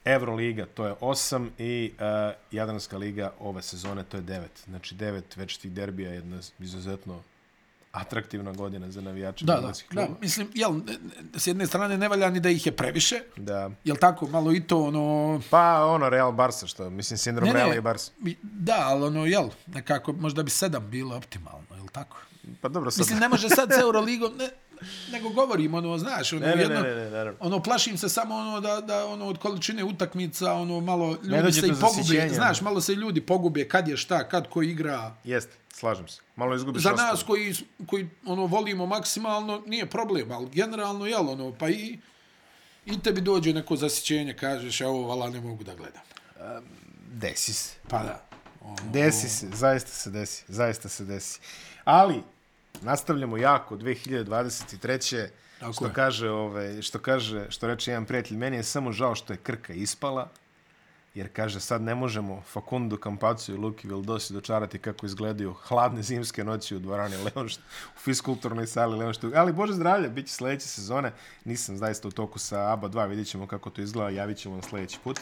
Euroliga, 0.05 0.65
to 0.65 0.85
je 0.85 0.95
osam 0.99 1.51
i 1.57 1.91
uh, 1.93 2.33
Jadranska 2.51 2.97
liga 2.97 3.33
ove 3.39 3.61
sezone, 3.61 4.03
to 4.03 4.17
je 4.17 4.23
devet. 4.23 4.63
Znači 4.65 4.95
devet 4.95 5.37
večitih 5.37 5.71
derbija, 5.71 6.11
jedna 6.11 6.39
izuzetno 6.59 7.23
atraktivna 7.93 8.51
godina 8.51 8.91
za 8.91 9.01
navijače 9.01 9.45
Da, 9.45 9.55
da, 9.55 9.71
da, 9.91 10.07
mislim, 10.21 10.47
jel, 10.53 10.71
s 11.37 11.47
jedne 11.47 11.67
strane 11.67 11.97
ne 11.97 12.07
valja 12.07 12.29
ni 12.29 12.39
da 12.39 12.49
ih 12.49 12.65
je 12.65 12.71
previše, 12.75 13.15
Da. 13.37 13.71
jel 13.83 13.95
tako, 13.97 14.27
malo 14.27 14.53
i 14.53 14.63
to, 14.63 14.83
ono, 14.83 15.41
Pa 15.49 15.85
ono 15.85 16.09
Real 16.09 16.31
Barca, 16.31 16.67
što, 16.67 16.89
mislim, 16.89 17.17
sindrom 17.17 17.47
Ne, 17.47 17.53
ne. 17.53 17.59
Reala 17.59 17.75
i 17.75 17.81
Barca. 17.81 18.11
da, 18.41 18.75
ali 18.85 19.03
ono, 19.03 19.25
jel, 19.25 19.49
nekako, 19.67 20.13
možda 20.13 20.43
bi 20.43 20.49
sedam 20.49 20.89
bilo 20.89 21.15
optimalno, 21.17 21.75
jel 21.75 21.87
tako? 21.91 22.17
Pa 22.61 22.69
dobro, 22.69 22.91
sad... 22.91 22.99
Mislim, 22.99 23.19
ne 23.19 23.29
može 23.29 23.49
sad 23.49 23.69
s 23.73 23.81
Euroligom, 23.85 24.33
ne, 24.37 24.49
nego 25.11 25.29
govorim, 25.29 25.73
ono, 25.73 25.97
znaš, 25.97 26.33
ono, 26.33 26.45
Ne, 26.45 26.55
ne, 26.55 26.61
jedno, 26.61 26.81
ne, 26.81 26.89
ne, 26.89 27.03
ne, 27.03 27.09
naravno. 27.09 27.37
ono, 27.39 27.63
plašim 27.63 27.97
se 27.97 28.09
samo 28.09 28.35
ono 28.35 28.59
da, 28.59 28.81
da 28.81 29.05
ono, 29.05 29.25
od 29.25 29.37
količine 29.37 29.83
utakmica, 29.83 30.53
ono, 30.53 30.79
malo 30.79 31.17
ljudi 31.23 31.51
se 31.53 31.67
i 31.67 31.71
pogube, 31.81 32.29
znaš, 32.33 32.61
malo 32.61 32.81
se 32.81 32.95
ljudi 32.95 33.21
pogube 33.21 33.67
kad 33.67 33.87
je 33.87 33.97
šta, 33.97 34.29
kad 34.29 34.49
ko 34.49 34.61
igra. 34.61 35.15
Jeste, 35.23 35.53
slažem 35.73 36.07
se. 36.07 36.21
Malo 36.35 36.55
izgubiš 36.55 36.83
Za 36.83 36.91
nas 36.91 37.23
koji, 37.23 37.55
koji 37.87 38.09
ono, 38.25 38.45
volimo 38.45 38.85
maksimalno, 38.85 39.63
nije 39.67 39.85
problem, 39.85 40.31
ali 40.31 40.49
generalno, 40.53 41.05
jel, 41.05 41.29
ono, 41.29 41.53
pa 41.59 41.69
i, 41.69 41.99
i 42.85 42.99
tebi 42.99 43.21
dođe 43.21 43.53
neko 43.53 43.75
zasićenje, 43.75 44.33
kažeš, 44.33 44.81
a 44.81 44.87
ovo, 44.87 45.07
vala, 45.07 45.29
ne 45.29 45.41
mogu 45.41 45.63
da 45.63 45.75
gledam. 45.75 46.01
Desi 47.11 47.53
se. 47.53 47.75
Pa 47.89 48.03
da. 48.03 48.25
Ono, 48.61 48.75
Desi 48.91 49.29
se, 49.29 49.47
zaista 49.53 49.91
se 49.91 50.09
desi, 50.09 50.43
zaista 50.47 50.89
se 50.89 51.05
desi. 51.05 51.39
Ali, 51.83 52.23
nastavljamo 52.83 53.37
jako 53.37 53.77
2023. 53.77 55.27
Tako 55.59 55.73
što 55.73 55.85
je. 55.85 55.93
kaže, 55.93 56.29
ovaj, 56.29 56.81
što 56.81 56.99
kaže, 56.99 57.45
što 57.49 57.67
reče 57.67 57.91
jedan 57.91 58.05
prijatelj, 58.05 58.37
meni 58.37 58.57
je 58.57 58.63
samo 58.63 58.91
žao 58.91 59.15
što 59.15 59.33
je 59.33 59.37
Krka 59.37 59.73
ispala, 59.73 60.29
jer 61.13 61.29
kaže 61.33 61.59
sad 61.59 61.81
ne 61.81 61.95
možemo 61.95 62.41
Facundo 62.41 62.97
Campazzo 63.03 63.51
i 63.53 63.57
Luki 63.57 63.87
Vildosi 63.87 64.33
dočarati 64.33 64.79
kako 64.79 65.05
izgledaju 65.05 65.53
hladne 65.53 66.03
zimske 66.03 66.43
noći 66.43 66.75
u 66.75 66.79
dvorani 66.79 67.15
Leonšt, 67.15 67.59
u 67.95 67.99
fiskulturnoj 67.99 68.67
sali 68.67 68.97
Leonštu. 68.97 69.31
Ali 69.35 69.53
Bože 69.53 69.73
zdravlje, 69.73 70.09
bit 70.09 70.27
će 70.27 70.33
sledeće 70.33 70.67
sezone. 70.67 71.11
Nisam 71.45 71.77
zaista 71.77 72.07
u 72.07 72.11
toku 72.11 72.39
sa 72.39 72.73
ABA 72.73 72.89
2, 72.89 73.09
vidjet 73.09 73.27
ćemo 73.27 73.47
kako 73.47 73.69
to 73.69 73.81
izgleda, 73.81 74.09
javit 74.09 74.37
ćemo 74.37 74.55
vam 74.55 74.63
sledeći 74.63 74.99
put. 75.03 75.19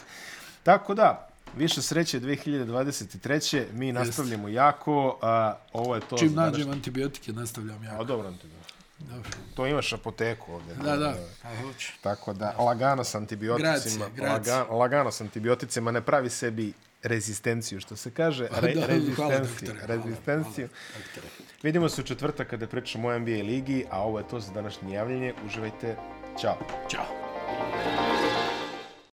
Tako 0.62 0.94
da, 0.94 1.31
više 1.56 1.82
sreće 1.82 2.20
2023. 2.20 3.64
Mi 3.72 3.92
nastavljamo 3.92 4.48
jako. 4.48 5.18
A, 5.22 5.54
ovo 5.72 5.94
je 5.94 6.00
to. 6.00 6.18
Čim 6.18 6.34
nađem 6.34 6.70
antibiotike, 6.70 7.32
nastavljam 7.32 7.84
ja. 7.84 8.00
A 8.00 8.04
dobro, 8.04 8.28
Antibio. 8.28 8.56
Dobro. 8.98 9.30
To 9.54 9.66
imaš 9.66 9.92
apoteku 9.92 10.52
ovdje. 10.52 10.74
Da, 10.74 10.96
da. 10.96 11.14
A, 11.42 11.56
hoću. 11.62 11.92
Tako 12.00 12.32
da, 12.32 12.54
lagano 12.58 13.04
s 13.04 13.14
antibioticima. 13.14 13.72
Grazie, 13.72 13.98
grazie. 14.16 14.52
Laga, 14.54 14.72
lagano 14.74 15.10
s 15.12 15.20
antibioticima, 15.20 15.90
ne 15.90 16.00
pravi 16.00 16.30
sebi 16.30 16.72
rezistenciju, 17.02 17.80
što 17.80 17.96
se 17.96 18.10
kaže. 18.10 18.48
Re, 18.60 18.74
Da, 18.74 18.80
hvala, 18.80 18.92
rezistenciju. 18.92 19.68
doktore, 19.68 19.86
hvala, 19.86 20.02
rezistenciju. 20.04 20.68
hvala, 20.68 21.04
doktore. 21.04 21.28
Vidimo 21.62 21.88
se 21.88 22.00
u 22.00 22.04
četvrtak 22.04 22.48
kada 22.50 22.66
pričamo 22.66 23.08
o 23.08 23.18
NBA 23.18 23.30
ligi, 23.30 23.84
a 23.90 24.02
ovo 24.02 24.18
je 24.18 24.28
to 24.28 24.40
za 24.40 24.52
današnje 24.52 24.94
javljanje. 24.94 25.34
Uživajte. 25.46 25.96
Ćao. 26.40 26.56
Ćao. 26.90 27.06